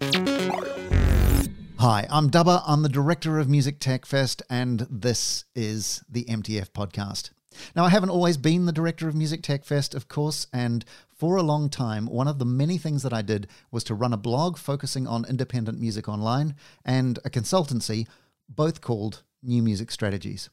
Hi, 0.00 1.96
I'm 2.08 2.30
Dubber. 2.30 2.62
I'm 2.66 2.82
the 2.82 2.88
director 2.88 3.38
of 3.38 3.48
Music 3.48 3.80
Tech 3.80 4.06
Fest, 4.06 4.42
and 4.48 4.86
this 4.88 5.44
is 5.56 6.04
the 6.08 6.24
MTF 6.26 6.70
podcast. 6.70 7.30
Now, 7.74 7.84
I 7.84 7.88
haven't 7.88 8.10
always 8.10 8.36
been 8.36 8.66
the 8.66 8.72
director 8.72 9.08
of 9.08 9.16
Music 9.16 9.42
Tech 9.42 9.64
Fest, 9.64 9.96
of 9.96 10.06
course, 10.06 10.46
and 10.52 10.84
for 11.12 11.34
a 11.34 11.42
long 11.42 11.68
time, 11.68 12.06
one 12.06 12.28
of 12.28 12.38
the 12.38 12.44
many 12.44 12.78
things 12.78 13.02
that 13.02 13.12
I 13.12 13.22
did 13.22 13.48
was 13.72 13.82
to 13.84 13.94
run 13.94 14.12
a 14.12 14.16
blog 14.16 14.56
focusing 14.56 15.08
on 15.08 15.24
independent 15.24 15.80
music 15.80 16.08
online 16.08 16.54
and 16.84 17.18
a 17.24 17.30
consultancy, 17.30 18.06
both 18.48 18.80
called 18.80 19.24
New 19.42 19.64
Music 19.64 19.90
Strategies. 19.90 20.48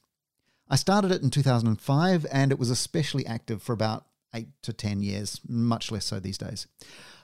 I 0.68 0.76
started 0.76 1.12
it 1.12 1.22
in 1.22 1.30
2005, 1.30 2.26
and 2.32 2.52
it 2.52 2.58
was 2.58 2.72
especially 2.72 3.28
active 3.28 3.62
for 3.62 3.74
about 3.74 4.06
eight 4.36 4.50
to 4.62 4.74
10 4.74 5.02
years, 5.02 5.42
much 5.48 5.92
less 5.92 6.06
so 6.06 6.20
these 6.20 6.38
days. 6.38 6.68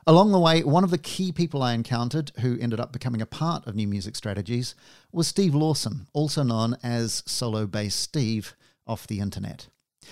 Along 0.08 0.32
the 0.32 0.40
way, 0.40 0.64
one 0.64 0.84
of 0.84 0.90
the 0.90 0.98
key 0.98 1.32
people 1.32 1.62
I 1.62 1.74
encountered 1.74 2.32
who 2.40 2.58
ended 2.60 2.80
up 2.80 2.92
becoming 2.92 3.22
a 3.22 3.28
part 3.28 3.68
of 3.68 3.76
New 3.76 3.88
Music 3.88 4.16
Strategies 4.16 4.74
was 5.12 5.28
Steve 5.28 5.54
Lawson, 5.54 6.08
also 6.14 6.42
known 6.42 6.76
as 6.82 7.22
Solo 7.28 7.68
Bass 7.68 7.94
Steve 7.94 8.56
off 8.88 9.06
the 9.06 9.20
internet. 9.20 9.68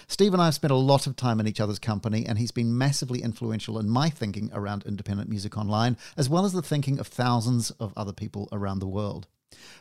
Steve 0.07 0.33
and 0.33 0.41
I 0.41 0.45
have 0.45 0.53
spent 0.53 0.71
a 0.71 0.75
lot 0.75 1.07
of 1.07 1.15
time 1.15 1.39
in 1.39 1.47
each 1.47 1.59
other's 1.59 1.79
company, 1.79 2.25
and 2.25 2.37
he's 2.37 2.51
been 2.51 2.77
massively 2.77 3.23
influential 3.23 3.79
in 3.79 3.89
my 3.89 4.09
thinking 4.09 4.51
around 4.53 4.83
independent 4.85 5.29
music 5.29 5.57
online, 5.57 5.97
as 6.15 6.29
well 6.29 6.45
as 6.45 6.53
the 6.53 6.61
thinking 6.61 6.99
of 6.99 7.07
thousands 7.07 7.71
of 7.71 7.91
other 7.97 8.13
people 8.13 8.47
around 8.51 8.79
the 8.79 8.87
world. 8.87 9.27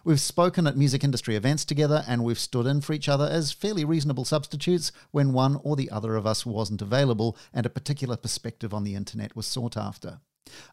We've 0.04 0.20
spoken 0.20 0.66
at 0.66 0.76
music 0.76 1.04
industry 1.04 1.36
events 1.36 1.64
together, 1.64 2.02
and 2.08 2.24
we've 2.24 2.38
stood 2.38 2.66
in 2.66 2.80
for 2.80 2.94
each 2.94 3.08
other 3.08 3.26
as 3.26 3.52
fairly 3.52 3.84
reasonable 3.84 4.24
substitutes 4.24 4.90
when 5.10 5.32
one 5.32 5.60
or 5.62 5.76
the 5.76 5.90
other 5.90 6.16
of 6.16 6.26
us 6.26 6.46
wasn't 6.46 6.80
available 6.80 7.36
and 7.52 7.66
a 7.66 7.70
particular 7.70 8.16
perspective 8.16 8.72
on 8.72 8.84
the 8.84 8.94
internet 8.94 9.36
was 9.36 9.46
sought 9.46 9.76
after. 9.76 10.20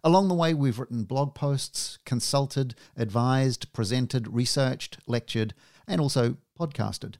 Along 0.03 0.29
the 0.29 0.35
way, 0.35 0.53
we've 0.53 0.79
written 0.79 1.03
blog 1.03 1.35
posts, 1.35 1.99
consulted, 2.05 2.75
advised, 2.95 3.73
presented, 3.73 4.33
researched, 4.33 4.99
lectured, 5.05 5.53
and 5.85 5.99
also 5.99 6.37
podcasted. 6.57 7.15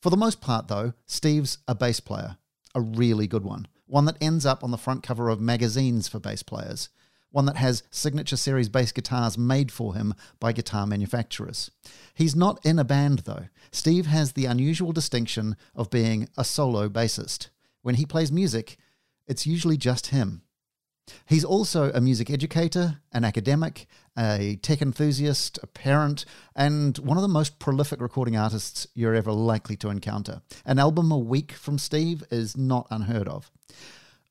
For 0.00 0.10
the 0.10 0.16
most 0.16 0.40
part, 0.40 0.68
though, 0.68 0.92
Steve's 1.06 1.58
a 1.66 1.74
bass 1.74 1.98
player, 1.98 2.36
a 2.74 2.80
really 2.80 3.26
good 3.26 3.44
one, 3.44 3.66
one 3.86 4.04
that 4.04 4.18
ends 4.20 4.46
up 4.46 4.62
on 4.62 4.70
the 4.70 4.78
front 4.78 5.02
cover 5.02 5.28
of 5.28 5.40
magazines 5.40 6.06
for 6.06 6.20
bass 6.20 6.42
players 6.44 6.88
one 7.30 7.46
that 7.46 7.56
has 7.56 7.82
signature 7.90 8.36
series 8.36 8.68
bass 8.68 8.92
guitars 8.92 9.36
made 9.36 9.70
for 9.70 9.94
him 9.94 10.14
by 10.40 10.52
guitar 10.52 10.86
manufacturers. 10.86 11.70
He's 12.14 12.34
not 12.34 12.64
in 12.64 12.78
a 12.78 12.84
band 12.84 13.20
though. 13.20 13.48
Steve 13.70 14.06
has 14.06 14.32
the 14.32 14.46
unusual 14.46 14.92
distinction 14.92 15.56
of 15.74 15.90
being 15.90 16.28
a 16.36 16.44
solo 16.44 16.88
bassist. 16.88 17.48
When 17.82 17.96
he 17.96 18.06
plays 18.06 18.32
music, 18.32 18.76
it's 19.26 19.46
usually 19.46 19.76
just 19.76 20.08
him. 20.08 20.42
He's 21.26 21.44
also 21.44 21.90
a 21.92 22.00
music 22.00 22.30
educator, 22.30 23.00
an 23.12 23.24
academic, 23.24 23.86
a 24.16 24.58
tech 24.62 24.82
enthusiast, 24.82 25.58
a 25.62 25.66
parent, 25.66 26.24
and 26.54 26.98
one 26.98 27.16
of 27.16 27.22
the 27.22 27.28
most 27.28 27.58
prolific 27.58 28.00
recording 28.00 28.36
artists 28.36 28.86
you're 28.94 29.14
ever 29.14 29.32
likely 29.32 29.76
to 29.76 29.88
encounter. 29.88 30.42
An 30.64 30.78
album 30.78 31.10
a 31.10 31.18
week 31.18 31.52
from 31.52 31.78
Steve 31.78 32.24
is 32.30 32.56
not 32.56 32.86
unheard 32.90 33.28
of. 33.28 33.50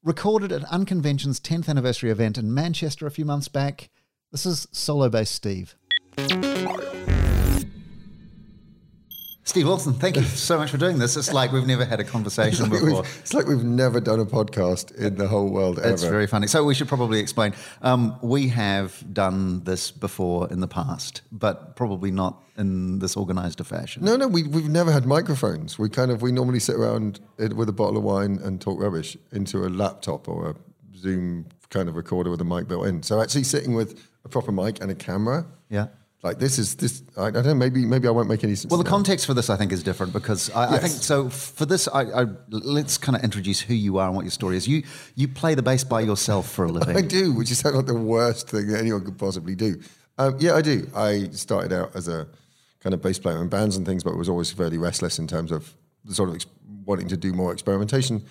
Recorded 0.08 0.54
at 0.54 0.64
Unconvention's 0.72 1.38
10th 1.38 1.68
anniversary 1.68 2.12
event 2.12 2.38
in 2.38 2.54
Manchester 2.54 3.06
a 3.08 3.12
few 3.12 3.26
months 3.26 3.50
back, 3.50 3.90
this 4.32 4.46
is 4.46 4.66
Solo 4.72 5.10
Bass 5.10 5.30
Steve. 5.30 5.76
Steve 9.48 9.66
Lawson, 9.66 9.94
thank 9.94 10.18
you 10.18 10.24
so 10.24 10.58
much 10.58 10.70
for 10.70 10.78
doing 10.78 11.00
this. 11.00 11.16
It's 11.16 11.32
like 11.32 11.54
we've 11.54 11.66
never 11.66 11.86
had 11.86 12.02
a 12.02 12.04
conversation 12.04 12.66
it's 12.66 12.74
like 12.74 12.84
before. 12.84 13.06
It's 13.22 13.34
like 13.34 13.48
we've 13.48 13.64
never 13.64 14.02
done 14.02 14.20
a 14.20 14.26
podcast 14.26 14.94
in 14.98 15.16
the 15.16 15.30
whole 15.30 15.50
world 15.50 15.80
ever. 15.80 15.90
It's 15.90 16.04
very 16.04 16.28
funny. 16.28 16.48
So 16.48 16.66
we 16.66 16.76
should 16.76 16.90
probably 16.90 17.22
explain. 17.22 17.54
Um, 17.82 18.20
we 18.22 18.50
have 18.50 19.02
done 19.14 19.64
this 19.64 19.90
before 19.90 20.50
in 20.52 20.60
the 20.60 20.68
past, 20.68 21.22
but 21.32 21.78
probably 21.78 22.12
not 22.12 22.44
in 22.58 23.00
this 23.00 23.16
organised 23.16 23.62
a 23.62 23.64
fashion. 23.64 24.04
No, 24.04 24.18
no, 24.18 24.28
we, 24.28 24.44
we've 24.44 24.68
never 24.68 24.92
had 24.92 25.06
microphones. 25.06 25.80
We 25.80 25.88
kind 25.88 26.12
of 26.12 26.22
we 26.22 26.34
normally 26.34 26.60
sit 26.60 26.76
around 26.76 27.22
with 27.38 27.70
a 27.70 27.74
bottle 27.74 27.96
of 27.96 28.04
wine 28.04 28.40
and 28.44 28.60
talk 28.60 28.82
rubbish 28.82 29.16
into 29.32 29.66
a 29.66 29.70
laptop 29.70 30.28
or 30.28 30.50
a 30.50 30.56
Zoom 30.98 31.46
kind 31.70 31.88
of 31.88 31.96
recorder 31.96 32.30
with 32.30 32.42
a 32.42 32.46
mic 32.46 32.68
built 32.68 32.86
in. 32.86 33.02
So 33.02 33.22
actually 33.22 33.44
sitting 33.44 33.76
with 33.76 33.98
a 34.26 34.30
proper 34.30 34.52
mic 34.52 34.82
and 34.82 34.92
a 34.92 34.96
camera. 34.96 35.46
Yeah 35.70 35.88
like 36.24 36.40
this 36.40 36.58
is 36.58 36.76
this. 36.76 37.04
I, 37.16 37.28
I, 37.28 37.32
don't 37.32 37.46
know. 37.46 37.54
Maybe 37.54 37.86
maybe 37.86 38.08
I 38.08 38.12
won't 38.12 38.28
make 38.28 38.44
any 38.44 38.56
sense. 38.56 38.72
Well, 38.72 38.82
the 38.82 38.90
context 38.90 39.26
for 39.26 39.34
this 39.36 39.50
I 39.50 39.56
think 39.56 39.72
is 39.72 39.84
different 39.84 40.14
because 40.14 40.50
I, 40.50 40.72
yes. 40.72 40.74
I 40.74 40.80
think 40.80 40.94
so. 41.04 41.30
For 41.30 41.66
this, 41.66 41.88
I, 41.88 42.24
I, 42.24 42.26
let's 42.50 42.98
kind 42.98 43.16
of 43.16 43.24
introduce 43.24 43.62
who 43.62 43.76
you 43.76 43.98
are 44.00 44.08
and 44.08 44.16
what 44.16 44.24
your 44.24 44.32
story 44.32 44.58
is. 44.58 44.68
You 44.68 44.84
you 45.16 45.28
play 45.28 45.54
the 45.54 45.62
bass 45.62 45.84
by 45.84 46.02
yourself 46.02 46.50
for 46.50 46.66
a 46.66 46.70
living. 46.70 46.98
I 46.98 47.02
do, 47.02 47.34
which 47.34 47.52
is 47.52 47.64
like 47.64 47.86
the 47.86 47.94
worst 47.94 48.50
thing 48.50 48.68
that 48.68 48.80
anyone 48.80 49.06
could 49.06 49.18
possibly 49.18 49.56
do. 49.56 49.80
Um, 50.18 50.38
yeah, 50.40 50.56
I 50.56 50.62
do. 50.62 50.90
I 50.96 51.30
started 51.32 51.72
out 51.72 51.96
as 51.96 52.08
a 52.08 52.28
kind 52.80 52.96
of 52.96 53.02
bass 53.02 53.20
player 53.20 53.40
in 53.42 53.50
bands 53.50 53.78
and 53.78 53.86
things, 53.86 54.04
but 54.04 54.18
was 54.18 54.30
always 54.30 54.52
fairly 54.52 54.80
restless 54.80 55.20
in 55.20 55.28
terms 55.28 55.52
of 55.52 55.72
sort 56.10 56.30
of 56.30 56.36
ex- 56.36 56.48
wanting 56.86 57.08
to 57.10 57.18
do 57.18 57.32
more 57.34 57.54
experimentation 57.54 58.24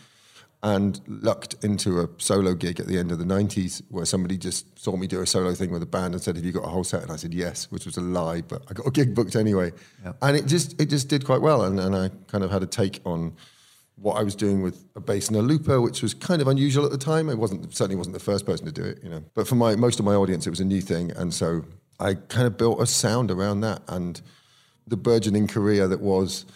and 0.62 1.00
lucked 1.06 1.62
into 1.62 2.00
a 2.00 2.08
solo 2.18 2.54
gig 2.54 2.80
at 2.80 2.86
the 2.86 2.98
end 2.98 3.12
of 3.12 3.18
the 3.18 3.24
90s 3.24 3.82
where 3.90 4.06
somebody 4.06 4.38
just 4.38 4.78
saw 4.78 4.96
me 4.96 5.06
do 5.06 5.20
a 5.20 5.26
solo 5.26 5.54
thing 5.54 5.70
with 5.70 5.82
a 5.82 5.86
band 5.86 6.14
and 6.14 6.22
said 6.22 6.36
have 6.36 6.44
you 6.44 6.52
got 6.52 6.64
a 6.64 6.68
whole 6.68 6.84
set? 6.84 7.02
And 7.02 7.12
I 7.12 7.16
said 7.16 7.34
yes 7.34 7.70
which 7.70 7.84
was 7.84 7.96
a 7.96 8.00
lie 8.00 8.42
but 8.42 8.62
I 8.68 8.74
got 8.74 8.86
a 8.86 8.90
gig 8.90 9.14
booked 9.14 9.36
anyway. 9.36 9.72
Yep. 10.04 10.16
and 10.22 10.36
it 10.36 10.46
just 10.46 10.80
it 10.80 10.86
just 10.86 11.08
did 11.08 11.24
quite 11.24 11.42
well 11.42 11.62
and, 11.62 11.78
and 11.78 11.94
I 11.94 12.10
kind 12.26 12.42
of 12.42 12.50
had 12.50 12.62
a 12.62 12.66
take 12.66 13.00
on 13.04 13.36
what 13.96 14.14
I 14.14 14.22
was 14.22 14.34
doing 14.34 14.62
with 14.62 14.84
a 14.94 15.00
bass 15.00 15.28
and 15.28 15.36
a 15.36 15.42
looper 15.42 15.80
which 15.80 16.02
was 16.02 16.14
kind 16.14 16.42
of 16.42 16.48
unusual 16.48 16.84
at 16.84 16.90
the 16.90 16.98
time. 16.98 17.28
It 17.28 17.38
wasn't 17.38 17.74
certainly 17.74 17.96
wasn't 17.96 18.14
the 18.14 18.20
first 18.20 18.46
person 18.46 18.66
to 18.66 18.72
do 18.72 18.82
it 18.82 19.00
you 19.02 19.10
know. 19.10 19.22
But 19.34 19.46
for 19.46 19.56
my 19.56 19.76
most 19.76 19.98
of 19.98 20.04
my 20.04 20.14
audience 20.14 20.46
it 20.46 20.50
was 20.50 20.60
a 20.60 20.64
new 20.64 20.80
thing 20.80 21.10
and 21.12 21.34
so 21.34 21.64
I 22.00 22.14
kind 22.14 22.46
of 22.46 22.56
built 22.56 22.80
a 22.80 22.86
sound 22.86 23.30
around 23.30 23.60
that. 23.60 23.82
And 23.88 24.20
the 24.86 24.96
burgeoning 24.96 25.48
career 25.48 25.86
that 25.88 26.00
was 26.00 26.46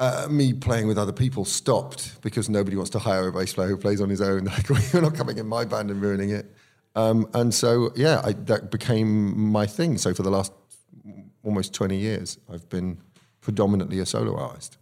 uh, 0.00 0.26
me 0.30 0.54
playing 0.54 0.88
with 0.88 0.98
other 0.98 1.12
people 1.12 1.44
stopped 1.44 2.20
because 2.22 2.48
nobody 2.48 2.74
wants 2.74 2.90
to 2.90 2.98
hire 2.98 3.28
a 3.28 3.32
bass 3.32 3.52
player 3.52 3.68
who 3.68 3.76
plays 3.76 4.00
on 4.00 4.08
his 4.08 4.20
own. 4.20 4.46
Like, 4.70 4.92
you're 4.92 5.02
not 5.02 5.14
coming 5.14 5.36
in 5.38 5.46
my 5.46 5.64
band 5.64 5.90
and 5.90 6.00
ruining 6.00 6.30
it. 6.30 6.46
Um, 6.96 7.28
and 7.34 7.52
so, 7.54 7.92
yeah, 7.94 8.20
I, 8.24 8.32
that 8.32 8.70
became 8.70 9.38
my 9.38 9.66
thing. 9.66 9.98
So 9.98 10.14
for 10.14 10.22
the 10.22 10.30
last 10.30 10.52
almost 11.42 11.74
20 11.74 11.96
years, 11.96 12.38
I've 12.52 12.68
been 12.68 12.98
predominantly 13.42 13.98
a 14.00 14.06
solo 14.06 14.36
artist. 14.36 14.78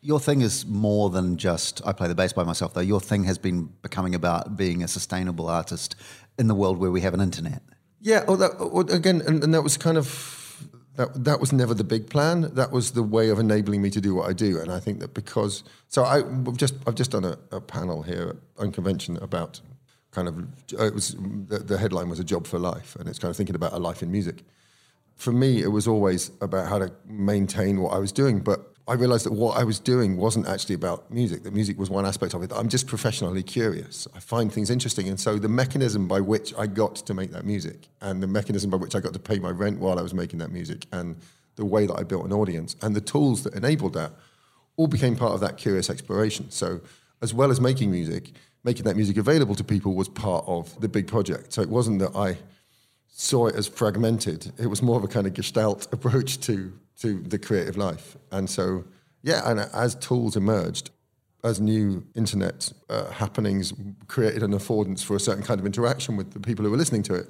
Your 0.00 0.18
thing 0.18 0.40
is 0.40 0.66
more 0.66 1.10
than 1.10 1.36
just 1.36 1.80
I 1.86 1.92
play 1.92 2.08
the 2.08 2.14
bass 2.14 2.32
by 2.32 2.42
myself, 2.42 2.74
though. 2.74 2.80
Your 2.80 3.00
thing 3.00 3.24
has 3.24 3.38
been 3.38 3.66
becoming 3.82 4.14
about 4.14 4.56
being 4.56 4.82
a 4.82 4.88
sustainable 4.88 5.48
artist 5.48 5.94
in 6.38 6.48
the 6.48 6.54
world 6.54 6.78
where 6.78 6.90
we 6.90 7.02
have 7.02 7.14
an 7.14 7.20
internet. 7.20 7.62
Yeah, 8.00 8.24
that, 8.24 8.56
oh, 8.58 8.80
again, 8.80 9.22
and, 9.26 9.44
and 9.44 9.54
that 9.54 9.62
was 9.62 9.76
kind 9.76 9.96
of 9.96 10.41
that 10.96 11.24
that 11.24 11.40
was 11.40 11.52
never 11.52 11.74
the 11.74 11.84
big 11.84 12.10
plan. 12.10 12.54
That 12.54 12.70
was 12.70 12.92
the 12.92 13.02
way 13.02 13.30
of 13.30 13.38
enabling 13.38 13.82
me 13.82 13.90
to 13.90 14.00
do 14.00 14.14
what 14.14 14.28
I 14.28 14.32
do. 14.32 14.60
And 14.60 14.70
I 14.70 14.78
think 14.78 15.00
that 15.00 15.14
because 15.14 15.64
so 15.88 16.04
I 16.04 16.16
have 16.16 16.56
just 16.56 16.74
I've 16.86 16.94
just 16.94 17.10
done 17.10 17.24
a, 17.24 17.38
a, 17.50 17.60
panel 17.60 18.02
here 18.02 18.28
at 18.30 18.36
Unconvention 18.62 19.16
about 19.18 19.60
kind 20.10 20.28
of 20.28 20.38
uh, 20.78 20.86
it 20.86 20.94
was 20.94 21.16
the, 21.48 21.58
the 21.58 21.78
headline 21.78 22.08
was 22.08 22.20
a 22.20 22.24
job 22.24 22.46
for 22.46 22.58
life, 22.58 22.96
and 22.96 23.08
it's 23.08 23.18
kind 23.18 23.30
of 23.30 23.36
thinking 23.36 23.56
about 23.56 23.72
a 23.72 23.78
life 23.78 24.02
in 24.02 24.12
music. 24.12 24.44
For 25.16 25.32
me, 25.32 25.62
it 25.62 25.68
was 25.68 25.86
always 25.86 26.30
about 26.40 26.68
how 26.68 26.78
to 26.78 26.92
maintain 27.06 27.80
what 27.80 27.92
I 27.92 27.98
was 27.98 28.12
doing, 28.12 28.40
but 28.40 28.71
I 28.88 28.94
realized 28.94 29.26
that 29.26 29.32
what 29.32 29.56
I 29.56 29.62
was 29.62 29.78
doing 29.78 30.16
wasn't 30.16 30.48
actually 30.48 30.74
about 30.74 31.08
music. 31.10 31.44
That 31.44 31.54
music 31.54 31.78
was 31.78 31.88
one 31.88 32.04
aspect 32.04 32.34
of 32.34 32.42
it. 32.42 32.50
I'm 32.52 32.68
just 32.68 32.88
professionally 32.88 33.42
curious. 33.42 34.08
I 34.14 34.18
find 34.18 34.52
things 34.52 34.70
interesting. 34.70 35.08
And 35.08 35.20
so 35.20 35.38
the 35.38 35.48
mechanism 35.48 36.08
by 36.08 36.20
which 36.20 36.52
I 36.58 36.66
got 36.66 36.96
to 36.96 37.14
make 37.14 37.30
that 37.30 37.44
music 37.44 37.88
and 38.00 38.20
the 38.20 38.26
mechanism 38.26 38.70
by 38.70 38.78
which 38.78 38.96
I 38.96 39.00
got 39.00 39.12
to 39.12 39.20
pay 39.20 39.38
my 39.38 39.50
rent 39.50 39.78
while 39.78 40.00
I 40.00 40.02
was 40.02 40.14
making 40.14 40.40
that 40.40 40.50
music 40.50 40.86
and 40.92 41.16
the 41.54 41.64
way 41.64 41.86
that 41.86 41.94
I 41.94 42.02
built 42.02 42.24
an 42.24 42.32
audience 42.32 42.74
and 42.82 42.96
the 42.96 43.00
tools 43.00 43.44
that 43.44 43.54
enabled 43.54 43.92
that 43.94 44.12
all 44.76 44.88
became 44.88 45.14
part 45.14 45.32
of 45.32 45.40
that 45.40 45.58
curious 45.58 45.88
exploration. 45.88 46.50
So 46.50 46.80
as 47.20 47.32
well 47.32 47.52
as 47.52 47.60
making 47.60 47.90
music, 47.90 48.32
making 48.64 48.84
that 48.84 48.96
music 48.96 49.16
available 49.16 49.54
to 49.54 49.64
people 49.64 49.94
was 49.94 50.08
part 50.08 50.44
of 50.48 50.80
the 50.80 50.88
big 50.88 51.06
project. 51.06 51.52
So 51.52 51.62
it 51.62 51.68
wasn't 51.68 52.00
that 52.00 52.16
I 52.16 52.38
saw 53.06 53.46
it 53.46 53.54
as 53.54 53.68
fragmented. 53.68 54.52
It 54.58 54.66
was 54.66 54.82
more 54.82 54.96
of 54.96 55.04
a 55.04 55.08
kind 55.08 55.26
of 55.26 55.34
gestalt 55.34 55.86
approach 55.92 56.40
to 56.40 56.72
to 57.00 57.20
the 57.20 57.38
creative 57.38 57.76
life. 57.76 58.16
And 58.30 58.48
so, 58.48 58.84
yeah, 59.22 59.48
and 59.50 59.60
as 59.60 59.94
tools 59.96 60.36
emerged, 60.36 60.90
as 61.44 61.60
new 61.60 62.04
internet 62.14 62.72
uh, 62.88 63.10
happenings 63.10 63.72
created 64.06 64.42
an 64.42 64.52
affordance 64.52 65.04
for 65.04 65.16
a 65.16 65.20
certain 65.20 65.42
kind 65.42 65.58
of 65.58 65.66
interaction 65.66 66.16
with 66.16 66.32
the 66.32 66.40
people 66.40 66.64
who 66.64 66.70
were 66.70 66.76
listening 66.76 67.02
to 67.04 67.14
it, 67.14 67.28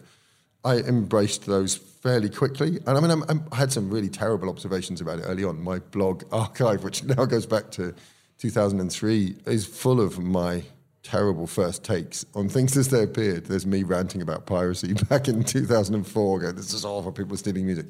I 0.65 0.77
embraced 0.77 1.47
those 1.47 1.75
fairly 1.77 2.29
quickly. 2.29 2.79
And 2.87 2.97
I 2.97 3.01
mean, 3.01 3.11
I'm, 3.11 3.25
I'm, 3.29 3.45
i 3.51 3.57
had 3.57 3.73
some 3.73 3.91
really 3.91 4.09
terrible 4.09 4.49
observations 4.49 5.01
about 5.01 5.19
it 5.19 5.23
early 5.23 5.45
on. 5.45 5.63
My 5.63 5.79
blog 5.79 6.25
archive, 6.33 6.85
which 6.85 7.03
now 7.05 7.25
goes 7.25 7.47
back 7.47 7.71
to 7.73 7.95
2003, 8.39 9.37
is 9.47 9.67
full 9.67 10.01
of 10.01 10.19
my 10.19 10.63
terrible 11.03 11.47
first 11.47 11.85
takes 11.85 12.25
on 12.35 12.49
things 12.49 12.77
as 12.77 12.89
they 12.89 13.03
appeared. 13.03 13.47
There's 13.47 13.67
me 13.67 13.83
ranting 13.83 14.23
about 14.23 14.47
piracy 14.47 14.95
back 15.09 15.29
in 15.29 15.43
2004, 15.43 16.39
going, 16.39 16.55
this 16.55 16.73
is 16.73 16.85
awful, 16.85 17.13
people 17.13 17.37
stealing 17.37 17.67
music, 17.67 17.87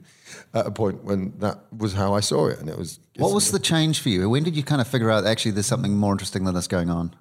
at 0.55 0.67
a 0.67 0.71
point 0.71 1.05
when 1.05 1.33
that 1.39 1.59
was 1.77 1.93
how 1.93 2.15
I 2.15 2.21
saw 2.21 2.47
it. 2.47 2.59
And 2.59 2.69
it 2.69 2.79
was. 2.79 3.01
What 3.17 3.33
was 3.33 3.51
the 3.51 3.59
change 3.59 4.01
for 4.01 4.09
you? 4.09 4.29
When 4.29 4.43
did 4.43 4.57
you 4.57 4.63
kind 4.63 4.81
of 4.81 4.89
figure 4.89 5.11
out 5.11 5.27
actually 5.27 5.53
there's 5.53 5.67
something 5.67 5.97
more 5.97 6.13
interesting 6.13 6.45
than 6.45 6.55
this 6.55 6.67
going 6.67 6.91
on? 6.91 7.15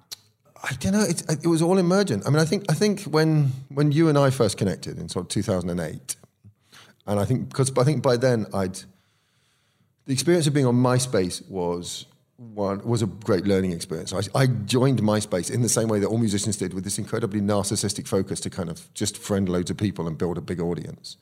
I 0.64 0.74
don't 0.74 0.92
know. 0.92 1.02
It, 1.02 1.22
it 1.44 1.48
was 1.48 1.60
all 1.60 1.76
emergent. 1.78 2.26
I 2.26 2.30
mean, 2.30 2.38
I 2.38 2.44
think 2.44 2.64
I 2.70 2.74
think 2.74 3.02
when 3.02 3.52
when 3.68 3.90
you 3.90 4.08
and 4.08 4.16
I 4.16 4.30
first 4.30 4.56
connected 4.56 4.98
in 4.98 5.08
sort 5.08 5.24
of 5.24 5.28
2008, 5.28 6.16
and 7.06 7.20
I 7.20 7.24
think 7.24 7.48
because 7.48 7.76
I 7.76 7.82
think 7.82 8.02
by 8.02 8.16
then 8.16 8.46
I'd 8.54 8.78
the 10.06 10.12
experience 10.12 10.46
of 10.46 10.54
being 10.54 10.66
on 10.66 10.76
MySpace 10.76 11.48
was 11.48 12.06
one 12.36 12.80
was 12.84 13.02
a 13.02 13.06
great 13.06 13.46
learning 13.46 13.72
experience. 13.72 14.12
I, 14.12 14.22
I 14.34 14.46
joined 14.46 15.00
MySpace 15.00 15.50
in 15.50 15.62
the 15.62 15.68
same 15.68 15.88
way 15.88 16.00
that 16.00 16.06
all 16.06 16.18
musicians 16.18 16.56
did, 16.56 16.74
with 16.74 16.84
this 16.84 16.98
incredibly 16.98 17.40
narcissistic 17.40 18.08
focus 18.08 18.40
to 18.40 18.50
kind 18.50 18.68
of 18.68 18.92
just 18.94 19.16
friend 19.18 19.48
loads 19.48 19.70
of 19.70 19.76
people 19.76 20.06
and 20.06 20.18
build 20.18 20.38
a 20.38 20.40
big 20.40 20.60
audience. 20.60 21.16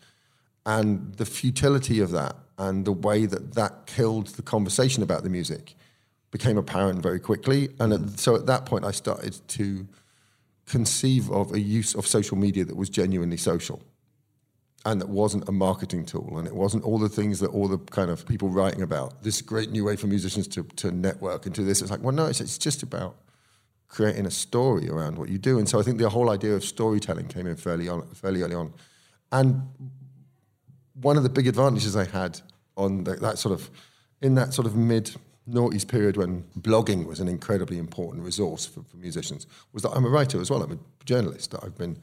And 0.64 1.14
the 1.14 1.26
futility 1.26 2.00
of 2.00 2.10
that 2.12 2.36
and 2.58 2.84
the 2.84 2.92
way 2.92 3.26
that 3.26 3.54
that 3.54 3.86
killed 3.86 4.28
the 4.28 4.42
conversation 4.42 5.02
about 5.02 5.22
the 5.22 5.30
music 5.30 5.74
became 6.30 6.58
apparent 6.58 7.02
very 7.02 7.18
quickly. 7.18 7.70
And 7.80 7.92
at, 7.92 8.20
so 8.20 8.36
at 8.36 8.46
that 8.46 8.66
point, 8.66 8.84
I 8.84 8.92
started 8.92 9.40
to 9.48 9.88
conceive 10.66 11.30
of 11.30 11.52
a 11.52 11.60
use 11.60 11.94
of 11.94 12.06
social 12.06 12.36
media 12.36 12.64
that 12.64 12.76
was 12.76 12.88
genuinely 12.88 13.36
social 13.36 13.82
and 14.86 15.00
that 15.00 15.08
wasn't 15.08 15.46
a 15.48 15.52
marketing 15.52 16.06
tool 16.06 16.38
and 16.38 16.46
it 16.46 16.54
wasn't 16.54 16.82
all 16.84 16.98
the 16.98 17.08
things 17.08 17.38
that 17.40 17.48
all 17.48 17.68
the 17.68 17.78
kind 17.78 18.10
of 18.10 18.26
people 18.26 18.48
writing 18.48 18.82
about. 18.82 19.22
This 19.22 19.42
great 19.42 19.70
new 19.70 19.84
way 19.84 19.96
for 19.96 20.06
musicians 20.06 20.48
to, 20.48 20.62
to 20.76 20.90
network 20.90 21.44
and 21.46 21.54
do 21.54 21.64
this. 21.64 21.82
It's 21.82 21.90
like 21.90 22.02
well 22.02 22.14
no 22.14 22.26
it's, 22.26 22.40
it's 22.40 22.56
just 22.56 22.82
about 22.82 23.16
creating 23.88 24.24
a 24.24 24.30
story 24.30 24.88
around 24.88 25.18
what 25.18 25.28
you 25.28 25.38
do. 25.38 25.58
And 25.58 25.68
so 25.68 25.78
i 25.78 25.82
think 25.82 25.98
the 25.98 26.08
whole 26.08 26.30
idea 26.30 26.54
of 26.54 26.64
storytelling 26.64 27.28
came 27.28 27.46
in 27.46 27.56
fairly 27.56 27.88
on 27.88 28.06
fairly 28.14 28.42
early 28.42 28.54
on. 28.54 28.72
And 29.32 29.62
one 30.94 31.16
of 31.16 31.22
the 31.22 31.28
big 31.28 31.46
advantages 31.46 31.94
i 31.96 32.04
had 32.04 32.40
on 32.76 33.04
the, 33.04 33.16
that 33.16 33.38
sort 33.38 33.52
of 33.52 33.70
in 34.22 34.34
that 34.36 34.54
sort 34.54 34.66
of 34.66 34.76
mid 34.76 35.14
noughties 35.48 35.86
period 35.86 36.16
when 36.16 36.44
blogging 36.60 37.06
was 37.06 37.20
an 37.20 37.28
incredibly 37.28 37.76
important 37.76 38.24
resource 38.24 38.64
for, 38.64 38.82
for 38.82 38.96
musicians 38.96 39.46
was 39.72 39.82
that 39.82 39.90
i'm 39.90 40.06
a 40.06 40.08
writer 40.08 40.40
as 40.40 40.50
well. 40.50 40.62
I'm 40.62 40.72
a 40.72 41.04
journalist. 41.04 41.54
I've 41.62 41.76
been 41.76 41.98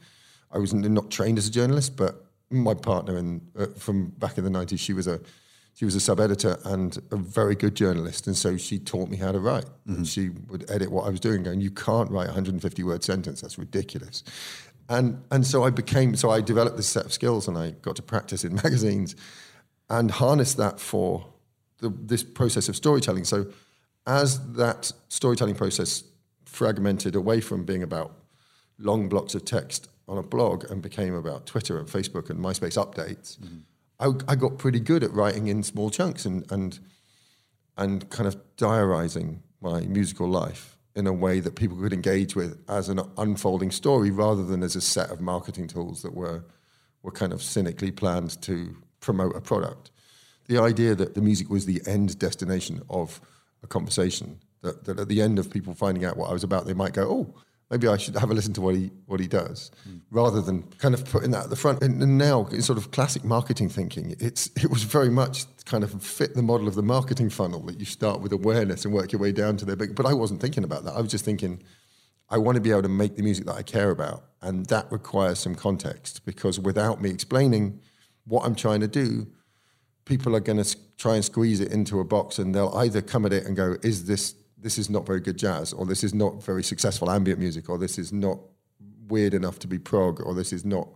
i 0.52 0.58
was 0.58 0.72
not 0.72 1.10
trained 1.10 1.38
as 1.38 1.48
a 1.48 1.50
journalist 1.50 1.96
but 1.96 2.24
my 2.50 2.74
partner 2.74 3.16
in 3.18 3.42
uh, 3.58 3.66
from 3.76 4.06
back 4.18 4.38
in 4.38 4.44
the 4.44 4.50
90s 4.50 4.78
she 4.78 4.92
was 4.92 5.06
a 5.06 5.20
she 5.78 5.84
was 5.84 5.94
a 5.94 6.00
sub 6.00 6.18
editor 6.18 6.58
and 6.64 6.98
a 7.12 7.16
very 7.16 7.54
good 7.54 7.76
journalist. 7.76 8.26
And 8.26 8.36
so 8.36 8.56
she 8.56 8.80
taught 8.80 9.08
me 9.08 9.16
how 9.16 9.30
to 9.30 9.38
write. 9.38 9.66
Mm-hmm. 9.86 10.02
she 10.02 10.30
would 10.48 10.68
edit 10.68 10.90
what 10.90 11.06
I 11.06 11.10
was 11.10 11.20
doing 11.20 11.44
going 11.44 11.60
you 11.60 11.70
can't 11.70 12.10
write 12.10 12.24
a 12.24 12.32
150 12.32 12.82
word 12.82 13.04
sentence. 13.04 13.42
That's 13.42 13.58
ridiculous. 13.58 14.24
And 14.88 15.22
and 15.30 15.46
so 15.46 15.62
I 15.62 15.70
became 15.70 16.16
so 16.16 16.30
I 16.30 16.40
developed 16.40 16.76
this 16.76 16.88
set 16.88 17.04
of 17.04 17.12
skills 17.12 17.46
and 17.46 17.56
I 17.56 17.70
got 17.82 17.94
to 17.94 18.02
practice 18.02 18.42
in 18.42 18.54
magazines 18.64 19.14
and 19.88 20.10
harness 20.10 20.54
that 20.54 20.80
for 20.80 21.24
the, 21.78 21.90
this 21.90 22.24
process 22.24 22.68
of 22.68 22.74
storytelling. 22.74 23.22
So 23.22 23.46
as 24.04 24.54
that 24.54 24.90
storytelling 25.08 25.54
process 25.54 26.02
fragmented 26.44 27.14
away 27.14 27.40
from 27.40 27.64
being 27.64 27.84
about 27.84 28.16
long 28.78 29.08
blocks 29.08 29.36
of 29.36 29.44
text 29.44 29.88
on 30.08 30.18
a 30.18 30.22
blog 30.22 30.70
and 30.70 30.82
became 30.82 31.14
about 31.14 31.46
Twitter 31.46 31.78
and 31.78 31.86
Facebook 31.86 32.30
and 32.30 32.40
MySpace 32.40 32.76
updates, 32.76 33.38
mm-hmm. 33.38 33.58
I, 34.00 34.32
I, 34.32 34.36
got 34.36 34.58
pretty 34.58 34.80
good 34.80 35.04
at 35.04 35.12
writing 35.12 35.48
in 35.48 35.62
small 35.62 35.90
chunks 35.90 36.24
and 36.24 36.50
and 36.50 36.78
and 37.76 38.08
kind 38.10 38.26
of 38.26 38.36
diarizing 38.56 39.42
my 39.60 39.82
musical 39.82 40.28
life 40.28 40.76
in 40.94 41.06
a 41.06 41.12
way 41.12 41.40
that 41.40 41.54
people 41.54 41.76
could 41.76 41.92
engage 41.92 42.34
with 42.34 42.58
as 42.68 42.88
an 42.88 43.00
unfolding 43.16 43.70
story 43.70 44.10
rather 44.10 44.44
than 44.44 44.62
as 44.62 44.74
a 44.74 44.80
set 44.80 45.10
of 45.10 45.20
marketing 45.20 45.68
tools 45.68 46.02
that 46.02 46.14
were 46.14 46.44
were 47.02 47.12
kind 47.12 47.32
of 47.32 47.42
cynically 47.42 47.90
planned 47.90 48.40
to 48.42 48.76
promote 49.00 49.36
a 49.36 49.40
product. 49.40 49.90
The 50.46 50.58
idea 50.58 50.94
that 50.94 51.14
the 51.14 51.22
music 51.22 51.50
was 51.50 51.66
the 51.66 51.82
end 51.86 52.18
destination 52.18 52.82
of 52.88 53.20
a 53.62 53.66
conversation, 53.66 54.40
that, 54.62 54.84
that 54.84 54.98
at 54.98 55.08
the 55.08 55.20
end 55.20 55.38
of 55.38 55.50
people 55.50 55.74
finding 55.74 56.04
out 56.04 56.16
what 56.16 56.30
I 56.30 56.32
was 56.32 56.44
about, 56.44 56.66
they 56.66 56.74
might 56.74 56.94
go, 56.94 57.08
oh, 57.08 57.34
maybe 57.70 57.86
I 57.88 57.96
should 57.96 58.16
have 58.16 58.30
a 58.30 58.34
listen 58.34 58.52
to 58.54 58.60
what 58.60 58.74
he 58.74 58.90
what 59.06 59.20
he 59.20 59.26
does, 59.26 59.70
mm. 59.88 60.00
rather 60.10 60.40
than 60.40 60.62
kind 60.78 60.94
of 60.94 61.04
putting 61.04 61.30
that 61.32 61.44
at 61.44 61.50
the 61.50 61.56
front. 61.56 61.82
And, 61.82 62.02
and, 62.02 62.18
now, 62.18 62.46
in 62.46 62.62
sort 62.62 62.78
of 62.78 62.90
classic 62.90 63.24
marketing 63.24 63.68
thinking, 63.68 64.16
it's 64.18 64.50
it 64.56 64.70
was 64.70 64.82
very 64.82 65.10
much 65.10 65.44
kind 65.64 65.84
of 65.84 66.02
fit 66.02 66.34
the 66.34 66.42
model 66.42 66.68
of 66.68 66.74
the 66.74 66.82
marketing 66.82 67.30
funnel 67.30 67.60
that 67.66 67.78
you 67.78 67.86
start 67.86 68.20
with 68.20 68.32
awareness 68.32 68.84
and 68.84 68.94
work 68.94 69.12
your 69.12 69.20
way 69.20 69.32
down 69.32 69.56
to 69.58 69.64
the 69.64 69.76
big. 69.76 69.94
But 69.94 70.06
I 70.06 70.14
wasn't 70.14 70.40
thinking 70.40 70.64
about 70.64 70.84
that. 70.84 70.94
I 70.94 71.00
was 71.00 71.10
just 71.10 71.24
thinking, 71.24 71.62
I 72.30 72.38
want 72.38 72.56
to 72.56 72.60
be 72.60 72.70
able 72.70 72.82
to 72.82 72.88
make 72.88 73.16
the 73.16 73.22
music 73.22 73.46
that 73.46 73.54
I 73.54 73.62
care 73.62 73.90
about, 73.90 74.24
and 74.40 74.66
that 74.66 74.90
requires 74.90 75.38
some 75.38 75.54
context 75.54 76.24
because 76.24 76.58
without 76.58 77.00
me 77.02 77.10
explaining 77.10 77.80
what 78.24 78.44
I'm 78.44 78.54
trying 78.54 78.80
to 78.80 78.88
do, 78.88 79.26
people 80.04 80.36
are 80.36 80.40
going 80.40 80.62
to 80.62 80.76
try 80.96 81.14
and 81.14 81.24
squeeze 81.24 81.60
it 81.60 81.72
into 81.72 82.00
a 82.00 82.04
box, 82.04 82.38
and 82.38 82.54
they'll 82.54 82.74
either 82.76 83.02
come 83.02 83.26
at 83.26 83.32
it 83.32 83.44
and 83.44 83.54
go, 83.56 83.76
"Is 83.82 84.06
this 84.06 84.34
this 84.60 84.78
is 84.78 84.90
not 84.90 85.06
very 85.06 85.20
good 85.20 85.38
jazz, 85.38 85.72
or 85.72 85.86
this 85.86 86.02
is 86.02 86.14
not 86.14 86.42
very 86.42 86.62
successful 86.62 87.10
ambient 87.10 87.40
music, 87.40 87.68
or 87.68 87.78
this 87.78 87.98
is 87.98 88.12
not 88.12 88.38
weird 89.08 89.34
enough 89.34 89.58
to 89.60 89.66
be 89.66 89.78
prog, 89.78 90.20
or 90.20 90.34
this 90.34 90.52
is 90.52 90.64
not. 90.64 90.88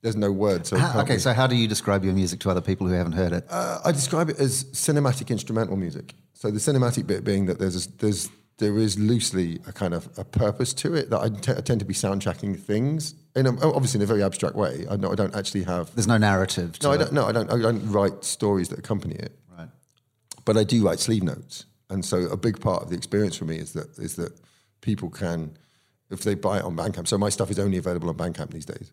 There's 0.00 0.16
no 0.16 0.30
word. 0.30 0.64
So 0.64 0.78
how, 0.78 1.00
okay, 1.00 1.18
so 1.18 1.32
how 1.32 1.48
do 1.48 1.56
you 1.56 1.66
describe 1.66 2.04
your 2.04 2.14
music 2.14 2.38
to 2.40 2.50
other 2.50 2.60
people 2.60 2.86
who 2.86 2.92
haven't 2.92 3.14
heard 3.14 3.32
it? 3.32 3.44
Uh, 3.50 3.80
I 3.84 3.90
describe 3.90 4.30
it 4.30 4.38
as 4.38 4.64
cinematic 4.66 5.28
instrumental 5.28 5.76
music. 5.76 6.14
So 6.34 6.52
the 6.52 6.60
cinematic 6.60 7.06
bit 7.06 7.24
being 7.24 7.46
that 7.46 7.58
there's 7.58 7.86
a, 7.86 7.90
there's 7.96 8.28
there 8.58 8.76
is 8.76 8.98
loosely 8.98 9.60
a 9.66 9.72
kind 9.72 9.94
of 9.94 10.08
a 10.16 10.24
purpose 10.24 10.74
to 10.74 10.94
it 10.94 11.10
that 11.10 11.20
I, 11.20 11.28
t- 11.28 11.52
I 11.52 11.60
tend 11.60 11.80
to 11.80 11.86
be 11.86 11.94
soundtracking 11.94 12.60
things 12.60 13.14
in 13.34 13.46
a, 13.46 13.50
obviously 13.68 13.98
in 13.98 14.02
a 14.02 14.06
very 14.06 14.22
abstract 14.22 14.56
way. 14.56 14.84
I, 14.90 14.96
know, 14.96 15.12
I 15.12 15.14
don't 15.14 15.34
actually 15.34 15.62
have. 15.64 15.94
There's 15.94 16.08
no 16.08 16.18
narrative. 16.18 16.76
no, 16.82 16.92
I 16.92 16.96
don't. 16.96 17.12
No, 17.12 17.26
I 17.26 17.32
don't. 17.32 17.50
I 17.52 17.58
don't 17.58 17.90
write 17.90 18.24
stories 18.24 18.68
that 18.68 18.78
accompany 18.78 19.16
it. 19.16 19.36
Right. 19.56 19.68
But 20.44 20.56
I 20.56 20.64
do 20.64 20.84
write 20.84 21.00
sleeve 21.00 21.22
notes 21.24 21.66
and 21.90 22.04
so 22.04 22.18
a 22.28 22.36
big 22.36 22.60
part 22.60 22.82
of 22.82 22.90
the 22.90 22.96
experience 22.96 23.36
for 23.36 23.44
me 23.44 23.56
is 23.56 23.72
that 23.72 23.98
is 23.98 24.16
that 24.16 24.32
people 24.80 25.10
can, 25.10 25.56
if 26.10 26.22
they 26.22 26.34
buy 26.34 26.58
it 26.58 26.64
on 26.64 26.76
Bandcamp. 26.76 27.08
So 27.08 27.18
my 27.18 27.28
stuff 27.28 27.50
is 27.50 27.58
only 27.58 27.78
available 27.78 28.08
on 28.08 28.16
Bandcamp 28.16 28.50
these 28.50 28.66
days, 28.66 28.92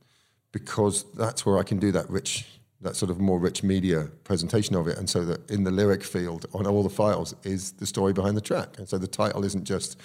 because 0.51 1.05
that's 1.13 1.45
where 1.45 1.57
I 1.57 1.63
can 1.63 1.77
do 1.79 1.91
that 1.91 2.09
rich, 2.09 2.45
that 2.81 2.95
sort 2.95 3.11
of 3.11 3.19
more 3.19 3.39
rich 3.39 3.63
media 3.63 4.09
presentation 4.23 4.75
of 4.75 4.87
it. 4.87 4.97
And 4.97 5.09
so 5.09 5.25
that 5.25 5.49
in 5.49 5.63
the 5.63 5.71
lyric 5.71 6.03
field 6.03 6.45
on 6.53 6.65
all 6.65 6.83
the 6.83 6.89
files 6.89 7.35
is 7.43 7.73
the 7.73 7.85
story 7.85 8.13
behind 8.13 8.35
the 8.35 8.41
track. 8.41 8.77
And 8.77 8.87
so 8.87 8.97
the 8.97 9.07
title 9.07 9.45
isn't 9.45 9.65
just 9.65 9.99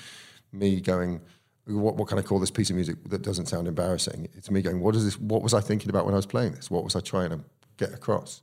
me 0.52 0.80
going. 0.80 1.20
What, 1.66 1.94
what 1.94 2.08
can 2.08 2.18
I 2.18 2.22
call 2.22 2.40
this 2.40 2.50
piece 2.50 2.70
of 2.70 2.76
music 2.76 2.96
that 3.10 3.22
doesn't 3.22 3.46
sound 3.46 3.68
embarrassing? 3.68 4.28
It's 4.34 4.50
me 4.50 4.60
going, 4.60 4.80
what 4.80 4.96
is 4.96 5.04
this? 5.04 5.18
What 5.20 5.42
was 5.42 5.54
I 5.54 5.60
thinking 5.60 5.88
about 5.88 6.04
when 6.04 6.14
I 6.14 6.16
was 6.16 6.26
playing 6.26 6.52
this? 6.52 6.70
What 6.70 6.82
was 6.82 6.96
I 6.96 7.00
trying 7.00 7.30
to 7.30 7.40
get 7.76 7.92
across? 7.92 8.42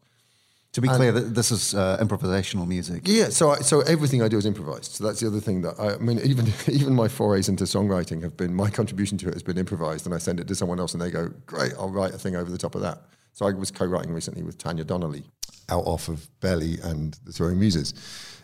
To 0.74 0.81
be 0.81 0.90
and 0.90 0.98
clear, 0.98 1.12
this 1.12 1.52
is 1.52 1.74
uh, 1.74 1.98
improvisational 2.00 2.68
music. 2.68 3.04
Yeah, 3.06 3.30
so 3.30 3.52
I, 3.52 3.60
so 3.60 3.81
everything 3.81 4.22
I 4.22 4.28
do 4.28 4.38
is 4.38 4.46
improvised. 4.46 4.92
So 4.92 5.04
that's 5.06 5.19
the 5.19 5.28
other 5.28 5.40
thing 5.40 5.62
that 5.62 5.74
I, 5.80 5.96
I, 5.96 5.98
mean, 5.98 6.19
even 6.19 6.54
even 6.68 6.94
my 6.94 7.08
forays 7.08 7.50
into 7.50 7.64
songwriting 7.64 8.22
have 8.22 8.38
been 8.38 8.54
my 8.54 8.69
contribution 8.69 9.18
to 9.19 9.28
it 9.28 9.34
has 9.34 9.44
been 9.44 9.58
improvised, 9.58 10.06
and 10.06 10.14
I 10.14 10.19
send 10.19 10.40
it 10.40 10.48
to 10.48 10.56
someone 10.56 10.80
else, 10.80 10.94
and 10.94 11.02
they 11.02 11.10
go, 11.10 11.30
"Great, 11.46 11.74
I'll 11.80 11.90
write 11.90 12.14
a 12.14 12.18
thing 12.18 12.36
over 12.36 12.52
the 12.52 12.58
top 12.58 12.75
of 12.75 12.81
that." 12.81 13.02
So 13.34 13.46
I 13.48 13.52
was 13.52 13.72
co-writing 13.72 14.14
recently 14.14 14.44
with 14.44 14.58
Tanya 14.58 14.84
Donelly, 14.84 15.24
out 15.69 15.86
off 15.86 16.09
of 16.09 16.28
Belly 16.42 16.78
and 16.83 17.18
the 17.24 17.31
Throwing 17.31 17.59
Muses. 17.59 17.94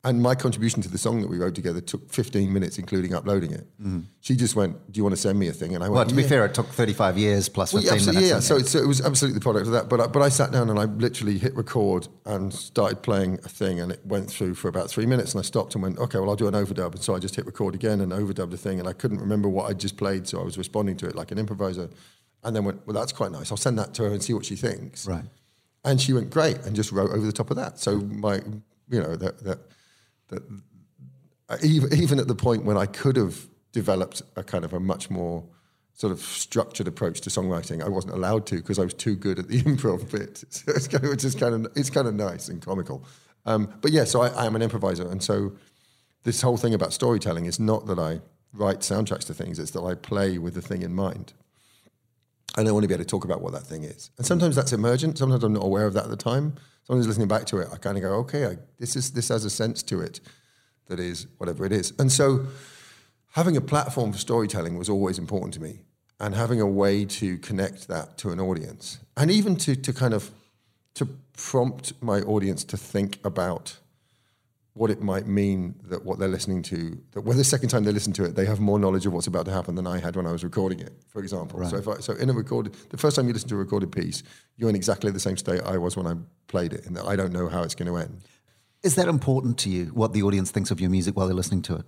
And 0.06 0.22
my 0.22 0.36
contribution 0.36 0.82
to 0.82 0.90
the 0.90 0.98
song 0.98 1.22
that 1.22 1.30
we 1.30 1.38
wrote 1.38 1.56
together 1.56 1.80
took 1.80 2.12
15 2.12 2.52
minutes, 2.52 2.78
including 2.78 3.14
uploading 3.14 3.54
it. 3.54 3.66
Mm-hmm. 3.80 4.02
She 4.20 4.36
just 4.36 4.54
went, 4.54 4.92
"Do 4.92 4.98
you 4.98 5.04
want 5.04 5.16
to 5.16 5.22
send 5.22 5.40
me 5.40 5.48
a 5.48 5.54
thing?" 5.54 5.76
And 5.76 5.84
I 5.84 5.88
went, 5.88 5.96
"Well, 5.96 6.06
to 6.08 6.14
be 6.16 6.24
yeah. 6.24 6.28
fair, 6.28 6.46
it 6.46 6.54
took 6.54 6.68
35 6.68 7.18
years 7.18 7.48
plus 7.48 7.72
15 7.72 7.88
well, 7.88 8.06
minutes." 8.08 8.28
Yeah, 8.28 8.40
so, 8.42 8.60
so, 8.60 8.80
it 8.80 8.88
was 8.88 9.00
absolutely 9.00 9.40
the 9.40 9.44
product 9.44 9.68
of 9.68 9.72
that. 9.72 9.88
But 9.88 10.02
I, 10.02 10.08
but 10.08 10.22
I 10.22 10.28
sat 10.28 10.52
down 10.52 10.70
and 10.70 10.78
I 10.78 10.86
literally 10.86 11.38
hit 11.38 11.56
record 11.56 12.10
and 12.26 12.54
started 12.54 13.02
playing 13.02 13.40
a 13.46 13.50
thing, 13.50 13.80
and 13.80 13.94
it 13.94 14.06
went 14.06 14.30
through 14.30 14.56
for 14.56 14.68
about 14.68 14.90
three 14.90 15.06
minutes. 15.06 15.34
And 15.36 15.40
I 15.40 15.44
stopped 15.44 15.74
and 15.74 15.82
went, 15.82 15.98
"Okay, 15.98 16.20
well, 16.20 16.30
I'll 16.30 16.36
do 16.36 16.50
an 16.50 16.54
overdub." 16.54 16.96
And 16.96 17.02
so 17.02 17.16
I 17.16 17.20
just 17.20 17.38
hit 17.38 17.46
record 17.46 17.74
again 17.74 18.02
and 18.02 18.12
overdubbed 18.12 18.52
the 18.52 18.58
thing, 18.58 18.80
and 18.80 18.90
I 18.90 18.94
couldn't 18.94 19.20
remember 19.20 19.48
what 19.48 19.70
I 19.70 19.74
just 19.74 19.96
played, 19.96 20.28
so 20.28 20.42
I 20.42 20.44
was 20.44 20.58
responding 20.58 20.98
to 20.98 21.08
it 21.08 21.16
like 21.16 21.32
an 21.32 21.38
improviser. 21.38 21.90
And 22.44 22.54
then 22.54 22.66
went, 22.66 22.86
"Well, 22.86 22.94
that's 22.94 23.14
quite 23.14 23.32
nice. 23.32 23.52
I'll 23.52 23.58
send 23.58 23.80
that 23.80 23.94
to 23.94 24.04
her 24.04 24.10
and 24.10 24.22
see 24.22 24.34
what 24.34 24.44
she 24.44 24.58
thinks." 24.58 25.08
Right. 25.08 25.24
And 25.86 26.02
she 26.02 26.12
went 26.12 26.30
great 26.30 26.58
and 26.66 26.76
just 26.76 26.92
wrote 26.92 27.12
over 27.12 27.26
the 27.26 27.32
top 27.32 27.52
of 27.52 27.56
that. 27.56 27.80
So 27.80 28.02
my, 28.02 28.42
you 28.90 29.00
know, 29.00 29.16
that 29.16 29.46
that 29.46 29.60
that 30.34 31.64
even 31.64 31.94
even 31.94 32.20
at 32.20 32.28
the 32.28 32.36
point 32.36 32.66
when 32.66 32.78
I 32.78 32.86
could 32.86 33.16
have 33.16 33.48
developed 33.72 34.22
a 34.36 34.44
kind 34.44 34.66
of 34.66 34.74
a 34.74 34.80
much 34.80 35.10
more 35.10 35.44
sort 35.94 36.12
of 36.12 36.20
structured 36.20 36.88
approach 36.88 37.22
to 37.22 37.30
songwriting, 37.30 37.84
I 37.84 37.90
wasn't 37.90 38.14
allowed 38.14 38.46
to 38.48 38.56
because 38.56 38.80
I 38.80 38.84
was 38.84 38.94
too 38.94 39.16
good 39.16 39.40
at 39.40 39.48
the 39.48 39.62
improv 39.64 40.12
bit. 40.12 40.44
So 40.54 40.72
it's 40.72 40.88
kind 40.88 41.06
of, 41.06 41.24
is 41.24 41.36
kind 41.36 41.66
of 41.66 41.72
it's 41.76 41.90
kind 41.90 42.08
of 42.08 42.14
nice 42.14 42.48
and 42.50 42.62
comical. 42.62 43.06
Um, 43.46 43.74
but 43.82 43.92
yeah, 43.92 44.06
so 44.06 44.22
I, 44.22 44.30
I 44.30 44.46
am 44.46 44.56
an 44.56 44.62
improviser, 44.62 45.10
and 45.10 45.22
so 45.22 45.54
this 46.24 46.42
whole 46.42 46.58
thing 46.58 46.74
about 46.74 46.94
storytelling 46.94 47.46
is 47.46 47.60
not 47.60 47.88
that 47.88 48.00
I 48.00 48.22
write 48.54 48.80
soundtracks 48.80 49.26
to 49.26 49.34
things; 49.34 49.60
it's 49.60 49.72
that 49.72 49.82
I 49.82 49.96
play 49.96 50.38
with 50.38 50.54
the 50.54 50.62
thing 50.62 50.82
in 50.82 50.94
mind 50.94 51.34
and 52.58 52.68
I 52.68 52.72
want 52.72 52.84
to 52.84 52.88
be 52.88 52.94
able 52.94 53.04
to 53.04 53.10
talk 53.10 53.26
about 53.26 53.42
what 53.42 53.54
that 53.54 53.64
thing 53.64 53.84
is. 53.84 54.12
And 54.18 54.26
sometimes 54.26 54.56
that's 54.56 54.74
emergent. 54.74 55.18
Sometimes 55.18 55.44
I'm 55.44 55.54
not 55.54 55.64
aware 55.64 55.86
of 55.86 55.94
that 55.94 56.04
at 56.04 56.10
the 56.10 56.16
time. 56.16 56.56
Sometimes 56.84 57.08
listening 57.08 57.28
back 57.28 57.46
to 57.46 57.58
it, 57.58 57.70
I 57.72 57.78
kind 57.78 57.98
of 57.98 58.04
go, 58.04 58.14
okay, 58.16 58.46
I, 58.46 58.58
this 58.78 58.96
is 58.96 59.12
this 59.12 59.30
has 59.30 59.46
a 59.46 59.50
sense 59.50 59.82
to 59.84 60.02
it 60.02 60.20
that 60.88 61.00
is 61.00 61.28
whatever 61.38 61.66
it 61.66 61.72
is. 61.72 61.94
And 61.98 62.12
so, 62.12 62.48
having 63.32 63.58
a 63.58 63.62
platform 63.62 64.12
for 64.12 64.20
storytelling 64.20 64.78
was 64.78 64.90
always 64.90 65.18
important 65.18 65.54
to 65.56 65.62
me, 65.62 65.80
and 66.20 66.36
having 66.36 66.60
a 66.60 66.68
way 66.68 67.06
to 67.06 67.38
connect 67.38 67.88
that 67.88 68.18
to 68.20 68.32
an 68.32 68.40
audience, 68.40 69.00
and 69.16 69.32
even 69.32 69.56
to 69.58 69.76
to 69.76 69.94
kind 69.94 70.14
of 70.14 70.32
to 70.96 71.08
prompt 71.38 71.94
my 72.02 72.20
audience 72.22 72.64
to 72.66 72.78
think 72.78 73.18
about 73.24 73.78
what 74.76 74.90
it 74.90 75.02
might 75.02 75.28
mean 75.28 75.76
that 75.84 76.04
what 76.04 76.18
they're 76.18 76.28
listening 76.28 76.64
to, 76.64 76.98
that 77.12 77.22
whether 77.22 77.38
the 77.38 77.44
second 77.44 77.70
time 77.70 77.84
they 77.84 77.92
listen 77.92 78.12
to 78.14 78.24
it, 78.24 78.36
they 78.36 78.46
have 78.46 78.60
more 78.60 78.80
knowledge 78.80 79.06
of 79.06 79.14
what's 79.14 79.28
about 79.28 79.46
to 79.46 79.52
happen 79.52 79.76
than 79.76 79.86
I 79.86 80.00
had 80.00 80.16
when 80.16 80.26
I 80.26 80.32
was 80.32 80.44
recording 80.44 80.80
it, 80.80 80.94
for 81.08 81.20
example. 81.20 81.60
Right. 81.60 81.70
So 81.70 81.78
if 81.78 81.88
I, 81.88 82.00
so 82.00 82.14
in 82.14 82.30
a 82.30 82.34
recorded, 82.34 82.74
the 82.90 82.98
first 82.98 83.16
time 83.16 83.28
you 83.28 83.34
listen 83.34 83.50
to 83.50 83.56
a 83.56 83.60
recorded 83.60 83.92
piece, 83.92 84.24
you're 84.58 84.70
in 84.70 84.76
exactly 84.76 85.12
the 85.12 85.20
same 85.20 85.38
state 85.38 85.62
I 85.64 85.78
was 85.78 85.96
when 85.96 86.08
I 86.08 86.16
played 86.48 86.74
it, 86.74 86.88
and 86.88 86.98
that 86.98 87.06
I 87.06 87.16
don't 87.16 87.32
know 87.32 87.50
how 87.50 87.62
it's 87.62 87.76
going 87.76 87.88
to 87.88 87.98
end. 87.98 88.24
Is 88.82 88.96
that 88.96 89.08
important 89.08 89.60
to 89.60 89.70
you? 89.70 89.86
What 89.88 90.14
the 90.14 90.24
audience 90.24 90.50
thinks 90.50 90.72
of 90.72 90.82
your 90.82 90.90
music 90.90 91.16
while 91.16 91.28
they're 91.28 91.36
listening 91.36 91.62
to 91.64 91.76
it? 91.76 91.86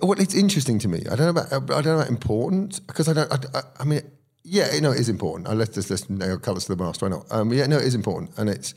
Well, 0.00 0.18
it's 0.18 0.34
interesting 0.34 0.78
to 0.80 0.88
me. 0.88 1.02
I 1.10 1.16
don't 1.16 1.34
know 1.34 1.42
about 1.42 1.52
I 1.52 1.82
don't 1.82 1.84
know 1.84 1.96
about 1.96 2.08
important 2.08 2.86
because 2.86 3.08
I 3.08 3.12
don't. 3.12 3.30
I, 3.30 3.58
I, 3.58 3.62
I 3.80 3.84
mean, 3.84 4.00
yeah, 4.42 4.68
no, 4.80 4.90
it 4.90 5.00
is 5.00 5.08
important. 5.10 5.48
I 5.48 5.52
let's 5.52 5.74
just 5.74 6.08
nail 6.08 6.38
colours 6.38 6.64
to 6.64 6.74
the 6.74 6.82
mast. 6.82 7.02
Why 7.02 7.08
not? 7.08 7.26
Um, 7.30 7.52
yeah, 7.52 7.66
no, 7.66 7.76
it 7.76 7.84
is 7.84 7.94
important, 7.94 8.30
and 8.38 8.48
it's 8.48 8.74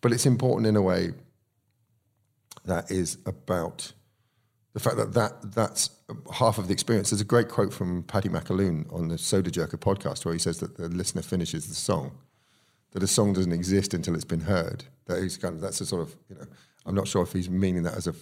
but 0.00 0.12
it's 0.12 0.26
important 0.26 0.66
in 0.66 0.76
a 0.76 0.82
way 0.82 1.12
that 2.64 2.90
is 2.90 3.18
about 3.26 3.92
the 4.72 4.80
fact 4.80 4.96
that, 4.96 5.12
that 5.14 5.52
that's 5.54 5.90
half 6.32 6.58
of 6.58 6.66
the 6.66 6.72
experience. 6.72 7.10
There's 7.10 7.20
a 7.20 7.24
great 7.24 7.48
quote 7.48 7.72
from 7.72 8.02
Paddy 8.02 8.28
McAloon 8.28 8.92
on 8.92 9.08
the 9.08 9.14
Sodajerker 9.14 9.78
podcast 9.78 10.24
where 10.24 10.34
he 10.34 10.40
says 10.40 10.58
that 10.58 10.76
the 10.76 10.88
listener 10.88 11.22
finishes 11.22 11.68
the 11.68 11.74
song, 11.74 12.18
that 12.90 13.02
a 13.02 13.06
song 13.06 13.32
doesn't 13.32 13.52
exist 13.52 13.94
until 13.94 14.14
it's 14.14 14.24
been 14.24 14.40
heard. 14.40 14.84
That 15.06 15.22
he's 15.22 15.36
kind 15.36 15.54
of 15.54 15.60
that's 15.60 15.80
a 15.80 15.86
sort 15.86 16.02
of 16.02 16.16
you 16.28 16.36
know. 16.36 16.46
I'm 16.86 16.94
not 16.94 17.08
sure 17.08 17.22
if 17.22 17.32
he's 17.32 17.48
meaning 17.48 17.84
that 17.84 17.94
as 17.94 18.06
a 18.06 18.14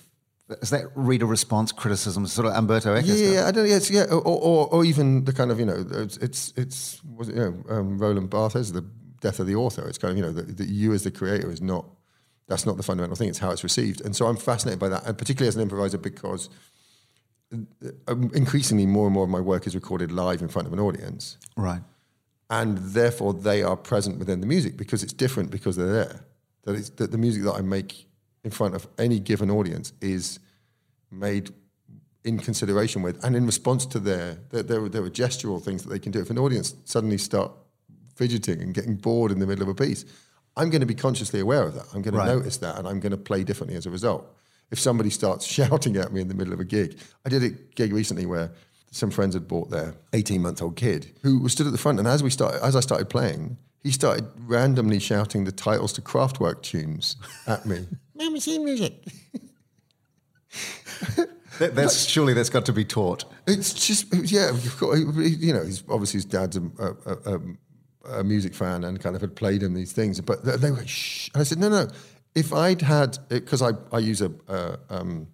Is 0.60 0.70
that 0.70 0.86
reader 0.94 1.26
response 1.26 1.72
criticism, 1.72 2.26
sort 2.26 2.46
of 2.46 2.54
Umberto 2.54 2.94
Eco 2.96 3.06
yeah, 3.06 3.32
yeah, 3.32 3.46
I 3.46 3.50
don't. 3.50 3.68
Yeah, 3.68 3.76
it's, 3.76 3.90
yeah, 3.90 4.04
or, 4.04 4.20
or 4.20 4.68
or 4.68 4.84
even 4.84 5.24
the 5.24 5.32
kind 5.32 5.50
of 5.50 5.58
you 5.58 5.66
know, 5.66 5.84
it's 5.90 6.16
it's, 6.18 6.52
it's 6.56 7.02
was 7.04 7.28
it, 7.28 7.36
you 7.36 7.40
know, 7.40 7.74
um, 7.74 7.98
Roland 7.98 8.30
Barthes, 8.30 8.72
the 8.72 8.84
death 9.20 9.40
of 9.40 9.46
the 9.46 9.54
author. 9.54 9.88
It's 9.88 9.98
kind 9.98 10.12
of 10.12 10.18
you 10.18 10.22
know 10.24 10.32
that 10.32 10.68
you 10.68 10.92
as 10.92 11.04
the 11.04 11.10
creator 11.10 11.50
is 11.50 11.62
not. 11.62 11.86
That's 12.48 12.66
not 12.66 12.76
the 12.76 12.82
fundamental 12.82 13.16
thing. 13.16 13.28
It's 13.28 13.38
how 13.38 13.50
it's 13.50 13.62
received, 13.64 14.00
and 14.04 14.14
so 14.14 14.26
I'm 14.26 14.36
fascinated 14.36 14.78
by 14.80 14.88
that, 14.90 15.06
and 15.06 15.16
particularly 15.16 15.48
as 15.48 15.56
an 15.56 15.62
improviser 15.62 15.98
because 15.98 16.48
um, 17.52 18.30
increasingly 18.34 18.86
more 18.86 19.06
and 19.06 19.14
more 19.14 19.24
of 19.24 19.30
my 19.30 19.40
work 19.40 19.66
is 19.66 19.74
recorded 19.74 20.10
live 20.10 20.40
in 20.42 20.48
front 20.48 20.66
of 20.66 20.72
an 20.72 20.80
audience, 20.80 21.36
Right. 21.56 21.82
and 22.50 22.78
therefore 22.78 23.34
they 23.34 23.62
are 23.62 23.76
present 23.76 24.18
within 24.18 24.40
the 24.40 24.46
music 24.46 24.76
because 24.76 25.02
it's 25.02 25.12
different 25.12 25.50
because 25.50 25.76
they're 25.76 25.92
there. 25.92 26.24
That 26.64 26.74
it's 26.76 26.90
that 26.90 27.10
the 27.10 27.18
music 27.18 27.42
that 27.44 27.52
I 27.54 27.60
make 27.60 28.06
in 28.44 28.50
front 28.50 28.74
of 28.74 28.86
any 28.98 29.20
given 29.20 29.50
audience 29.50 29.92
is 30.00 30.38
made 31.10 31.52
in 32.24 32.38
consideration 32.38 33.02
with 33.02 33.22
and 33.24 33.34
in 33.36 33.44
response 33.46 33.84
to 33.86 33.98
their 33.98 34.38
there, 34.50 34.62
there, 34.62 34.84
are- 34.84 34.88
there 34.88 35.02
are 35.04 35.10
gestural 35.10 35.62
things 35.62 35.82
that 35.82 35.90
they 35.90 35.98
can 35.98 36.12
do. 36.12 36.20
If 36.20 36.30
an 36.30 36.38
audience 36.38 36.74
suddenly 36.84 37.18
start 37.18 37.52
fidgeting 38.14 38.60
and 38.62 38.72
getting 38.74 38.96
bored 38.96 39.30
in 39.32 39.38
the 39.40 39.46
middle 39.46 39.62
of 39.62 39.68
a 39.68 39.74
piece, 39.74 40.04
I'm 40.56 40.70
going 40.70 40.80
to 40.80 40.86
be 40.86 40.94
consciously 40.94 41.40
aware 41.40 41.62
of 41.62 41.74
that. 41.74 41.86
I'm 41.94 42.02
going 42.02 42.14
Right. 42.14 42.26
to 42.28 42.36
notice 42.36 42.58
that, 42.58 42.78
and 42.78 42.86
I'm 42.86 43.00
going 43.00 43.12
to 43.12 43.16
play 43.16 43.42
differently 43.44 43.76
as 43.76 43.86
a 43.86 43.90
result. 43.90 44.26
If 44.70 44.78
somebody 44.78 45.10
starts 45.10 45.46
shouting 45.58 45.96
at 45.96 46.12
me 46.12 46.20
in 46.20 46.28
the 46.28 46.34
middle 46.34 46.52
of 46.52 46.60
a 46.60 46.64
gig, 46.64 46.98
I 47.24 47.28
did 47.28 47.42
a 47.42 47.50
gig 47.50 47.92
recently 47.92 48.26
where 48.26 48.52
some 48.90 49.10
friends 49.10 49.34
had 49.34 49.48
bought 49.48 49.70
their 49.70 49.94
18 50.12 50.42
month 50.42 50.60
old 50.60 50.76
kid 50.76 51.12
who 51.22 51.38
was 51.40 51.52
stood 51.52 51.66
at 51.66 51.72
the 51.72 51.78
front, 51.78 51.98
and 51.98 52.06
as 52.08 52.22
we 52.22 52.30
started, 52.30 52.62
as 52.62 52.76
I 52.76 52.80
started 52.80 53.08
playing, 53.08 53.56
he 53.82 53.90
started 53.90 54.26
randomly 54.46 54.98
shouting 54.98 55.44
the 55.44 55.52
titles 55.52 55.92
to 55.94 56.02
Kraftwerk 56.02 56.62
tunes 56.62 57.16
at 57.46 57.64
me. 57.66 57.86
Mummy, 58.14 58.38
see 58.40 58.58
music. 58.58 59.02
That, 61.58 61.74
that's 61.74 62.06
surely 62.06 62.32
that's 62.32 62.48
got 62.48 62.64
to 62.66 62.72
be 62.72 62.84
taught. 62.84 63.24
It's 63.46 63.74
just 63.74 64.06
yeah, 64.14 64.52
you 64.80 65.52
know, 65.52 65.62
he's 65.64 65.84
obviously 65.88 66.16
his 66.18 66.24
dad's 66.24 66.56
a, 66.56 66.62
a, 66.78 66.94
a, 67.06 67.34
um, 67.34 67.58
a 68.04 68.24
music 68.24 68.54
fan 68.54 68.84
and 68.84 69.00
kind 69.00 69.14
of 69.14 69.20
had 69.20 69.36
played 69.36 69.62
him 69.62 69.74
these 69.74 69.92
things, 69.92 70.20
but 70.20 70.44
they, 70.44 70.56
they 70.56 70.70
were 70.70 70.86
shh. 70.86 71.30
And 71.34 71.40
I 71.40 71.44
said, 71.44 71.58
no, 71.58 71.68
no. 71.68 71.88
If 72.34 72.52
I'd 72.52 72.80
had, 72.80 73.18
because 73.28 73.62
I, 73.62 73.72
I 73.92 73.98
use 73.98 74.22
a, 74.22 74.32
a, 74.48 74.78
um, 74.88 75.28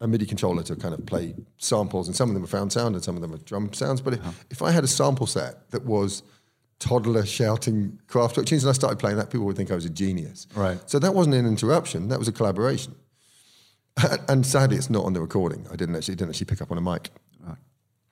a 0.00 0.08
MIDI 0.08 0.26
controller 0.26 0.62
to 0.62 0.76
kind 0.76 0.94
of 0.94 1.04
play 1.04 1.34
samples, 1.58 2.06
and 2.06 2.16
some 2.16 2.28
of 2.30 2.34
them 2.34 2.42
are 2.42 2.48
found 2.48 2.72
sound 2.72 2.94
and 2.94 3.04
some 3.04 3.16
of 3.16 3.22
them 3.22 3.34
are 3.34 3.38
drum 3.38 3.72
sounds. 3.72 4.00
But 4.00 4.14
if, 4.14 4.46
if 4.50 4.62
I 4.62 4.70
had 4.70 4.84
a 4.84 4.88
sample 4.88 5.26
set 5.26 5.70
that 5.70 5.84
was 5.84 6.22
toddler 6.78 7.26
shouting 7.26 7.98
Kraftwerk 8.08 8.46
tunes, 8.46 8.64
and 8.64 8.70
I 8.70 8.72
started 8.72 8.98
playing 8.98 9.18
that, 9.18 9.30
people 9.30 9.46
would 9.46 9.56
think 9.56 9.70
I 9.70 9.74
was 9.74 9.84
a 9.84 9.90
genius. 9.90 10.46
Right. 10.54 10.78
So 10.88 10.98
that 10.98 11.14
wasn't 11.14 11.36
an 11.36 11.46
interruption; 11.46 12.08
that 12.08 12.18
was 12.18 12.28
a 12.28 12.32
collaboration. 12.32 12.94
and 14.28 14.46
sadly, 14.46 14.78
it's 14.78 14.90
not 14.90 15.04
on 15.04 15.12
the 15.12 15.20
recording. 15.20 15.66
I 15.70 15.76
didn't 15.76 15.96
actually 15.96 16.14
didn't 16.14 16.30
actually 16.30 16.46
pick 16.46 16.62
up 16.62 16.72
on 16.72 16.78
a 16.78 16.80
mic, 16.80 17.10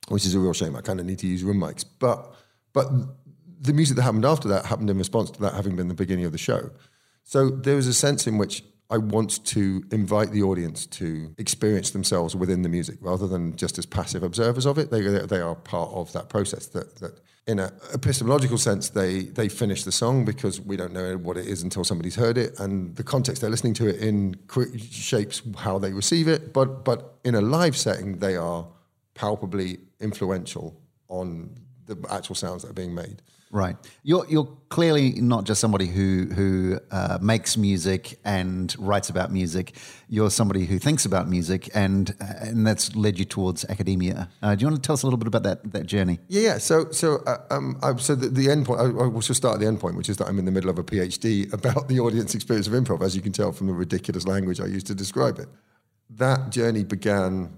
which 0.09 0.27
is 0.27 0.35
a 0.35 0.39
real 0.39 0.53
shame. 0.53 0.77
I 0.77 0.83
kind 0.83 1.01
of 1.01 1.07
need 1.07 1.19
to 1.21 1.27
use 1.27 1.43
room 1.43 1.59
mics, 1.59 1.85
but 1.99 2.35
but 2.75 2.91
the 3.61 3.73
music 3.73 3.97
that 3.97 4.03
happened 4.03 4.25
after 4.25 4.49
that 4.49 4.67
happened 4.67 4.91
in 4.91 4.99
response 4.99 5.31
to 5.33 5.41
that 5.43 5.55
having 5.55 5.77
been 5.77 5.89
the 5.89 5.95
beginning 5.95 6.25
of 6.25 6.33
the 6.33 6.39
show. 6.39 6.71
So 7.25 7.51
there 7.51 7.77
was 7.77 7.87
a 7.87 7.95
sense 7.95 8.27
in 8.27 8.39
which 8.39 8.63
I 8.91 8.97
want 8.97 9.45
to 9.47 9.85
invite 9.93 10.31
the 10.31 10.43
audience 10.43 10.87
to 10.87 11.35
experience 11.37 11.91
themselves 11.91 12.35
within 12.35 12.63
the 12.63 12.71
music 12.71 12.97
rather 13.03 13.27
than 13.27 13.55
just 13.55 13.79
as 13.79 13.85
passive 13.85 14.23
observers 14.23 14.65
of 14.65 14.79
it. 14.79 14.91
They 14.91 15.03
they 15.03 15.41
are 15.41 15.55
part 15.55 15.91
of 15.93 16.13
that 16.15 16.31
process. 16.31 16.67
That 16.69 16.97
that 16.97 17.21
in 17.47 17.59
a 17.59 17.71
epistemological 17.93 18.57
sense, 18.57 18.89
they 18.89 19.25
they 19.25 19.49
finish 19.49 19.85
the 19.85 19.93
song 19.93 20.25
because 20.25 20.61
we 20.61 20.77
don't 20.77 20.95
know 20.95 21.19
what 21.19 21.37
it 21.37 21.47
is 21.47 21.63
until 21.63 21.85
somebody's 21.85 22.17
heard 22.17 22.39
it, 22.39 22.59
and 22.59 22.97
the 22.97 23.03
context 23.03 23.43
they're 23.43 23.51
listening 23.51 23.75
to 23.75 23.89
it 23.89 23.97
in 23.97 24.37
shapes 24.91 25.43
how 25.59 25.79
they 25.79 25.93
receive 25.93 26.27
it. 26.27 26.55
But 26.55 26.85
but 26.85 27.19
in 27.25 27.35
a 27.35 27.43
live 27.43 27.77
setting, 27.77 28.19
they 28.19 28.37
are 28.37 28.67
palpably 29.15 29.81
influential 30.01 30.81
on 31.09 31.59
the 31.87 31.97
actual 32.11 32.37
sounds 32.37 32.63
that 32.63 32.71
are 32.71 32.75
being 32.75 32.95
made. 32.95 33.21
Right. 33.51 33.77
You're 34.03 34.27
you're 34.29 34.49
clearly 34.69 35.13
not 35.13 35.45
just 35.45 35.59
somebody 35.61 35.87
who 35.87 36.27
who 36.27 36.79
uh, 36.91 37.19
makes 37.23 37.57
music 37.57 38.19
and 38.23 38.75
writes 38.79 39.09
about 39.09 39.33
music. 39.33 39.75
You're 40.09 40.31
somebody 40.31 40.67
who 40.67 40.79
thinks 40.79 41.07
about 41.07 41.29
music, 41.29 41.71
and 41.75 42.15
and 42.21 42.67
that's 42.67 42.95
led 42.95 43.19
you 43.19 43.25
towards 43.25 43.65
academia. 43.65 44.29
Uh, 44.43 44.55
do 44.55 44.63
you 44.63 44.67
want 44.69 44.83
to 44.83 44.87
tell 44.87 44.93
us 44.93 45.03
a 45.03 45.07
little 45.07 45.19
bit 45.19 45.29
about 45.29 45.45
that 45.45 45.73
that 45.73 45.87
journey? 45.87 46.19
Yeah, 46.29 46.43
yeah. 46.43 46.59
So, 46.59 46.91
so, 46.91 47.23
uh, 47.27 47.39
um, 47.51 47.79
I, 47.83 47.97
so 47.97 48.15
the, 48.15 48.29
the 48.29 48.51
end 48.51 48.67
point. 48.67 48.81
I, 48.81 48.85
I 48.85 49.07
will 49.07 49.21
just 49.21 49.39
start 49.39 49.55
at 49.55 49.61
the 49.61 49.67
end 49.67 49.81
point, 49.81 49.97
which 49.97 50.11
is 50.11 50.19
that 50.19 50.29
I'm 50.29 50.39
in 50.39 50.45
the 50.45 50.53
middle 50.53 50.69
of 50.69 50.79
a 50.79 50.85
PhD 50.85 51.51
about 51.53 51.89
the 51.89 52.01
audience 52.01 52.35
experience 52.35 52.67
of 52.67 52.75
improv, 52.75 53.03
as 53.03 53.17
you 53.17 53.23
can 53.23 53.33
tell 53.33 53.53
from 53.53 53.67
the 53.67 53.73
ridiculous 53.73 54.27
language 54.27 54.61
I 54.61 54.67
used 54.67 54.87
to 54.89 54.95
describe 54.95 55.39
it. 55.39 55.49
That 56.11 56.51
journey 56.51 56.85
began. 56.85 57.51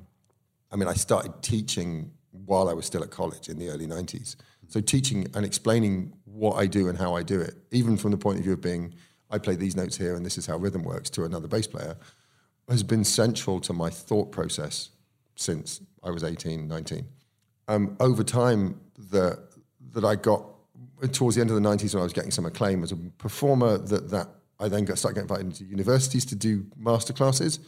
I 0.70 0.76
mean, 0.76 0.86
I 0.86 0.94
started 0.94 1.42
teaching 1.42 2.12
while 2.30 2.68
I 2.68 2.74
was 2.74 2.86
still 2.86 3.02
at 3.02 3.10
college 3.10 3.48
in 3.48 3.58
the 3.58 3.70
early 3.70 3.88
'90s. 3.88 4.36
So, 4.70 4.80
teaching 4.80 5.26
and 5.34 5.44
explaining 5.44 6.14
what 6.24 6.54
I 6.54 6.66
do 6.66 6.88
and 6.88 6.96
how 6.96 7.14
I 7.14 7.22
do 7.22 7.40
it, 7.40 7.54
even 7.70 7.96
from 7.96 8.12
the 8.12 8.16
point 8.16 8.38
of 8.38 8.44
view 8.44 8.54
of 8.54 8.62
being, 8.62 8.94
I 9.30 9.38
play 9.38 9.56
these 9.56 9.76
notes 9.76 9.96
here, 9.96 10.14
and 10.14 10.24
this 10.24 10.38
is 10.38 10.46
how 10.46 10.56
rhythm 10.56 10.82
works 10.82 11.10
to 11.10 11.24
another 11.24 11.48
bass 11.48 11.66
player, 11.66 11.96
has 12.68 12.82
been 12.82 13.04
central 13.04 13.60
to 13.60 13.72
my 13.72 13.90
thought 13.90 14.32
process 14.32 14.90
since 15.36 15.80
I 16.02 16.10
was 16.10 16.24
18, 16.24 16.66
19 16.66 17.04
um, 17.70 17.96
over 18.00 18.24
time 18.24 18.80
that 19.10 19.38
that 19.92 20.04
I 20.04 20.16
got 20.16 20.44
towards 21.12 21.36
the 21.36 21.40
end 21.40 21.50
of 21.50 21.56
the 21.60 21.68
90s 21.68 21.94
when 21.94 22.00
I 22.00 22.04
was 22.04 22.12
getting 22.12 22.30
some 22.30 22.44
acclaim 22.44 22.82
as 22.82 22.92
a 22.92 22.96
performer 22.96 23.78
that 23.78 24.10
that 24.10 24.28
I 24.58 24.68
then 24.68 24.84
got 24.84 24.98
started 24.98 25.14
getting 25.14 25.30
invited 25.30 25.46
into 25.46 25.64
universities 25.64 26.24
to 26.26 26.34
do 26.34 26.66
master 26.76 27.12
classes. 27.12 27.60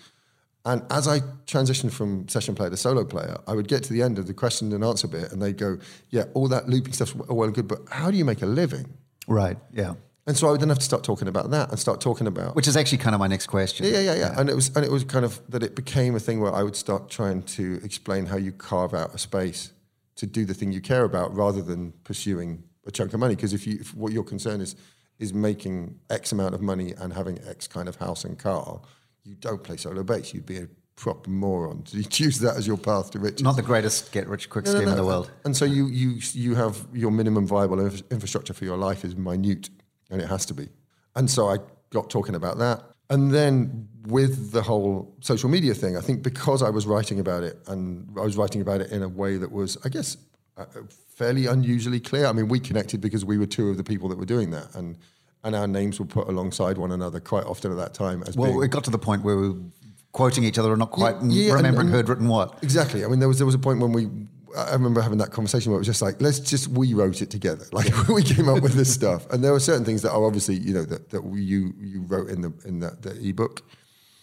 And 0.64 0.82
as 0.90 1.08
I 1.08 1.20
transitioned 1.46 1.92
from 1.92 2.28
session 2.28 2.54
player 2.54 2.70
to 2.70 2.76
solo 2.76 3.04
player, 3.04 3.36
I 3.48 3.54
would 3.54 3.66
get 3.66 3.82
to 3.84 3.92
the 3.92 4.02
end 4.02 4.18
of 4.18 4.26
the 4.28 4.34
question 4.34 4.72
and 4.72 4.84
answer 4.84 5.08
bit, 5.08 5.32
and 5.32 5.42
they'd 5.42 5.58
go, 5.58 5.78
"Yeah, 6.10 6.24
all 6.34 6.46
that 6.48 6.68
looping 6.68 6.92
stuff's 6.92 7.14
well 7.14 7.44
and 7.44 7.54
good, 7.54 7.66
but 7.66 7.80
how 7.90 8.10
do 8.10 8.16
you 8.16 8.24
make 8.24 8.42
a 8.42 8.46
living?" 8.46 8.94
Right. 9.26 9.58
Yeah. 9.72 9.94
And 10.26 10.36
so 10.36 10.46
I 10.46 10.52
would 10.52 10.60
then 10.60 10.68
have 10.68 10.78
to 10.78 10.84
start 10.84 11.02
talking 11.02 11.26
about 11.26 11.50
that 11.50 11.70
and 11.70 11.78
start 11.80 12.00
talking 12.00 12.28
about 12.28 12.54
Which 12.54 12.68
is 12.68 12.76
actually 12.76 12.98
kind 12.98 13.12
of 13.12 13.18
my 13.18 13.26
next 13.26 13.48
question. 13.48 13.86
yeah, 13.86 13.98
yeah, 13.98 14.14
yeah. 14.14 14.38
And 14.38 14.48
it 14.48 14.54
was, 14.54 14.70
and 14.76 14.84
it 14.84 14.90
was 14.90 15.02
kind 15.02 15.24
of 15.24 15.40
that 15.48 15.64
it 15.64 15.74
became 15.74 16.14
a 16.14 16.20
thing 16.20 16.38
where 16.38 16.54
I 16.54 16.62
would 16.62 16.76
start 16.76 17.10
trying 17.10 17.42
to 17.42 17.80
explain 17.82 18.26
how 18.26 18.36
you 18.36 18.52
carve 18.52 18.94
out 18.94 19.12
a 19.14 19.18
space 19.18 19.72
to 20.14 20.26
do 20.26 20.44
the 20.44 20.54
thing 20.54 20.70
you 20.70 20.80
care 20.80 21.02
about, 21.04 21.34
rather 21.34 21.60
than 21.60 21.92
pursuing 22.04 22.62
a 22.86 22.92
chunk 22.92 23.12
of 23.14 23.18
money. 23.18 23.34
Because 23.34 23.52
if 23.52 23.66
you, 23.66 23.78
if 23.80 23.94
what 23.96 24.12
your 24.12 24.22
concern 24.22 24.60
is, 24.60 24.76
is 25.18 25.34
making 25.34 25.98
X 26.08 26.30
amount 26.30 26.54
of 26.54 26.60
money 26.60 26.92
and 26.96 27.12
having 27.12 27.40
X 27.44 27.66
kind 27.66 27.88
of 27.88 27.96
house 27.96 28.24
and 28.24 28.38
car, 28.38 28.80
you 29.24 29.34
don't 29.34 29.62
play 29.62 29.76
solo 29.76 30.02
bass. 30.02 30.34
You'd 30.34 30.46
be 30.46 30.58
a 30.58 30.68
proper 30.96 31.30
moron 31.30 31.82
to 31.84 32.02
choose 32.08 32.38
that 32.40 32.56
as 32.56 32.66
your 32.66 32.76
path 32.76 33.10
to 33.12 33.18
riches. 33.18 33.42
Not 33.42 33.56
the 33.56 33.62
greatest 33.62 34.12
get 34.12 34.28
rich 34.28 34.50
quick 34.50 34.66
No, 34.66 34.72
no, 34.72 34.78
scheme 34.78 34.88
in 34.88 34.96
the 34.96 35.04
world. 35.04 35.30
And 35.44 35.56
so 35.56 35.64
you 35.64 35.86
you 35.86 36.18
you 36.32 36.54
have 36.54 36.86
your 36.92 37.10
minimum 37.10 37.46
viable 37.46 37.80
inf- 37.80 38.02
infrastructure 38.10 38.52
for 38.52 38.64
your 38.64 38.76
life 38.76 39.04
is 39.04 39.16
minute, 39.16 39.70
and 40.10 40.20
it 40.20 40.28
has 40.28 40.46
to 40.46 40.54
be. 40.54 40.68
And 41.14 41.30
so 41.30 41.48
I 41.48 41.58
got 41.90 42.10
talking 42.10 42.34
about 42.34 42.58
that, 42.58 42.82
and 43.10 43.32
then 43.32 43.88
with 44.06 44.52
the 44.52 44.62
whole 44.62 45.14
social 45.20 45.48
media 45.48 45.74
thing, 45.74 45.96
I 45.96 46.00
think 46.00 46.22
because 46.22 46.62
I 46.62 46.70
was 46.70 46.86
writing 46.86 47.20
about 47.20 47.42
it, 47.42 47.58
and 47.66 48.08
I 48.18 48.22
was 48.22 48.36
writing 48.36 48.60
about 48.60 48.80
it 48.80 48.90
in 48.90 49.02
a 49.02 49.08
way 49.08 49.36
that 49.36 49.52
was, 49.52 49.78
I 49.84 49.90
guess, 49.90 50.16
uh, 50.56 50.64
fairly 51.14 51.46
unusually 51.46 52.00
clear. 52.00 52.26
I 52.26 52.32
mean, 52.32 52.48
we 52.48 52.58
connected 52.58 53.00
because 53.00 53.24
we 53.24 53.38
were 53.38 53.46
two 53.46 53.68
of 53.68 53.76
the 53.76 53.84
people 53.84 54.08
that 54.08 54.18
were 54.18 54.24
doing 54.24 54.50
that, 54.50 54.74
and 54.74 54.96
and 55.44 55.54
our 55.56 55.66
names 55.66 55.98
were 55.98 56.06
put 56.06 56.28
alongside 56.28 56.78
one 56.78 56.92
another 56.92 57.20
quite 57.20 57.44
often 57.44 57.70
at 57.72 57.76
that 57.78 57.94
time 57.94 58.22
as 58.26 58.36
Well, 58.36 58.50
being 58.52 58.62
it 58.64 58.70
got 58.70 58.84
to 58.84 58.90
the 58.90 58.98
point 58.98 59.22
where 59.24 59.36
we 59.36 59.48
were 59.50 59.58
quoting 60.12 60.44
each 60.44 60.58
other 60.58 60.70
and 60.72 60.78
not 60.78 60.90
quite 60.90 61.16
yeah, 61.22 61.48
and- 61.48 61.56
remembering 61.56 61.86
and- 61.86 61.90
who 61.90 61.96
had 61.96 62.08
written 62.08 62.28
what. 62.28 62.58
Exactly. 62.62 63.04
I 63.04 63.08
mean, 63.08 63.18
there 63.18 63.28
was 63.28 63.38
there 63.38 63.46
was 63.46 63.54
a 63.54 63.58
point 63.58 63.80
when 63.80 63.92
we. 63.92 64.08
I 64.54 64.72
remember 64.74 65.00
having 65.00 65.16
that 65.16 65.30
conversation 65.30 65.72
where 65.72 65.78
it 65.78 65.80
was 65.80 65.86
just 65.86 66.02
like, 66.02 66.20
let's 66.20 66.38
just 66.38 66.68
we 66.68 66.92
wrote 66.92 67.22
it 67.22 67.30
together. 67.30 67.64
Like 67.72 68.08
we 68.08 68.22
came 68.22 68.50
up 68.50 68.62
with 68.62 68.74
this 68.74 68.92
stuff, 68.92 69.26
and 69.30 69.42
there 69.42 69.52
were 69.52 69.60
certain 69.60 69.84
things 69.84 70.02
that 70.02 70.12
are 70.12 70.24
obviously 70.24 70.56
you 70.56 70.74
know 70.74 70.84
that, 70.84 71.08
that 71.08 71.22
we, 71.22 71.40
you 71.42 71.72
you 71.80 72.02
wrote 72.02 72.28
in 72.28 72.42
the 72.42 72.52
in 72.66 72.80
the, 72.80 72.90
the 73.00 73.12
ebook, 73.28 73.62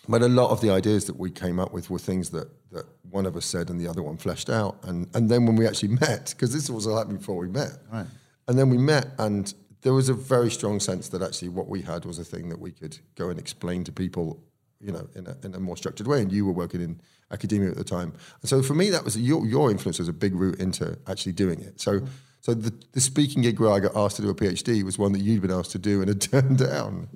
But 0.08 0.22
a 0.22 0.28
lot 0.28 0.52
of 0.52 0.62
the 0.62 0.70
ideas 0.70 1.06
that 1.06 1.18
we 1.18 1.32
came 1.32 1.58
up 1.60 1.74
with 1.74 1.90
were 1.90 1.98
things 2.00 2.30
that, 2.30 2.48
that 2.72 2.86
one 3.10 3.26
of 3.26 3.36
us 3.36 3.46
said 3.46 3.70
and 3.72 3.80
the 3.82 3.88
other 3.88 4.04
one 4.04 4.18
fleshed 4.18 4.50
out. 4.52 4.78
And, 4.84 5.08
and 5.16 5.30
then 5.30 5.46
when 5.48 5.56
we 5.56 5.66
actually 5.68 5.94
met, 6.08 6.24
because 6.36 6.52
this 6.54 6.70
was 6.70 6.86
all 6.88 6.98
happening 6.98 7.18
before 7.18 7.38
we 7.38 7.48
met, 7.48 7.72
Right. 7.92 8.06
and 8.48 8.56
then 8.58 8.70
we 8.70 8.78
met, 8.78 9.08
and 9.18 9.52
there 9.82 9.94
was 9.94 10.10
a 10.10 10.14
very 10.14 10.52
strong 10.52 10.80
sense 10.80 11.10
that 11.10 11.22
actually 11.22 11.50
what 11.50 11.68
we 11.68 11.82
had 11.82 12.06
was 12.06 12.20
a 12.20 12.24
thing 12.24 12.50
that 12.50 12.60
we 12.60 12.72
could 12.72 12.98
go 13.16 13.30
and 13.30 13.40
explain 13.40 13.84
to 13.86 13.92
people, 13.92 14.44
you 14.80 14.92
know, 14.92 15.08
in 15.16 15.28
a, 15.28 15.38
in 15.44 15.56
a 15.56 15.60
more 15.60 15.78
structured 15.78 16.08
way. 16.08 16.22
And 16.22 16.32
you 16.32 16.46
were 16.46 16.52
working 16.52 16.82
in 16.82 17.00
academia 17.32 17.70
at 17.70 17.78
the 17.78 17.84
time, 17.84 18.14
and 18.42 18.50
so 18.50 18.62
for 18.62 18.74
me, 18.74 18.90
that 18.90 19.04
was 19.04 19.18
your 19.18 19.46
your 19.46 19.72
influence 19.72 20.00
was 20.00 20.08
a 20.08 20.14
big 20.14 20.36
route 20.36 20.60
into 20.60 20.98
actually 21.08 21.34
doing 21.34 21.62
it. 21.62 21.80
So. 21.80 22.02
So 22.42 22.54
the, 22.54 22.74
the 22.94 23.02
speaking 23.02 23.42
gig 23.42 23.60
where 23.60 23.70
I 23.70 23.82
got 23.82 23.98
asked 23.98 24.16
to 24.16 24.22
do 24.22 24.30
a 24.30 24.34
PhD 24.34 24.82
was 24.82 24.98
one 24.98 25.12
that 25.12 25.20
you'd 25.20 25.42
been 25.42 25.52
asked 25.52 25.72
to 25.72 25.78
do 25.78 26.00
and 26.00 26.08
had 26.08 26.22
turned 26.32 26.58
down. 26.58 27.10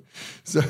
So 0.44 0.60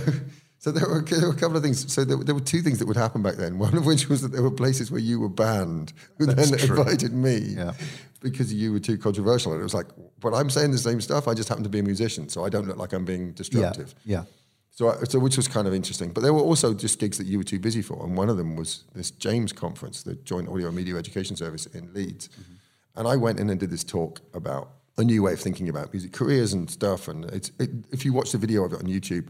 so 0.65 0.73
there 0.73 0.89
were, 0.89 1.03
there 1.03 1.29
were 1.29 1.35
a 1.35 1.37
couple 1.37 1.59
of 1.59 1.63
things. 1.63 1.93
So 1.93 2.07
there, 2.07 2.17
there 2.17 2.35
were 2.35 2.41
two 2.41 2.63
things 2.63 2.79
that 2.79 2.89
would 2.89 2.97
happen 2.97 3.23
back 3.23 3.35
then. 3.35 3.59
One 3.59 3.77
of 3.77 3.85
which 3.85 4.09
was 4.09 4.23
that 4.23 4.29
there 4.33 4.43
were 4.43 4.51
places 4.51 4.91
where 4.91 4.99
you 4.99 5.21
were 5.21 5.29
banned, 5.29 5.93
who 6.17 6.25
then 6.35 6.57
true. 6.59 6.79
invited 6.79 7.13
me 7.13 7.37
Yeah. 7.37 7.75
because 8.23 8.51
you 8.51 8.73
were 8.73 8.79
too 8.81 8.97
controversial. 8.97 9.53
And 9.53 9.61
it 9.61 9.63
was 9.63 9.75
like, 9.75 9.89
but 10.21 10.33
I'm 10.33 10.49
saying 10.49 10.71
the 10.71 10.79
same 10.79 11.03
stuff. 11.03 11.29
I 11.29 11.35
just 11.35 11.51
happen 11.51 11.65
to 11.65 11.69
be 11.69 11.81
a 11.81 11.83
musician, 11.83 12.31
so 12.31 12.47
I 12.47 12.49
don't 12.49 12.67
look 12.67 12.79
like 12.79 12.95
I'm 12.95 13.05
being 13.05 13.33
destructive. 13.33 13.95
Yeah. 14.07 14.21
yeah. 14.21 14.25
So, 14.71 14.89
I, 14.89 15.05
so 15.05 15.19
which 15.19 15.37
was 15.37 15.49
kind 15.49 15.69
of 15.69 15.75
interesting. 15.75 16.13
But 16.13 16.23
there 16.23 16.33
were 16.33 16.41
also 16.41 16.73
just 16.73 16.99
gigs 16.99 17.19
that 17.19 17.27
you 17.27 17.37
were 17.37 17.45
too 17.45 17.59
busy 17.59 17.83
for, 17.83 18.03
and 18.03 18.17
one 18.17 18.31
of 18.31 18.39
them 18.39 18.57
was 18.57 18.85
this 18.95 19.11
James 19.11 19.53
conference, 19.53 20.03
the 20.03 20.15
Joint 20.15 20.49
Audio 20.49 20.69
and 20.69 20.77
Media 20.77 20.97
Education 20.97 21.37
Service 21.37 21.67
in 21.67 21.93
Leeds. 21.93 22.29
Mm-hmm. 22.29 23.01
And 23.01 23.07
I 23.07 23.17
went 23.17 23.39
in 23.39 23.51
and 23.51 23.61
did 23.61 23.69
this 23.69 23.85
talk 23.85 24.23
about 24.33 24.71
a 24.97 25.05
new 25.05 25.25
way 25.25 25.35
of 25.35 25.41
thinking 25.41 25.69
about 25.69 25.93
music 25.93 26.13
careers 26.13 26.55
and 26.55 26.71
stuff. 26.71 27.07
And 27.07 27.27
it's, 27.27 27.53
it, 27.59 27.69
if 27.91 28.07
you 28.07 28.15
watch 28.15 28.33
the 28.33 28.39
video 28.39 28.65
of 28.65 28.73
it 28.73 28.77
on 28.79 28.87
YouTube, 28.87 29.29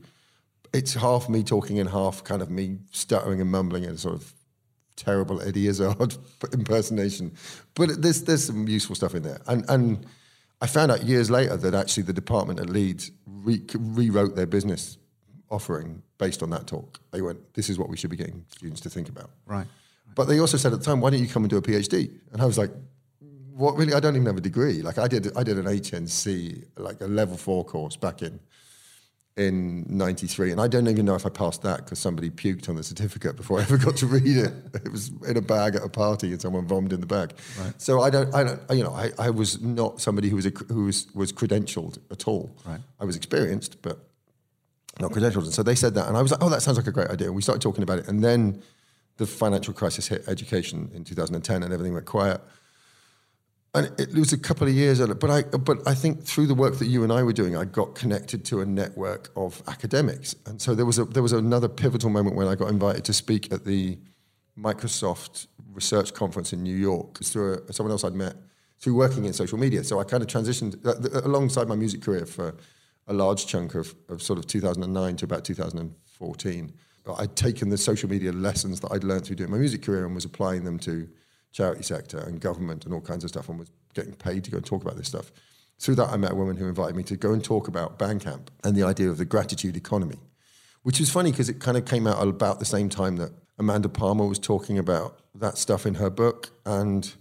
it's 0.75 0.93
half 0.95 1.29
me 1.29 1.43
talking 1.45 1.79
and 1.79 1.89
half 1.89 2.25
kind 2.25 2.43
of 2.43 2.51
me 2.51 2.79
stuttering 2.91 3.41
and 3.41 3.51
mumbling 3.51 3.85
and 3.85 3.99
sort 3.99 4.17
of 4.17 4.35
terrible 4.97 5.41
Eddie 5.41 5.69
Izzard 5.69 6.17
impersonation. 6.53 7.33
But 7.75 8.03
there's 8.03 8.25
there's 8.25 8.45
some 8.45 8.67
useful 8.67 8.97
stuff 8.97 9.15
in 9.15 9.23
there. 9.23 9.41
And 9.47 9.65
and 9.69 10.05
I 10.61 10.67
found 10.67 10.91
out 10.91 11.05
years 11.05 11.31
later 11.31 11.57
that 11.57 11.75
actually 11.75 12.03
the 12.03 12.13
department 12.13 12.59
at 12.59 12.69
Leeds 12.69 13.13
re- 13.27 13.65
rewrote 13.75 14.35
their 14.35 14.47
business 14.47 14.99
offering 15.49 16.03
based 16.19 16.43
on 16.43 16.51
that 16.51 16.67
talk. 16.67 16.99
They 17.13 17.23
went, 17.23 17.55
"This 17.55 17.71
is 17.71 17.79
what 17.79 17.89
we 17.89 17.97
should 17.97 18.11
be 18.11 18.17
getting 18.17 18.45
students 18.49 18.81
to 18.83 18.91
think 18.91 19.09
about." 19.09 19.31
Right. 19.47 19.67
But 20.17 20.25
they 20.25 20.41
also 20.41 20.57
said 20.57 20.73
at 20.73 20.81
the 20.81 20.85
time, 20.85 21.01
"Why 21.01 21.11
don't 21.11 21.21
you 21.21 21.29
come 21.29 21.45
and 21.45 21.51
do 21.51 21.57
a 21.57 21.63
PhD?" 21.63 22.11
And 22.33 22.43
I 22.43 22.47
was 22.47 22.59
like, 22.59 22.73
"What 23.53 23.77
really? 23.77 23.95
I 23.95 24.01
don't 24.01 24.17
even 24.17 24.27
have 24.27 24.37
a 24.37 24.41
degree. 24.41 24.83
Like 24.83 24.99
I 24.99 25.07
did, 25.07 25.37
I 25.37 25.45
did 25.45 25.57
an 25.57 25.67
HNC, 25.67 26.65
like 26.79 27.01
a 27.01 27.07
level 27.07 27.37
four 27.37 27.65
course 27.65 27.95
back 27.97 28.23
in 28.23 28.41
in 29.37 29.85
'93, 29.89 30.53
and 30.53 30.61
I 30.61 30.69
don't 30.69 30.87
even 30.87 31.05
know 31.05 31.17
if 31.17 31.27
I 31.27 31.29
passed 31.29 31.63
that 31.63 31.79
because 31.79 31.99
somebody 31.99 32.31
puked 32.31 32.69
on 32.69 32.77
the 32.77 32.85
certificate 32.85 33.37
before 33.37 33.59
I 33.59 33.63
ever 33.63 33.77
got 33.77 33.97
to 33.97 34.07
read 34.07 34.37
it. 34.37 34.53
It 34.75 34.93
was 34.93 35.11
in 35.27 35.37
a 35.37 35.41
bag 35.41 35.75
at 35.75 35.83
a 35.83 35.89
party, 35.89 36.31
and 36.31 36.41
someone 36.41 36.67
vomited 36.67 36.95
in 36.95 37.01
the 37.01 37.07
bag. 37.07 37.35
So 37.79 38.01
I 38.01 38.11
don't, 38.11 38.33
I 38.35 38.45
don't, 38.45 38.61
you 38.71 38.85
know, 38.85 38.93
I, 38.93 39.11
I 39.19 39.31
was 39.31 39.61
not 39.61 40.01
somebody 40.01 40.29
who 40.29 40.37
was 40.37 40.47
a, 40.47 40.51
who 40.51 40.85
was 40.85 41.07
was 41.15 41.33
credentialed 41.33 41.99
at 42.11 42.29
all. 42.29 42.57
Right. 42.65 42.81
I 43.01 43.05
was 43.05 43.17
experienced, 43.17 43.83
but 43.83 43.99
not 45.01 45.11
credentialed. 45.11 45.45
And 45.45 45.55
so 45.55 45.63
they 45.63 45.75
said 45.75 45.95
that, 45.95 46.07
and 46.07 46.17
I 46.17 46.23
was 46.23 46.31
like, 46.31 46.43
"Oh, 46.43 46.49
that 46.49 46.63
sounds 46.63 46.77
like 46.77 46.87
a 46.87 46.93
great 46.93 47.09
idea." 47.11 47.27
And 47.29 47.37
we 47.37 47.43
started 47.43 47.63
talking 47.63 47.83
about 47.83 47.99
it, 48.01 48.09
and 48.09 48.23
then 48.23 48.63
the 49.17 49.27
financial 49.27 49.75
crisis 49.75 50.09
hit 50.09 50.29
education 50.29 50.91
in 50.95 51.05
2010, 51.05 51.63
and 51.63 51.73
everything 51.73 51.95
went 51.95 52.07
quiet. 52.07 52.41
And 53.75 53.91
it 53.99 54.15
was 54.15 54.33
a 54.33 54.39
couple 54.39 54.69
of 54.69 54.73
years, 54.73 55.01
it, 55.01 55.19
but 55.19 55.31
I, 55.31 55.43
but 55.43 55.79
I 55.87 55.95
think 55.95 56.23
through 56.23 56.47
the 56.47 56.55
work 56.55 56.79
that 56.79 56.87
you 56.87 57.03
and 57.03 57.13
I 57.13 57.25
were 57.25 57.33
doing, 57.33 57.57
I 57.57 57.65
got 57.65 57.97
connected 57.97 58.45
to 58.47 58.61
a 58.61 58.65
network 58.65 59.31
of 59.35 59.63
academics, 59.67 60.37
and 60.47 60.63
so 60.63 60.77
there 60.77 60.87
was 60.87 61.01
a 61.01 61.05
there 61.07 61.25
was 61.25 61.33
another 61.33 61.69
pivotal 61.69 62.09
moment 62.09 62.37
when 62.37 62.47
I 62.47 62.55
got 62.55 62.69
invited 62.69 63.05
to 63.07 63.13
speak 63.13 63.53
at 63.53 63.65
the 63.65 63.99
Microsoft 64.57 65.49
Research 65.73 66.15
Conference 66.15 66.53
in 66.53 66.63
New 66.63 66.77
York 66.77 67.23
through 67.25 67.65
a, 67.69 67.73
someone 67.73 67.91
else 67.91 68.05
I'd 68.05 68.15
met 68.15 68.37
through 68.79 68.95
working 68.95 69.25
in 69.25 69.33
social 69.33 69.59
media. 69.59 69.83
So 69.83 69.99
I 69.99 70.05
kind 70.05 70.23
of 70.23 70.29
transitioned 70.29 70.87
uh, 70.87 71.21
alongside 71.27 71.69
my 71.69 71.75
music 71.75 72.03
career 72.03 72.27
for 72.27 72.55
a 73.09 73.13
large 73.13 73.47
chunk 73.47 73.75
of, 73.75 73.95
of 74.09 74.23
sort 74.23 74.39
of 74.39 74.47
2009 74.47 75.17
to 75.17 75.25
about 75.25 75.45
2014. 75.45 76.73
I'd 77.19 77.37
taken 77.37 77.69
the 77.69 77.77
social 77.77 78.09
media 78.09 78.33
lessons 78.33 78.81
that 78.81 78.93
I'd 78.93 79.05
learned 79.05 79.27
through 79.27 79.37
doing 79.37 79.51
my 79.51 79.59
music 79.59 79.83
career 79.83 80.07
and 80.07 80.15
was 80.15 80.25
applying 80.25 80.65
them 80.65 80.79
to 80.81 81.09
charity 81.55 81.85
sector 81.85 82.19
and 82.19 82.41
government 82.41 82.85
and 82.85 82.93
all 82.93 83.01
kinds 83.01 83.25
of 83.25 83.31
stuff 83.31 83.49
and 83.49 83.59
was 83.59 83.71
getting 83.95 84.13
paid 84.13 84.45
to 84.45 84.51
go 84.51 84.59
and 84.59 84.67
talk 84.67 84.83
about 84.83 84.97
this 84.97 85.07
stuff. 85.07 85.33
Through 85.79 85.95
that, 85.97 86.11
I 86.11 86.17
met 86.17 86.33
a 86.33 86.35
woman 86.35 86.57
who 86.57 86.69
invited 86.69 86.97
me 86.97 87.05
to 87.05 87.17
go 87.17 87.33
and 87.33 87.43
talk 87.43 87.69
about 87.69 87.99
Bandcamp 87.99 88.49
and 88.65 88.77
the 88.77 88.83
idea 88.83 89.09
of 89.09 89.19
the 89.19 89.25
gratitude 89.25 89.77
economy, 89.77 90.19
which 90.83 91.01
is 91.01 91.11
funny 91.11 91.31
because 91.31 91.49
it 91.49 91.61
kind 91.61 91.77
of 91.77 91.85
came 91.85 92.07
out 92.07 92.21
about 92.27 92.59
the 92.59 92.65
same 92.65 92.89
time 92.89 93.17
that 93.17 93.31
Amanda 93.59 93.89
Palmer 93.89 94.27
was 94.27 94.39
talking 94.39 94.79
about 94.79 95.21
that 95.37 95.57
stuff 95.57 95.87
in 95.87 95.95
her 95.95 96.11
book. 96.11 96.51
And 96.67 97.13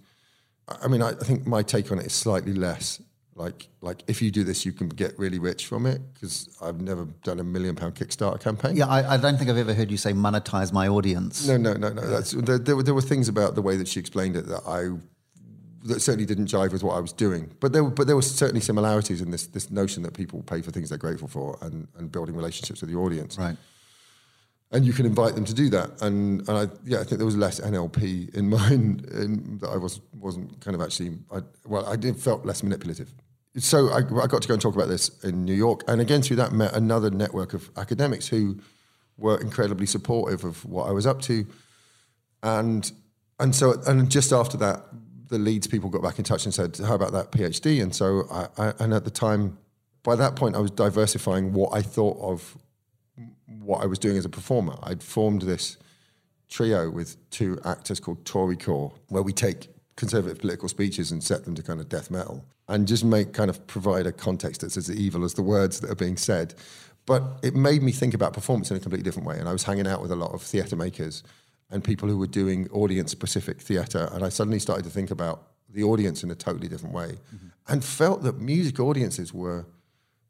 I 0.67 0.87
mean, 0.87 1.03
I, 1.03 1.09
I 1.09 1.23
think 1.23 1.45
my 1.45 1.61
take 1.61 1.91
on 1.91 1.99
it 1.99 2.07
is 2.07 2.13
slightly 2.13 2.53
less 2.53 3.01
like 3.35 3.67
like 3.81 4.03
if 4.07 4.21
you 4.21 4.31
do 4.31 4.43
this, 4.43 4.65
you 4.65 4.71
can 4.71 4.89
get 4.89 5.17
really 5.17 5.39
rich 5.39 5.65
from 5.65 5.85
it 5.85 6.01
because 6.13 6.49
I've 6.61 6.81
never 6.81 7.05
done 7.23 7.39
a 7.39 7.43
million 7.43 7.75
pound 7.75 7.95
Kickstarter 7.95 8.39
campaign. 8.39 8.75
Yeah, 8.75 8.87
I, 8.87 9.15
I 9.15 9.17
don't 9.17 9.37
think 9.37 9.49
I've 9.49 9.57
ever 9.57 9.73
heard 9.73 9.89
you 9.91 9.97
say 9.97 10.13
monetize 10.13 10.71
my 10.71 10.87
audience. 10.87 11.47
No, 11.47 11.57
no, 11.57 11.73
no, 11.73 11.89
no. 11.89 12.01
That's 12.01 12.31
there, 12.31 12.59
there, 12.59 12.75
were, 12.75 12.83
there 12.83 12.93
were 12.93 13.01
things 13.01 13.27
about 13.27 13.55
the 13.55 13.61
way 13.61 13.75
that 13.77 13.87
she 13.87 13.99
explained 13.99 14.35
it 14.35 14.47
that 14.47 14.61
I 14.67 14.97
that 15.85 16.01
certainly 16.01 16.25
didn't 16.25 16.45
jive 16.45 16.71
with 16.71 16.83
what 16.83 16.95
I 16.95 16.99
was 16.99 17.11
doing. 17.11 17.51
But 17.59 17.73
there, 17.73 17.83
were, 17.83 17.89
but 17.89 18.07
there 18.07 18.15
were 18.15 18.21
certainly 18.21 18.61
similarities 18.61 19.21
in 19.21 19.31
this 19.31 19.47
this 19.47 19.71
notion 19.71 20.03
that 20.03 20.13
people 20.13 20.43
pay 20.43 20.61
for 20.61 20.71
things 20.71 20.89
they're 20.89 20.97
grateful 20.97 21.27
for 21.27 21.57
and, 21.61 21.87
and 21.97 22.11
building 22.11 22.35
relationships 22.35 22.81
with 22.81 22.89
the 22.89 22.97
audience. 22.97 23.37
Right. 23.37 23.57
And 24.71 24.83
you 24.85 24.91
can 24.91 25.05
invite 25.05 25.35
them 25.35 25.45
to 25.45 25.53
do 25.53 25.69
that. 25.69 26.01
And, 26.01 26.39
and 26.49 26.57
I, 26.57 26.67
yeah, 26.83 26.99
I 26.99 27.03
think 27.03 27.19
there 27.19 27.27
was 27.27 27.37
less 27.37 27.59
NLP 27.59 28.33
in 28.33 28.49
mine 28.57 29.05
in, 29.13 29.59
that 29.59 29.69
I 29.69 29.77
was 29.77 30.01
wasn't 30.19 30.59
kind 30.61 30.75
of 30.75 30.81
actually. 30.81 31.17
I, 31.31 31.41
well, 31.65 31.85
I 31.85 31.95
did 31.95 32.17
felt 32.17 32.45
less 32.45 32.63
manipulative. 32.63 33.13
So 33.57 33.89
I, 33.89 33.97
I 33.97 34.27
got 34.27 34.41
to 34.41 34.47
go 34.47 34.53
and 34.55 34.61
talk 34.61 34.75
about 34.75 34.87
this 34.87 35.23
in 35.23 35.45
New 35.45 35.53
York, 35.53 35.83
and 35.87 36.01
again 36.01 36.21
through 36.21 36.37
that 36.37 36.53
met 36.53 36.73
another 36.73 37.11
network 37.11 37.53
of 37.53 37.69
academics 37.77 38.27
who 38.27 38.59
were 39.17 39.39
incredibly 39.39 39.85
supportive 39.85 40.43
of 40.43 40.65
what 40.65 40.87
I 40.87 40.91
was 40.91 41.05
up 41.05 41.21
to, 41.23 41.45
and 42.41 42.91
and 43.39 43.55
so 43.55 43.75
and 43.85 44.09
just 44.09 44.33
after 44.33 44.57
that, 44.57 44.83
the 45.27 45.37
Leeds 45.37 45.67
people 45.67 45.89
got 45.89 46.01
back 46.01 46.17
in 46.17 46.25
touch 46.25 46.45
and 46.45 46.53
said, 46.53 46.77
"How 46.77 46.95
about 46.95 47.11
that 47.11 47.31
PhD?" 47.31 47.81
And 47.81 47.93
so 47.93 48.23
I, 48.31 48.47
I 48.57 48.73
and 48.79 48.91
at 48.91 49.05
the 49.05 49.11
time, 49.11 49.59
by 50.01 50.15
that 50.15 50.35
point, 50.35 50.55
I 50.55 50.59
was 50.59 50.71
diversifying 50.71 51.53
what 51.53 51.75
I 51.75 51.83
thought 51.83 52.17
of 52.21 52.57
what 53.59 53.83
I 53.83 53.85
was 53.85 53.99
doing 53.99 54.17
as 54.17 54.25
a 54.25 54.29
performer. 54.29 54.77
I'd 54.81 55.03
formed 55.03 55.43
this 55.43 55.77
trio 56.49 56.89
with 56.89 57.17
two 57.29 57.59
actors 57.63 57.99
called 57.99 58.25
Tory 58.25 58.57
Core, 58.57 58.93
where 59.09 59.21
we 59.23 59.31
take 59.31 59.69
conservative 59.95 60.39
political 60.39 60.67
speeches 60.67 61.11
and 61.11 61.23
set 61.23 61.45
them 61.45 61.53
to 61.53 61.61
kind 61.61 61.79
of 61.79 61.87
death 61.87 62.09
metal 62.09 62.45
and 62.73 62.87
just 62.87 63.05
make 63.05 63.33
kind 63.33 63.51
of 63.51 63.67
provide 63.67 64.07
a 64.07 64.11
context 64.11 64.61
that's 64.61 64.77
as 64.77 64.89
evil 64.89 65.23
as 65.23 65.35
the 65.35 65.43
words 65.43 65.79
that 65.79 65.91
are 65.91 65.95
being 65.95 66.17
said. 66.17 66.55
But 67.05 67.21
it 67.43 67.53
made 67.55 67.83
me 67.83 67.91
think 67.91 68.15
about 68.15 68.33
performance 68.33 68.71
in 68.71 68.77
a 68.77 68.79
completely 68.79 69.03
different 69.03 69.27
way. 69.27 69.37
And 69.37 69.47
I 69.47 69.51
was 69.51 69.63
hanging 69.63 69.85
out 69.85 70.01
with 70.01 70.11
a 70.11 70.15
lot 70.15 70.31
of 70.33 70.41
theatre 70.41 70.75
makers 70.75 71.21
and 71.69 71.83
people 71.83 72.09
who 72.09 72.17
were 72.17 72.27
doing 72.27 72.67
audience 72.71 73.11
specific 73.11 73.61
theatre. 73.61 74.09
And 74.11 74.25
I 74.25 74.29
suddenly 74.29 74.57
started 74.57 74.85
to 74.85 74.89
think 74.89 75.11
about 75.11 75.49
the 75.69 75.83
audience 75.83 76.23
in 76.23 76.31
a 76.31 76.35
totally 76.35 76.67
different 76.67 76.95
way 76.95 77.19
mm-hmm. 77.35 77.47
and 77.67 77.83
felt 77.83 78.23
that 78.23 78.39
music 78.39 78.79
audiences 78.79 79.33
were 79.33 79.65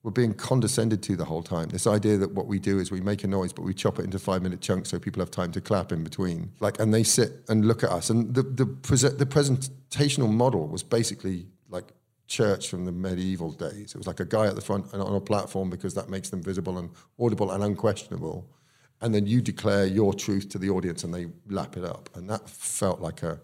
were 0.01 0.12
being 0.12 0.34
condescended 0.34 1.01
to 1.01 1.15
the 1.15 1.23
whole 1.23 1.41
time. 1.41 1.69
This 1.69 1.88
idea 1.88 2.17
that 2.17 2.34
what 2.34 2.45
we 2.45 2.60
do 2.60 2.77
is 2.77 2.91
we 2.91 2.99
make 2.99 3.23
a 3.23 3.27
noise, 3.27 3.53
but 3.53 3.62
we 3.62 3.73
chop 3.73 3.99
it 3.99 4.03
into 4.03 4.19
five 4.19 4.41
minute 4.41 4.60
chunks 4.60 4.89
so 4.89 4.99
people 4.99 5.21
have 5.21 5.32
time 5.32 5.53
to 5.53 5.62
clap 5.62 5.93
in 5.93 6.03
between. 6.03 6.51
Like, 6.60 6.77
and 6.77 6.93
they 6.93 7.03
sit 7.03 7.32
and 7.47 7.63
look 7.63 7.86
at 7.86 7.89
us. 7.89 8.10
And 8.10 8.36
the 8.36 8.43
the, 8.43 8.65
the 8.65 9.25
presentational 9.25 10.29
model 10.29 10.67
was 10.67 10.84
basically 10.84 11.47
like 11.69 11.93
church 12.27 12.69
from 12.69 12.86
the 12.86 12.91
medieval 12.91 13.51
days. 13.51 13.93
It 13.93 13.97
was 13.97 14.07
like 14.07 14.19
a 14.19 14.25
guy 14.25 14.47
at 14.47 14.55
the 14.55 14.62
front 14.62 14.91
and 14.93 15.01
on 15.01 15.15
a 15.15 15.21
platform 15.21 15.69
because 15.69 15.93
that 15.95 16.09
makes 16.09 16.29
them 16.29 16.41
visible 16.41 16.77
and 16.77 16.89
audible 17.19 17.51
and 17.51 17.63
unquestionable. 17.63 18.47
And 19.01 19.13
then 19.13 19.27
you 19.27 19.41
declare 19.41 19.86
your 19.86 20.13
truth 20.13 20.49
to 20.49 20.57
the 20.57 20.69
audience 20.69 21.03
and 21.03 21.13
they 21.13 21.27
lap 21.49 21.75
it 21.75 21.83
up. 21.83 22.09
And 22.15 22.29
that 22.29 22.49
felt 22.49 23.01
like 23.01 23.21
a 23.23 23.39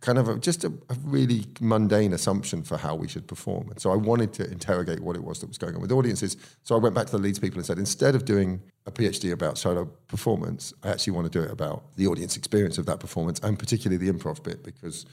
kind 0.00 0.18
of 0.18 0.28
a, 0.28 0.38
just 0.38 0.64
a, 0.64 0.68
a, 0.88 0.96
really 1.04 1.46
mundane 1.60 2.12
assumption 2.12 2.62
for 2.62 2.76
how 2.76 2.94
we 2.94 3.08
should 3.08 3.26
perform. 3.26 3.70
And 3.70 3.80
so 3.80 3.90
I 3.90 3.96
wanted 3.96 4.32
to 4.34 4.50
interrogate 4.50 5.00
what 5.00 5.16
it 5.16 5.24
was 5.24 5.40
that 5.40 5.48
was 5.48 5.58
going 5.58 5.74
on 5.74 5.80
with 5.80 5.90
audiences. 5.92 6.36
So 6.62 6.74
I 6.74 6.78
went 6.78 6.94
back 6.94 7.06
to 7.06 7.12
the 7.12 7.18
Leeds 7.18 7.38
people 7.38 7.58
and 7.58 7.66
said, 7.66 7.78
instead 7.78 8.14
of 8.14 8.24
doing 8.24 8.60
a 8.86 8.92
PhD 8.92 9.32
about 9.32 9.58
solo 9.58 9.86
performance, 10.06 10.72
I 10.82 10.90
actually 10.90 11.14
want 11.14 11.32
to 11.32 11.38
do 11.38 11.44
it 11.44 11.50
about 11.50 11.96
the 11.96 12.06
audience 12.06 12.36
experience 12.36 12.78
of 12.78 12.86
that 12.86 13.00
performance 13.00 13.40
and 13.40 13.58
particularly 13.58 14.04
the 14.04 14.12
improv 14.12 14.42
bit 14.42 14.62
because 14.62 15.06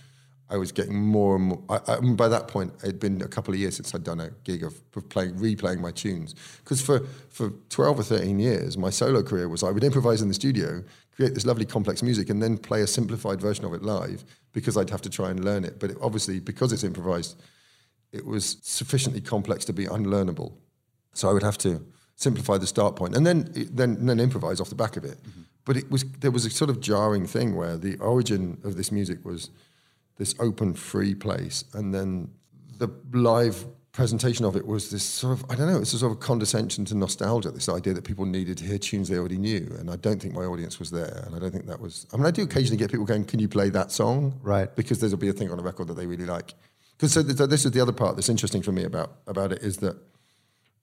I 0.54 0.58
was 0.58 0.72
getting 0.72 0.96
more 0.96 1.36
and 1.36 1.46
more. 1.46 1.62
I, 1.68 1.80
I, 1.88 2.00
by 2.00 2.28
that 2.28 2.48
point, 2.48 2.74
it 2.84 2.86
had 2.86 3.00
been 3.00 3.24
a 3.24 3.28
couple 3.28 3.54
of 3.56 3.60
years 3.60 3.76
since 3.76 3.96
I'd 3.96 4.04
done 4.04 4.20
a 4.20 4.30
gig 4.44 4.64
of, 4.64 4.80
of 4.96 5.10
playing, 5.10 5.34
replaying 5.34 5.80
my 5.80 5.90
tunes. 5.90 6.36
Because 6.64 6.80
for, 6.80 7.00
for 7.30 7.50
12 7.70 8.00
or 8.00 8.04
13 8.04 8.40
years, 8.40 8.78
my 8.78 8.92
solo 8.92 9.24
career 9.24 9.50
was 9.50 9.64
I 9.64 9.72
would 9.72 9.84
improvise 9.84 10.22
in 10.22 10.28
the 10.28 10.34
studio, 10.36 10.84
create 11.16 11.34
this 11.34 11.48
lovely 11.48 11.66
complex 11.66 12.04
music, 12.04 12.30
and 12.30 12.42
then 12.42 12.60
play 12.60 12.82
a 12.82 12.88
simplified 12.88 13.42
version 13.42 13.66
of 13.66 13.74
it 13.74 13.82
live 13.82 14.24
because 14.52 14.78
I'd 14.78 14.92
have 14.92 15.02
to 15.02 15.10
try 15.10 15.32
and 15.32 15.44
learn 15.44 15.64
it. 15.64 15.80
But 15.80 15.90
it, 15.90 15.98
obviously, 16.00 16.40
because 16.40 16.72
it's 16.72 16.84
improvised, 16.84 17.42
it 18.12 18.24
was 18.24 18.58
sufficiently 18.62 19.22
complex 19.22 19.66
to 19.66 19.74
be 19.74 19.88
unlearnable. 19.88 20.54
So 21.14 21.30
I 21.30 21.34
would 21.34 21.44
have 21.44 21.58
to 21.60 21.84
simplify 22.16 22.60
the 22.60 22.68
start 22.68 22.96
point 22.96 23.16
and 23.16 23.26
then 23.26 23.50
then 23.72 24.06
then 24.06 24.20
improvise 24.20 24.62
off 24.62 24.70
the 24.70 24.76
back 24.76 24.96
of 24.98 25.04
it. 25.04 25.18
Mm-hmm. 25.24 25.42
but 25.66 25.76
it 25.76 25.90
was 25.90 26.04
there 26.20 26.30
was 26.30 26.46
a 26.46 26.50
sort 26.52 26.70
of 26.70 26.80
jarring 26.80 27.26
thing 27.26 27.56
where 27.56 27.76
the 27.76 27.98
origin 27.98 28.60
of 28.64 28.78
this 28.78 28.92
music 28.92 29.26
was 29.26 29.50
this 30.18 30.36
open, 30.40 30.74
free 30.74 31.16
place, 31.16 31.66
and 31.74 31.94
then 31.94 32.30
the 32.78 32.90
live 33.14 33.66
presentation 33.94 34.44
of 34.44 34.56
it 34.56 34.66
was 34.66 34.90
this 34.90 35.04
sort 35.04 35.40
of 35.40 35.50
I 35.52 35.56
don't 35.56 35.72
know, 35.72 35.80
it's 35.80 35.94
a 35.94 36.00
sort 36.00 36.12
of 36.12 36.20
condescension 36.20 36.84
to 36.86 36.96
nostalgia. 36.96 37.52
This 37.52 37.70
idea 37.70 37.94
that 37.94 38.04
people 38.04 38.26
needed 38.26 38.58
to 38.58 38.66
hear 38.66 38.78
tunes 38.78 39.08
they 39.08 39.18
already 39.18 39.38
knew, 39.38 39.74
and 39.80 39.90
I 39.90 39.96
don't 39.96 40.22
think 40.22 40.34
my 40.34 40.44
audience 40.44 40.80
was 40.80 40.92
there, 40.92 41.24
and 41.26 41.36
I 41.36 41.40
don't 41.40 41.52
think 41.52 41.68
that 41.68 41.80
was. 41.80 42.08
I 42.14 42.18
mean, 42.18 42.26
I 42.26 42.32
do 42.32 42.44
occasionally 42.44 42.78
get 42.78 42.92
people 42.92 43.06
going, 43.06 43.26
"Can 43.26 43.40
you 43.40 43.48
play 43.48 43.70
that 43.70 43.92
song?" 43.92 44.40
Right. 44.42 44.76
Because 44.76 45.00
there'll 45.00 45.18
be 45.18 45.30
a 45.30 45.34
thing 45.34 45.52
on 45.52 45.60
a 45.60 45.64
record 45.64 45.88
that 45.88 45.94
they 45.94 46.08
really 46.08 46.26
like. 46.26 46.54
Because 46.98 47.14
so, 47.14 47.22
this 47.22 47.66
is 47.66 47.72
the 47.72 47.82
other 47.82 47.92
part 47.92 48.16
that's 48.16 48.30
interesting 48.30 48.62
for 48.62 48.72
me 48.72 48.84
about 48.84 49.18
about 49.28 49.52
it 49.52 49.62
is 49.62 49.78
that 49.78 49.96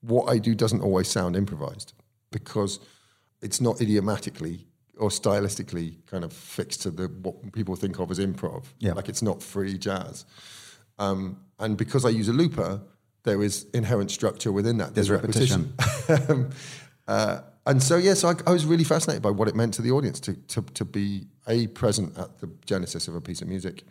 what 0.01 0.25
I 0.25 0.37
do 0.39 0.55
doesn't 0.55 0.81
always 0.81 1.07
sound 1.07 1.35
improvised 1.35 1.93
because 2.31 2.79
it's 3.41 3.61
not 3.61 3.81
idiomatically 3.81 4.67
or 4.97 5.09
stylistically 5.09 5.95
kind 6.05 6.23
of 6.23 6.33
fixed 6.33 6.81
to 6.83 6.91
the 6.91 7.07
what 7.07 7.51
people 7.53 7.75
think 7.75 7.99
of 7.99 8.11
as 8.11 8.19
improv. 8.19 8.65
Yeah. 8.79 8.93
Like 8.93 9.09
it's 9.09 9.21
not 9.21 9.41
free 9.41 9.77
jazz. 9.77 10.25
Um, 10.99 11.37
and 11.59 11.77
because 11.77 12.05
I 12.05 12.09
use 12.09 12.27
a 12.27 12.33
looper, 12.33 12.81
there 13.23 13.41
is 13.41 13.65
inherent 13.73 14.11
structure 14.11 14.51
within 14.51 14.77
that. 14.77 14.95
There's 14.95 15.09
repetition. 15.09 15.73
Um, 16.29 16.49
uh, 17.07 17.41
and 17.65 17.81
so, 17.81 17.97
yes, 17.97 18.23
I, 18.23 18.33
I 18.47 18.51
was 18.51 18.65
really 18.65 18.83
fascinated 18.83 19.21
by 19.21 19.29
what 19.29 19.47
it 19.47 19.55
meant 19.55 19.73
to 19.75 19.81
the 19.81 19.91
audience 19.91 20.19
to, 20.21 20.33
to, 20.33 20.61
to 20.61 20.85
be 20.85 21.27
A, 21.47 21.67
present 21.67 22.17
at 22.17 22.39
the 22.39 22.49
genesis 22.65 23.07
of 23.07 23.15
a 23.15 23.21
piece 23.21 23.41
of 23.41 23.47
music, 23.47 23.83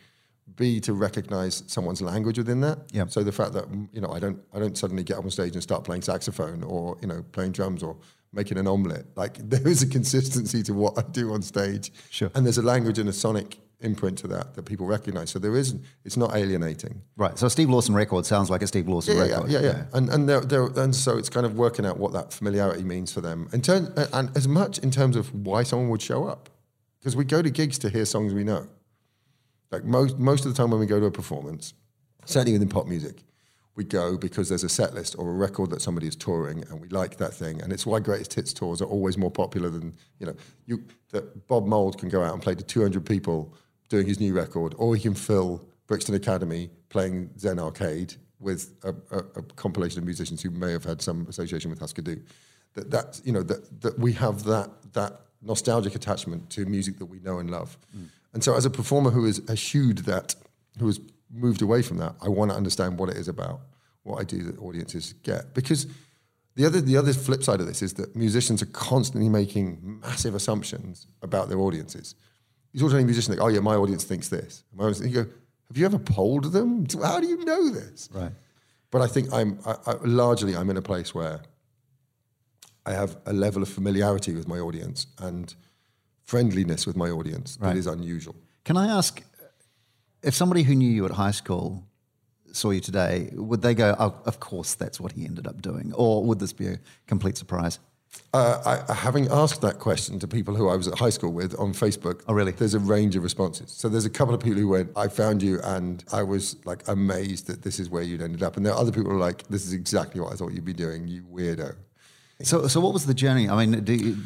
B, 0.56 0.80
to 0.80 0.92
recognize 0.92 1.62
someone's 1.66 2.02
language 2.02 2.36
within 2.36 2.60
that. 2.62 2.78
Yeah. 2.92 3.06
So 3.06 3.22
the 3.22 3.32
fact 3.32 3.52
that, 3.52 3.66
you 3.92 4.00
know, 4.00 4.10
I 4.10 4.18
don't, 4.18 4.40
I 4.52 4.58
don't 4.58 4.76
suddenly 4.76 5.04
get 5.04 5.18
up 5.18 5.24
on 5.24 5.30
stage 5.30 5.54
and 5.54 5.62
start 5.62 5.84
playing 5.84 6.02
saxophone 6.02 6.64
or, 6.64 6.96
you 7.00 7.06
know, 7.06 7.24
playing 7.32 7.52
drums 7.52 7.82
or 7.82 7.96
making 8.32 8.58
an 8.58 8.66
omelette. 8.66 9.06
Like 9.16 9.38
there 9.48 9.66
is 9.66 9.82
a 9.82 9.86
consistency 9.86 10.62
to 10.64 10.74
what 10.74 10.98
I 10.98 11.02
do 11.02 11.32
on 11.32 11.42
stage. 11.42 11.92
Sure. 12.10 12.30
And 12.34 12.44
there's 12.44 12.58
a 12.58 12.62
language 12.62 12.98
and 12.98 13.08
a 13.08 13.12
sonic 13.12 13.58
imprint 13.82 14.18
to 14.18 14.28
that 14.28 14.54
that 14.54 14.64
people 14.64 14.86
recognize. 14.86 15.30
So 15.30 15.38
there 15.38 15.56
isn't; 15.56 15.82
it's 16.04 16.16
not 16.16 16.36
alienating. 16.36 17.02
Right. 17.16 17.38
So 17.38 17.46
a 17.46 17.50
Steve 17.50 17.70
Lawson 17.70 17.94
record 17.94 18.26
sounds 18.26 18.50
like 18.50 18.62
a 18.62 18.66
Steve 18.66 18.88
Lawson 18.88 19.16
Yeah, 19.16 19.24
yeah, 19.24 19.34
record. 19.36 19.50
yeah, 19.50 19.60
yeah. 19.60 19.84
And 19.94 20.08
and 20.10 20.28
they're, 20.28 20.40
they're, 20.42 20.66
and 20.66 20.94
so 20.94 21.16
it's 21.16 21.30
kind 21.30 21.46
of 21.46 21.54
working 21.54 21.86
out 21.86 21.98
what 21.98 22.12
that 22.12 22.32
familiarity 22.32 22.84
means 22.84 23.12
for 23.12 23.20
them. 23.20 23.48
In 23.52 23.62
terms, 23.62 23.88
and 24.12 24.36
as 24.36 24.46
much 24.46 24.78
in 24.78 24.90
terms 24.90 25.16
of 25.16 25.34
why 25.34 25.62
someone 25.62 25.88
would 25.88 26.02
show 26.02 26.26
up, 26.26 26.50
because 26.98 27.16
we 27.16 27.24
go 27.24 27.40
to 27.40 27.50
gigs 27.50 27.78
to 27.78 27.88
hear 27.88 28.04
songs 28.04 28.34
we 28.34 28.44
know. 28.44 28.66
Like 29.70 29.84
most 29.84 30.18
most 30.18 30.44
of 30.44 30.52
the 30.52 30.56
time 30.60 30.70
when 30.72 30.80
we 30.80 30.86
go 30.86 31.00
to 31.00 31.06
a 31.06 31.10
performance, 31.10 31.72
certainly 32.26 32.52
within 32.52 32.68
pop 32.68 32.86
music, 32.86 33.22
we 33.80 33.84
go 33.84 34.18
because 34.18 34.50
there's 34.50 34.62
a 34.62 34.68
set 34.68 34.92
list 34.92 35.16
or 35.18 35.30
a 35.30 35.32
record 35.32 35.70
that 35.70 35.80
somebody 35.80 36.06
is 36.06 36.14
touring 36.14 36.62
and 36.68 36.78
we 36.82 36.88
like 36.88 37.16
that 37.16 37.32
thing. 37.32 37.62
And 37.62 37.72
it's 37.72 37.86
why 37.86 37.98
greatest 37.98 38.34
hits 38.34 38.52
tours 38.52 38.82
are 38.82 38.90
always 38.96 39.16
more 39.16 39.30
popular 39.30 39.70
than 39.70 39.94
you 40.18 40.26
know 40.26 40.34
you 40.66 40.84
that 41.12 41.48
Bob 41.48 41.64
Mould 41.66 41.96
can 41.96 42.10
go 42.10 42.22
out 42.22 42.34
and 42.34 42.42
play 42.42 42.54
to 42.54 42.62
200 42.62 43.06
people 43.06 43.54
doing 43.88 44.06
his 44.06 44.20
new 44.20 44.34
record, 44.34 44.74
or 44.76 44.94
he 44.94 45.00
can 45.00 45.14
fill 45.14 45.64
Brixton 45.86 46.14
Academy 46.14 46.68
playing 46.90 47.30
Zen 47.38 47.58
Arcade 47.58 48.14
with 48.38 48.74
a, 48.84 48.94
a, 49.16 49.18
a 49.40 49.42
compilation 49.64 49.98
of 49.98 50.04
musicians 50.04 50.42
who 50.42 50.50
may 50.50 50.72
have 50.72 50.84
had 50.84 51.00
some 51.00 51.26
association 51.26 51.70
with 51.70 51.80
Husker 51.80 52.02
Du. 52.02 52.20
That 52.74 52.90
that 52.90 53.20
you 53.24 53.32
know 53.32 53.42
that 53.44 53.80
that 53.80 53.98
we 53.98 54.12
have 54.12 54.44
that 54.44 54.70
that 54.92 55.12
nostalgic 55.40 55.94
attachment 55.94 56.50
to 56.50 56.66
music 56.66 56.98
that 56.98 57.06
we 57.06 57.18
know 57.20 57.38
and 57.38 57.50
love. 57.50 57.78
Mm. 57.96 58.08
And 58.34 58.44
so, 58.44 58.54
as 58.54 58.66
a 58.66 58.70
performer 58.70 59.10
who 59.10 59.24
has 59.24 59.40
eschewed 59.48 59.98
that, 60.04 60.34
who 60.78 60.86
has 60.86 61.00
moved 61.32 61.62
away 61.62 61.82
from 61.82 61.98
that, 61.98 62.14
I 62.22 62.28
want 62.28 62.50
to 62.50 62.56
understand 62.56 62.98
what 62.98 63.08
it 63.10 63.16
is 63.16 63.28
about, 63.28 63.60
what 64.02 64.20
I 64.20 64.24
do 64.24 64.42
that 64.44 64.58
audiences 64.58 65.14
get. 65.22 65.54
Because 65.54 65.86
the 66.56 66.66
other 66.66 66.80
the 66.80 66.96
other 66.96 67.12
flip 67.12 67.42
side 67.42 67.60
of 67.60 67.66
this 67.66 67.82
is 67.82 67.94
that 67.94 68.14
musicians 68.16 68.62
are 68.62 68.66
constantly 68.66 69.28
making 69.28 70.00
massive 70.02 70.34
assumptions 70.34 71.06
about 71.22 71.48
their 71.48 71.58
audiences. 71.58 72.14
You 72.72 72.80
talk 72.80 72.90
to 72.90 72.96
any 72.96 73.04
musician, 73.04 73.34
like, 73.34 73.42
oh 73.42 73.48
yeah, 73.48 73.60
my 73.60 73.74
audience 73.74 74.04
thinks 74.04 74.28
this. 74.28 74.64
My 74.72 74.84
audience, 74.84 75.00
you 75.00 75.24
go, 75.24 75.30
have 75.68 75.76
you 75.76 75.84
ever 75.86 75.98
polled 75.98 76.52
them? 76.52 76.86
How 77.02 77.20
do 77.20 77.26
you 77.26 77.44
know 77.44 77.70
this? 77.70 78.08
Right. 78.12 78.32
But 78.90 79.02
I 79.02 79.06
think 79.06 79.32
I'm 79.32 79.58
I, 79.64 79.74
I, 79.86 79.94
largely 80.04 80.56
I'm 80.56 80.68
in 80.70 80.76
a 80.76 80.82
place 80.82 81.14
where 81.14 81.40
I 82.86 82.92
have 82.92 83.16
a 83.26 83.32
level 83.32 83.62
of 83.62 83.68
familiarity 83.68 84.34
with 84.34 84.48
my 84.48 84.58
audience 84.58 85.06
and 85.18 85.54
friendliness 86.24 86.86
with 86.86 86.96
my 86.96 87.10
audience 87.10 87.58
Right. 87.60 87.72
that 87.74 87.78
is 87.78 87.86
unusual. 87.86 88.34
Can 88.64 88.76
I 88.76 88.86
ask 88.86 89.22
if 90.22 90.34
somebody 90.34 90.62
who 90.62 90.74
knew 90.74 90.90
you 90.90 91.04
at 91.04 91.12
high 91.12 91.30
school 91.30 91.84
saw 92.52 92.70
you 92.70 92.80
today, 92.80 93.30
would 93.34 93.62
they 93.62 93.74
go, 93.74 93.94
oh, 93.98 94.14
of 94.26 94.40
course 94.40 94.74
that's 94.74 95.00
what 95.00 95.12
he 95.12 95.24
ended 95.24 95.46
up 95.46 95.62
doing? 95.62 95.92
Or 95.94 96.24
would 96.24 96.38
this 96.40 96.52
be 96.52 96.66
a 96.66 96.78
complete 97.06 97.36
surprise? 97.36 97.78
Uh, 98.34 98.82
I, 98.88 98.92
having 98.92 99.28
asked 99.28 99.60
that 99.60 99.78
question 99.78 100.18
to 100.18 100.26
people 100.26 100.56
who 100.56 100.68
I 100.68 100.74
was 100.74 100.88
at 100.88 100.98
high 100.98 101.10
school 101.10 101.32
with 101.32 101.54
on 101.60 101.72
Facebook, 101.72 102.22
Oh, 102.26 102.32
really? 102.32 102.50
There's 102.50 102.74
a 102.74 102.80
range 102.80 103.14
of 103.14 103.22
responses. 103.22 103.70
So 103.70 103.88
there's 103.88 104.04
a 104.04 104.10
couple 104.10 104.34
of 104.34 104.40
people 104.40 104.58
who 104.58 104.68
went, 104.68 104.90
"I 104.96 105.06
found 105.06 105.42
you, 105.42 105.60
and 105.62 106.04
I 106.12 106.24
was 106.24 106.56
like 106.64 106.86
amazed 106.88 107.46
that 107.46 107.62
this 107.62 107.78
is 107.78 107.88
where 107.88 108.02
you'd 108.02 108.20
ended 108.20 108.42
up," 108.42 108.56
and 108.56 108.66
there 108.66 108.72
are 108.72 108.80
other 108.80 108.90
people 108.90 109.10
who 109.12 109.16
are 109.16 109.20
like, 109.20 109.46
"This 109.46 109.64
is 109.64 109.72
exactly 109.72 110.20
what 110.20 110.32
I 110.32 110.36
thought 110.36 110.52
you'd 110.52 110.64
be 110.64 110.72
doing, 110.72 111.06
you 111.06 111.22
weirdo." 111.22 111.76
So, 112.42 112.66
so 112.66 112.80
what 112.80 112.92
was 112.92 113.06
the 113.06 113.14
journey? 113.14 113.48
I 113.48 113.64
mean, 113.64 113.84
do 113.84 113.92
you, 113.92 114.16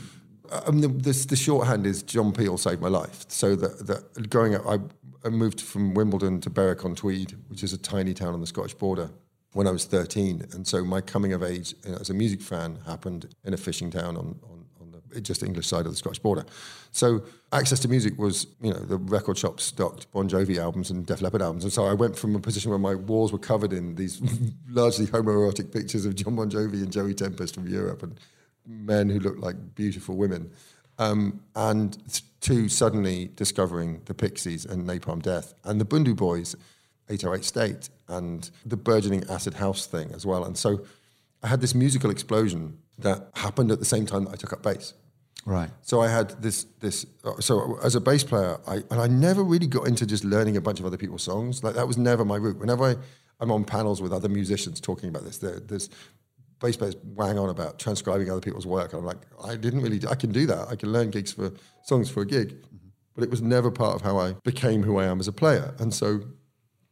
Um, 0.51 0.81
the, 0.81 0.89
the, 0.89 1.13
the 1.29 1.37
shorthand 1.37 1.87
is 1.87 2.03
John 2.03 2.33
Peel 2.33 2.59
saved 2.59 2.81
my 2.81 2.89
life. 2.89 3.25
So 3.29 3.57
that, 3.57 3.87
that 3.87 4.31
growing 4.31 4.55
up, 4.55 4.67
I, 4.67 4.79
I 5.25 5.31
moved 5.31 5.61
from 5.61 5.95
Wimbledon 5.95 6.41
to 6.43 6.51
Berwick 6.51 6.85
on 6.85 6.95
Tweed, 6.95 7.35
which 7.49 7.63
is 7.63 7.73
a 7.73 7.79
tiny 7.79 8.13
town 8.13 8.35
on 8.35 8.41
the 8.41 8.47
Scottish 8.47 8.75
border, 8.75 9.11
when 9.55 9.67
I 9.67 9.71
was 9.71 9.87
13. 9.87 10.47
And 10.53 10.67
so 10.67 10.85
my 10.85 11.01
coming 11.01 11.33
of 11.33 11.43
age 11.43 11.75
you 11.85 11.93
know, 11.93 11.99
as 11.99 12.11
a 12.11 12.15
music 12.15 12.43
fan 12.43 12.79
happened 12.87 13.35
in 13.45 13.55
a 13.55 13.57
fishing 13.57 13.91
town 13.91 14.17
on, 14.17 14.39
on, 14.51 14.65
the 15.15 15.21
just 15.21 15.43
English 15.43 15.67
side 15.67 15.87
of 15.87 15.93
the 15.93 15.97
Scottish 15.97 16.19
border. 16.19 16.45
So 16.91 17.23
access 17.53 17.81
to 17.81 17.89
music 17.89 18.19
was, 18.19 18.47
you 18.61 18.73
know, 18.73 18.81
the 18.81 18.99
record 18.99 19.39
shops 19.39 19.65
stocked 19.65 20.11
Bon 20.13 20.29
Jovi 20.29 20.59
albums 20.59 20.91
and 20.91 21.07
Def 21.07 21.23
Leppard 21.23 21.41
albums. 21.41 21.65
And 21.65 21.73
so 21.73 21.87
I 21.87 21.95
went 21.95 22.19
from 22.19 22.35
a 22.35 22.41
position 22.41 22.71
where 22.71 22.79
my 22.79 22.95
walls 22.95 23.33
were 23.33 23.39
covered 23.39 23.73
in 23.73 23.95
these 23.95 24.21
largely 24.69 25.07
homoerotic 25.07 25.73
pictures 25.73 26.05
of 26.05 26.17
John 26.17 26.37
Bon 26.37 26.51
Jovi 26.51 26.83
and 26.83 26.93
Joey 26.93 27.15
Tempest 27.15 27.55
from 27.55 27.69
Europe 27.69 28.03
and 28.03 28.19
men 28.67 29.09
who 29.09 29.19
looked 29.19 29.41
like 29.41 29.75
beautiful 29.75 30.17
women. 30.17 30.51
Um, 30.99 31.41
and 31.57 31.99
to 32.43 32.69
suddenly 32.69 33.31
discovering 33.35 34.03
the 34.05 34.15
Pixies 34.15 34.65
and 34.65 34.87
Napalm 34.87 35.23
Death 35.23 35.55
and 35.65 35.81
the 35.81 35.85
Bhundu 35.85 36.15
Boys, 36.15 36.55
808 37.09 37.45
State, 37.45 37.91
and 38.09 38.51
the 38.65 38.77
burgeoning 38.77 39.25
acid 39.29 39.55
house 39.55 39.87
thing 39.87 40.13
as 40.13 40.25
well. 40.25 40.45
And 40.45 40.57
so 40.57 40.85
I 41.43 41.49
had 41.49 41.61
this 41.61 41.75
musical 41.75 42.11
explosion 42.11 42.79
that 42.99 43.31
happened 43.35 43.71
at 43.71 43.79
the 43.79 43.85
same 43.85 44.07
time 44.07 44.25
that 44.25 44.33
I 44.33 44.37
took 44.37 44.53
up 44.53 44.63
bass. 44.63 44.95
right. 45.47 45.71
So 45.83 46.01
I 46.01 46.09
had 46.09 46.31
this 46.43 46.65
this. 46.81 47.07
Uh, 47.25 47.41
so 47.41 47.79
as 47.83 47.95
a 47.95 48.01
bass 48.01 48.25
player, 48.25 48.59
I 48.67 48.77
and 48.91 49.01
I 49.01 49.07
never 49.07 49.43
really 49.43 49.67
got 49.67 49.89
into 49.89 50.07
just 50.07 50.25
learning 50.25 50.57
a 50.57 50.61
bunch 50.61 50.81
of 50.81 50.87
other 50.87 50.97
people's 50.97 51.23
songs. 51.23 51.65
Like 51.65 51.75
that 51.75 51.87
was 51.87 51.99
never 51.99 52.25
my 52.25 52.37
route. 52.37 52.59
Whenever 52.59 52.85
I, 52.85 52.97
I'm 53.41 53.51
on 53.51 53.65
panels 53.65 54.01
with 54.01 54.13
other 54.13 54.29
musicians 54.29 54.81
talking 54.81 55.09
about 55.09 55.25
this, 55.25 55.39
there, 55.39 55.61
there's 55.61 55.91
bass 56.61 56.77
players 56.77 56.97
wang 57.03 57.39
on 57.39 57.51
about 57.51 57.79
transcribing 57.79 58.31
other 58.31 58.41
people's 58.41 58.67
work. 58.67 58.93
And 58.93 59.01
I'm 59.01 59.07
like, 59.07 59.23
I 59.45 59.57
didn't 59.57 59.83
really. 59.83 60.01
I 60.09 60.15
can 60.15 60.33
do 60.33 60.47
that. 60.47 60.69
I 60.69 60.77
can 60.77 60.93
learn 60.93 61.11
gigs 61.11 61.33
for 61.33 61.53
songs 61.83 62.11
for 62.11 62.23
a 62.23 62.27
gig, 62.27 62.57
but 63.15 63.25
it 63.25 63.31
was 63.31 63.43
never 63.43 63.71
part 63.71 63.95
of 63.95 64.03
how 64.03 64.19
I 64.19 64.35
became 64.45 64.83
who 64.83 64.99
I 64.99 65.05
am 65.05 65.21
as 65.21 65.29
a 65.29 65.33
player. 65.33 65.75
And 65.79 65.93
so, 65.93 66.21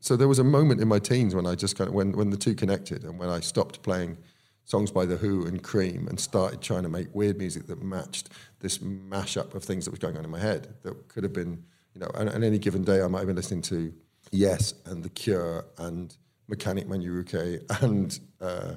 so 0.01 0.17
there 0.17 0.29
was 0.29 0.39
a 0.39 0.45
moment 0.45 0.81
in 0.81 0.89
my 0.89 0.99
teens 0.99 1.35
when 1.35 1.47
I 1.47 1.55
just 1.55 1.77
kind 1.77 1.89
of 1.89 1.95
when 1.95 2.13
when 2.13 2.31
the 2.31 2.37
two 2.37 2.55
connected, 2.55 3.05
and 3.05 3.19
when 3.19 3.29
I 3.29 3.41
stopped 3.41 3.83
playing 3.83 4.19
songs 4.65 4.91
by 4.91 5.05
The 5.05 5.17
Who 5.17 5.47
and 5.47 5.63
Cream 5.63 6.07
and 6.09 6.19
started 6.19 6.61
trying 6.61 6.85
to 6.85 6.89
make 6.89 7.15
weird 7.15 7.39
music 7.39 7.67
that 7.67 7.83
matched 7.83 8.31
this 8.61 8.79
mashup 8.79 9.55
of 9.55 9.65
things 9.65 9.85
that 9.85 9.91
was 9.91 9.99
going 9.99 10.17
on 10.17 10.25
in 10.25 10.31
my 10.31 10.39
head 10.39 10.75
that 10.83 11.09
could 11.09 11.25
have 11.25 11.33
been, 11.33 11.65
you 11.95 12.01
know, 12.01 12.11
and, 12.15 12.29
and 12.29 12.45
any 12.45 12.59
given 12.59 12.85
day 12.85 13.03
I 13.03 13.09
might 13.09 13.19
have 13.19 13.27
been 13.27 13.37
listening 13.37 13.63
to 13.63 13.93
Yes 14.31 14.75
and 14.87 15.03
The 15.03 15.11
Cure 15.11 15.65
and 15.79 16.17
Mechanic 16.49 16.87
Manuruke 16.87 17.83
and 17.83 18.19
uh, 18.41 18.75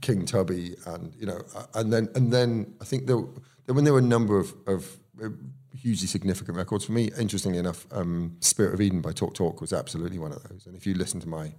King 0.00 0.24
Tubby 0.24 0.76
and, 0.86 1.14
you 1.16 1.26
know, 1.26 1.40
uh, 1.56 1.64
and 1.74 1.92
then, 1.92 2.08
and 2.14 2.32
then 2.32 2.74
I 2.80 2.84
think 2.84 3.06
there, 3.06 3.18
when 3.66 3.84
there 3.84 3.92
were 3.92 3.98
a 3.98 4.02
number 4.02 4.38
of, 4.38 4.54
of 4.66 4.98
uh, 5.22 5.28
hugely 5.74 6.06
significant 6.06 6.56
records 6.56 6.84
for 6.84 6.92
me, 6.92 7.10
interestingly 7.18 7.58
enough, 7.58 7.86
um, 7.92 8.36
Spirit 8.40 8.74
of 8.74 8.80
Eden 8.80 9.00
by 9.00 9.12
Talk 9.12 9.34
Talk 9.34 9.60
was 9.60 9.72
absolutely 9.72 10.18
one 10.18 10.32
of 10.32 10.42
those. 10.48 10.66
And 10.66 10.76
if 10.76 10.86
you 10.86 10.94
listen 10.94 11.20
to 11.20 11.28
my 11.28 11.52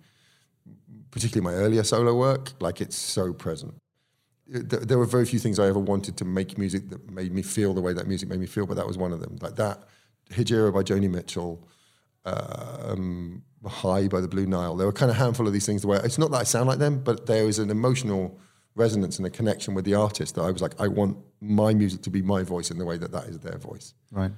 particularly 1.11 1.55
my 1.55 1.61
earlier 1.61 1.83
solo 1.83 2.15
work, 2.15 2.53
like 2.59 2.81
it's 2.81 2.95
so 2.95 3.33
present. 3.33 3.75
There, 4.47 4.97
were 4.97 5.05
very 5.05 5.25
few 5.25 5.37
things 5.37 5.59
I 5.59 5.67
ever 5.67 5.79
wanted 5.79 6.17
to 6.17 6.25
make 6.25 6.57
music 6.57 6.89
that 6.89 7.11
made 7.11 7.31
me 7.31 7.43
feel 7.43 7.75
the 7.75 7.81
way 7.81 7.93
that 7.93 8.07
music 8.07 8.29
made 8.29 8.39
me 8.39 8.47
feel, 8.47 8.65
but 8.65 8.77
that 8.77 8.87
was 8.87 8.97
one 8.97 9.13
of 9.13 9.19
them. 9.19 9.37
Like 9.41 9.55
that, 9.57 9.83
Hejira 10.31 10.73
by 10.73 10.81
Joni 10.81 11.09
Mitchell, 11.09 11.67
um, 12.25 13.43
High 13.65 14.07
by 14.07 14.21
the 14.21 14.27
Blue 14.27 14.45
Nile. 14.45 14.75
There 14.75 14.87
were 14.87 14.93
kind 14.93 15.11
of 15.11 15.17
handful 15.17 15.47
of 15.47 15.53
these 15.53 15.65
things 15.65 15.85
where 15.85 16.03
it's 16.05 16.17
not 16.17 16.31
that 16.31 16.37
I 16.37 16.43
sound 16.43 16.67
like 16.67 16.79
them, 16.79 16.99
but 17.03 17.25
there 17.25 17.47
is 17.47 17.59
an 17.59 17.69
emotional 17.69 18.39
resonance 18.75 19.17
and 19.17 19.27
a 19.27 19.29
connection 19.29 19.73
with 19.73 19.85
the 19.85 19.95
artist 19.95 20.35
that 20.35 20.41
I 20.41 20.51
was 20.51 20.61
like, 20.61 20.79
I 20.79 20.87
want 20.87 21.17
my 21.41 21.73
music 21.73 22.01
to 22.03 22.09
be 22.09 22.21
my 22.21 22.43
voice 22.43 22.71
in 22.71 22.77
the 22.77 22.85
way 22.85 22.97
that 22.97 23.11
that 23.11 23.25
is 23.25 23.39
their 23.39 23.57
voice. 23.57 23.93
Right. 24.11 24.31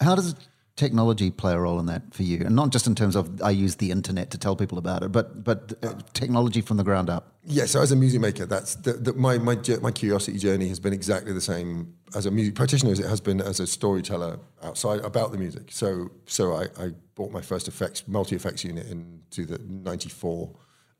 How 0.00 0.14
does 0.14 0.34
technology 0.76 1.30
play 1.30 1.54
a 1.54 1.58
role 1.58 1.80
in 1.80 1.86
that 1.86 2.14
for 2.14 2.22
you? 2.22 2.42
And 2.44 2.54
not 2.54 2.70
just 2.70 2.86
in 2.86 2.94
terms 2.94 3.16
of 3.16 3.42
I 3.42 3.50
use 3.50 3.76
the 3.76 3.90
internet 3.90 4.30
to 4.30 4.38
tell 4.38 4.54
people 4.54 4.78
about 4.78 5.02
it, 5.02 5.10
but 5.10 5.42
but 5.42 5.72
uh, 5.82 5.94
technology 6.12 6.60
from 6.60 6.76
the 6.76 6.84
ground 6.84 7.10
up. 7.10 7.32
Yeah, 7.44 7.66
so 7.66 7.80
as 7.80 7.92
a 7.92 7.96
music 7.96 8.20
maker, 8.20 8.46
that's 8.46 8.74
the, 8.76 8.92
the, 8.92 9.12
my 9.14 9.38
my 9.38 9.58
my 9.80 9.90
curiosity 9.90 10.38
journey 10.38 10.68
has 10.68 10.78
been 10.78 10.92
exactly 10.92 11.32
the 11.32 11.40
same 11.40 11.94
as 12.14 12.26
a 12.26 12.30
music 12.30 12.54
practitioner 12.54 12.92
as 12.92 13.00
it 13.00 13.06
has 13.06 13.20
been 13.20 13.40
as 13.40 13.58
a 13.58 13.66
storyteller 13.66 14.38
outside 14.62 15.00
about 15.00 15.32
the 15.32 15.38
music. 15.38 15.70
So 15.70 16.10
so 16.26 16.54
I, 16.54 16.64
I 16.78 16.90
bought 17.14 17.32
my 17.32 17.40
first 17.40 17.68
effects 17.68 18.06
multi 18.06 18.36
effects 18.36 18.64
unit 18.64 18.86
into 18.86 19.46
the 19.46 19.58
'94, 19.58 20.54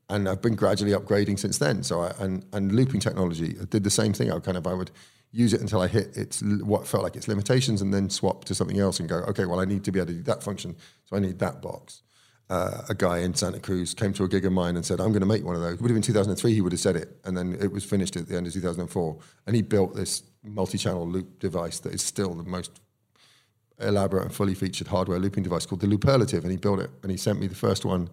and 0.09 0.29
I've 0.29 0.43
been 0.43 0.57
gradually 0.57 0.93
upgrading 0.93 1.39
since 1.39 1.59
then. 1.59 1.83
So 1.83 2.01
I, 2.01 2.15
and 2.19 2.45
and 2.53 2.73
looping 2.73 3.01
technology 3.01 3.57
I 3.61 3.65
did 3.65 3.85
the 3.85 3.91
same 3.91 4.13
thing. 4.15 4.33
I 4.33 4.39
kind 4.39 4.57
of 4.57 4.67
I 4.67 4.75
would 4.75 4.91
use 5.33 5.53
it 5.53 5.61
until 5.61 5.81
I 5.81 5.89
hit 5.89 6.17
its 6.17 6.43
what 6.43 6.87
felt 6.87 7.03
like 7.03 7.17
its 7.17 7.29
limitations, 7.29 7.83
and 7.83 7.93
then 7.93 8.09
swap 8.11 8.45
to 8.45 8.55
something 8.55 8.79
else 8.79 9.01
and 9.01 9.09
go, 9.09 9.17
okay, 9.29 9.45
well, 9.45 9.61
I 9.61 9.65
need 9.65 9.85
to 9.85 9.93
be 9.93 9.99
able 9.99 10.09
to 10.09 10.15
do 10.15 10.23
that 10.25 10.43
function, 10.43 10.77
so 11.05 11.17
I 11.17 11.21
need 11.21 11.39
that 11.41 11.61
box. 11.63 12.03
Uh, 12.49 12.83
a 12.89 12.95
guy 12.95 13.19
in 13.19 13.35
Santa 13.35 13.59
Cruz 13.59 13.93
came 13.93 14.13
to 14.13 14.23
a 14.23 14.29
gig 14.29 14.47
of 14.47 14.53
mine 14.53 14.77
and 14.77 14.87
said, 14.87 15.01
I'm 15.01 15.09
going 15.09 15.21
to 15.21 15.27
make 15.27 15.45
one 15.45 15.57
of 15.57 15.63
those. 15.63 15.75
It 15.75 15.81
would 15.81 15.91
have 15.91 15.97
been 15.97 16.03
2003, 16.03 16.55
he 16.55 16.61
would 16.61 16.73
have 16.73 16.81
said 16.81 16.95
it. 16.95 17.19
And 17.25 17.37
then 17.37 17.57
it 17.61 17.73
was 17.73 17.85
finished 17.85 18.15
at 18.15 18.29
the 18.29 18.37
end 18.37 18.47
of 18.47 18.53
2004. 18.53 19.19
And 19.47 19.57
he 19.57 19.63
built 19.63 19.97
this 19.97 20.23
multi 20.45 20.79
channel 20.79 21.09
loop 21.09 21.41
device 21.41 21.81
that 21.81 21.93
is 21.93 22.03
still 22.03 22.35
the 22.35 22.45
most 22.45 22.81
elaborate 23.81 24.23
and 24.23 24.35
fully 24.35 24.55
featured 24.55 24.87
hardware 24.87 25.19
looping 25.19 25.43
device 25.43 25.67
called 25.67 25.81
the 25.81 25.89
Looperlative. 25.89 26.43
And 26.43 26.53
he 26.53 26.57
built 26.57 26.79
it. 26.79 26.91
And 27.03 27.11
he 27.11 27.17
sent 27.17 27.41
me 27.41 27.49
the 27.49 27.57
first 27.57 27.85
one. 27.85 28.11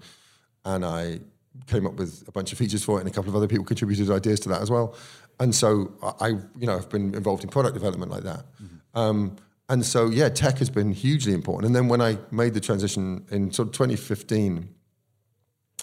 And 0.65 0.83
I 0.83 1.19
came 1.67 1.85
up 1.85 1.93
with 1.93 2.23
a 2.27 2.31
bunch 2.31 2.51
of 2.51 2.57
features 2.57 2.83
for 2.83 2.97
it. 2.97 3.01
And 3.01 3.09
a 3.09 3.13
couple 3.13 3.29
of 3.29 3.35
other 3.35 3.47
people 3.47 3.65
contributed 3.65 4.09
ideas 4.09 4.39
to 4.41 4.49
that 4.49 4.63
as 4.63 4.71
well 4.71 4.95
and 5.39 5.53
so 5.53 5.93
I, 6.19 6.27
you 6.27 6.67
know, 6.67 6.75
I've 6.77 6.89
been 6.89 7.13
involved 7.15 7.43
in 7.43 7.49
product 7.49 7.73
development 7.73 8.11
like 8.11 8.23
that. 8.23 8.45
Mm-hmm. 8.61 8.99
Um, 8.99 9.35
and 9.69 9.85
so, 9.85 10.09
yeah, 10.09 10.29
tech 10.29 10.57
has 10.59 10.69
been 10.69 10.91
hugely 10.91 11.33
important. 11.33 11.67
And 11.67 11.75
then 11.75 11.87
when 11.87 12.01
I 12.01 12.17
made 12.31 12.53
the 12.53 12.59
transition 12.59 13.25
in 13.31 13.51
sort 13.51 13.69
of 13.69 13.73
2015, 13.73 14.69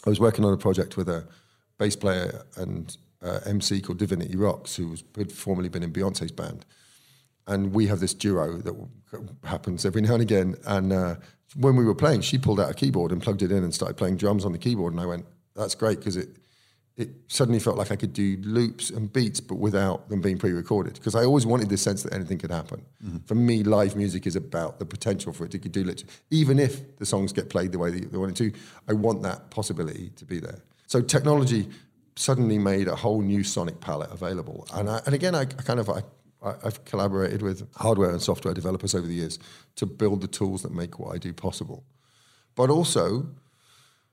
I 0.06 0.08
was 0.08 0.20
working 0.20 0.44
on 0.44 0.52
a 0.52 0.56
project 0.56 0.96
with 0.96 1.08
a 1.08 1.26
bass 1.78 1.96
player 1.96 2.44
and 2.56 2.96
uh, 3.22 3.40
MC 3.46 3.80
called 3.80 3.98
Divinity 3.98 4.34
Roxx, 4.34 4.76
who 4.76 4.88
was, 4.88 5.04
had 5.16 5.32
formerly 5.32 5.68
been 5.68 5.82
in 5.82 5.92
Beyonce's 5.92 6.30
band. 6.30 6.64
And 7.46 7.72
we 7.72 7.86
have 7.86 8.00
this 8.00 8.14
duo 8.14 8.58
that 8.58 8.74
happens 9.44 9.84
every 9.84 10.02
now 10.02 10.14
and 10.14 10.22
again. 10.22 10.56
And 10.66 10.92
uh, 10.92 11.16
when 11.56 11.74
we 11.74 11.84
were 11.84 11.94
playing, 11.94 12.20
she 12.20 12.38
pulled 12.38 12.60
out 12.60 12.70
a 12.70 12.74
keyboard 12.74 13.12
and 13.12 13.20
plugged 13.20 13.42
it 13.42 13.50
in 13.50 13.64
and 13.64 13.74
started 13.74 13.96
playing 13.96 14.18
drums 14.18 14.44
on 14.44 14.52
the 14.52 14.58
keyboard. 14.58 14.92
And 14.92 15.00
I 15.00 15.06
went, 15.06 15.26
that's 15.56 15.74
great 15.74 15.98
because 15.98 16.16
it 16.16 16.28
it 17.00 17.08
suddenly 17.28 17.58
felt 17.58 17.78
like 17.78 17.90
I 17.90 17.96
could 17.96 18.12
do 18.12 18.36
loops 18.42 18.90
and 18.90 19.10
beats, 19.10 19.40
but 19.40 19.54
without 19.54 20.08
them 20.10 20.20
being 20.20 20.36
pre-recorded. 20.36 20.94
Because 20.94 21.14
I 21.14 21.24
always 21.24 21.46
wanted 21.46 21.70
this 21.70 21.80
sense 21.80 22.02
that 22.02 22.12
anything 22.12 22.38
could 22.38 22.50
happen. 22.50 22.84
Mm-hmm. 23.04 23.18
For 23.26 23.34
me, 23.34 23.62
live 23.62 23.96
music 23.96 24.26
is 24.26 24.36
about 24.36 24.78
the 24.78 24.84
potential 24.84 25.32
for 25.32 25.46
it 25.46 25.50
to 25.52 25.58
do 25.58 25.82
literally, 25.82 26.12
even 26.30 26.58
if 26.58 26.98
the 26.98 27.06
songs 27.06 27.32
get 27.32 27.48
played 27.48 27.72
the 27.72 27.78
way 27.78 27.90
they 27.90 28.18
want 28.18 28.32
it 28.32 28.36
to. 28.52 28.58
I 28.86 28.92
want 28.92 29.22
that 29.22 29.50
possibility 29.50 30.10
to 30.16 30.24
be 30.26 30.40
there. 30.40 30.60
So 30.86 31.00
technology 31.00 31.68
suddenly 32.16 32.58
made 32.58 32.86
a 32.86 32.96
whole 32.96 33.22
new 33.22 33.42
sonic 33.42 33.80
palette 33.80 34.10
available. 34.10 34.66
And 34.74 34.90
I, 34.90 35.00
and 35.06 35.14
again, 35.14 35.34
I, 35.34 35.42
I 35.42 35.44
kind 35.44 35.80
of 35.80 35.88
I, 35.88 36.02
I've 36.42 36.84
collaborated 36.84 37.40
with 37.40 37.66
hardware 37.76 38.10
and 38.10 38.20
software 38.20 38.52
developers 38.52 38.94
over 38.94 39.06
the 39.06 39.14
years 39.14 39.38
to 39.76 39.86
build 39.86 40.20
the 40.20 40.28
tools 40.28 40.62
that 40.62 40.72
make 40.72 40.98
what 40.98 41.14
I 41.14 41.18
do 41.18 41.32
possible. 41.32 41.84
But 42.56 42.68
also 42.68 43.28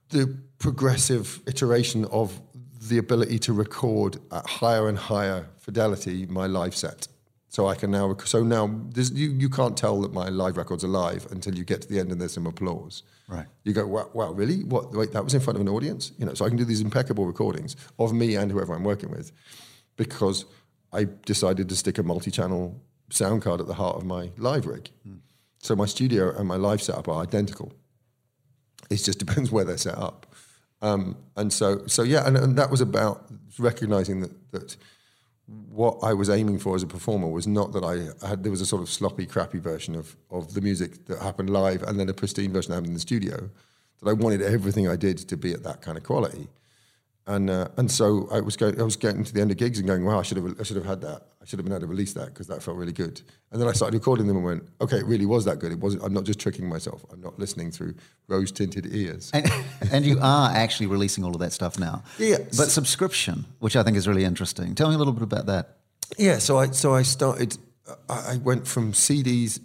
the 0.09 0.37
progressive 0.59 1.41
iteration 1.47 2.05
of 2.05 2.39
the 2.81 2.97
ability 2.97 3.39
to 3.39 3.53
record 3.53 4.17
at 4.31 4.45
higher 4.47 4.87
and 4.87 4.97
higher 4.97 5.47
fidelity 5.57 6.25
my 6.27 6.47
live 6.47 6.75
set. 6.75 7.07
So 7.49 7.67
I 7.67 7.75
can 7.75 7.91
now, 7.91 8.15
so 8.25 8.43
now 8.43 8.69
you, 8.95 9.31
you 9.31 9.49
can't 9.49 9.77
tell 9.77 10.01
that 10.01 10.13
my 10.13 10.29
live 10.29 10.57
records 10.57 10.83
are 10.83 10.89
live 10.89 11.27
until 11.31 11.55
you 11.55 11.63
get 11.63 11.81
to 11.81 11.87
the 11.87 11.99
end 11.99 12.11
and 12.11 12.19
there's 12.19 12.33
some 12.33 12.45
applause. 12.45 13.03
Right. 13.27 13.45
You 13.63 13.73
go, 13.73 13.87
wow, 13.87 14.09
wow, 14.13 14.31
really? 14.31 14.63
What? 14.63 14.91
Wait, 14.93 15.11
that 15.13 15.23
was 15.23 15.33
in 15.33 15.41
front 15.41 15.55
of 15.55 15.61
an 15.61 15.69
audience? 15.69 16.11
You 16.17 16.25
know, 16.25 16.33
so 16.33 16.45
I 16.45 16.49
can 16.49 16.57
do 16.57 16.65
these 16.65 16.81
impeccable 16.81 17.25
recordings 17.25 17.75
of 17.99 18.13
me 18.13 18.35
and 18.35 18.51
whoever 18.51 18.73
I'm 18.73 18.83
working 18.83 19.09
with 19.09 19.31
because 19.95 20.45
I 20.93 21.07
decided 21.25 21.67
to 21.69 21.75
stick 21.75 21.97
a 21.97 22.03
multi-channel 22.03 22.79
sound 23.09 23.41
card 23.41 23.59
at 23.59 23.67
the 23.67 23.73
heart 23.73 23.97
of 23.97 24.05
my 24.05 24.31
live 24.37 24.65
rig. 24.65 24.89
Mm. 25.07 25.19
So 25.59 25.75
my 25.75 25.85
studio 25.85 26.35
and 26.37 26.47
my 26.47 26.55
live 26.55 26.81
setup 26.81 27.07
are 27.07 27.21
identical. 27.21 27.73
It 28.89 28.97
just 28.97 29.19
depends 29.25 29.51
where 29.51 29.65
they're 29.65 29.77
set 29.77 29.97
up. 29.97 30.26
Um, 30.81 31.17
and 31.35 31.51
so, 31.51 31.85
so 31.87 32.03
yeah, 32.03 32.27
and, 32.27 32.37
and 32.37 32.55
that 32.57 32.69
was 32.69 32.81
about 32.81 33.25
recognizing 33.57 34.21
that, 34.21 34.51
that 34.51 34.77
what 35.47 35.97
I 36.03 36.13
was 36.13 36.29
aiming 36.29 36.59
for 36.59 36.75
as 36.75 36.83
a 36.83 36.87
performer 36.87 37.27
was 37.27 37.47
not 37.47 37.71
that 37.73 37.83
I 37.83 38.27
had, 38.27 38.43
there 38.43 38.51
was 38.51 38.61
a 38.61 38.65
sort 38.65 38.81
of 38.81 38.89
sloppy, 38.89 39.25
crappy 39.25 39.59
version 39.59 39.95
of, 39.95 40.15
of 40.29 40.53
the 40.53 40.61
music 40.61 41.05
that 41.05 41.19
happened 41.19 41.49
live 41.49 41.83
and 41.83 41.99
then 41.99 42.09
a 42.09 42.13
pristine 42.13 42.51
version 42.51 42.71
that 42.71 42.75
happened 42.75 42.89
in 42.89 42.93
the 42.93 42.99
studio, 42.99 43.49
that 44.01 44.09
I 44.09 44.13
wanted 44.13 44.41
everything 44.41 44.87
I 44.87 44.95
did 44.95 45.17
to 45.17 45.37
be 45.37 45.53
at 45.53 45.63
that 45.63 45.81
kind 45.81 45.97
of 45.97 46.03
quality. 46.03 46.47
And, 47.27 47.49
uh, 47.49 47.67
and 47.77 47.91
so 47.91 48.27
I 48.31 48.39
was, 48.39 48.55
going, 48.55 48.79
I 48.79 48.83
was 48.83 48.95
getting 48.95 49.23
to 49.23 49.33
the 49.33 49.41
end 49.41 49.51
of 49.51 49.57
gigs 49.57 49.77
and 49.79 49.87
going, 49.87 50.05
wow, 50.05 50.19
I 50.19 50.23
should 50.23 50.37
have, 50.37 50.59
I 50.59 50.63
should 50.63 50.77
have 50.77 50.85
had 50.85 51.01
that 51.01 51.23
I 51.47 51.49
should 51.49 51.59
have 51.59 51.65
been 51.65 51.71
able 51.71 51.81
to 51.81 51.87
release 51.87 52.11
that 52.13 52.25
because 52.25 52.47
that 52.47 52.61
felt 52.61 52.75
really 52.75 52.91
good. 52.91 53.21
And 53.51 53.61
then 53.61 53.69
I 53.69 53.71
started 53.71 53.95
recording 53.95 54.27
them 54.27 54.35
and 54.35 54.45
went, 54.45 54.67
okay, 54.81 54.97
it 54.97 55.05
really 55.05 55.25
was 55.25 55.45
that 55.45 55.59
good. 55.59 55.71
It 55.71 55.79
wasn't. 55.79 56.03
I'm 56.03 56.11
not 56.11 56.25
just 56.25 56.39
tricking 56.39 56.67
myself. 56.67 57.05
I'm 57.09 57.21
not 57.21 57.39
listening 57.39 57.71
through 57.71 57.95
rose 58.27 58.51
tinted 58.51 58.85
ears. 58.93 59.31
And, 59.33 59.49
and, 59.93 60.05
you 60.05 60.19
are 60.21 60.51
actually 60.51 60.87
releasing 60.87 61.23
all 61.23 61.33
of 61.33 61.39
that 61.39 61.53
stuff 61.53 61.79
now. 61.79 62.03
Yeah. 62.19 62.39
But 62.57 62.69
subscription, 62.69 63.45
which 63.59 63.77
I 63.77 63.83
think 63.83 63.95
is 63.95 64.09
really 64.09 64.25
interesting. 64.25 64.75
Tell 64.75 64.89
me 64.89 64.95
a 64.95 64.97
little 64.97 65.13
bit 65.13 65.23
about 65.23 65.45
that. 65.45 65.77
Yeah. 66.17 66.39
So 66.39 66.57
I 66.57 66.71
so 66.71 66.93
I 66.93 67.03
started 67.03 67.57
I 68.09 68.37
went 68.43 68.67
from 68.67 68.91
CDs 68.91 69.59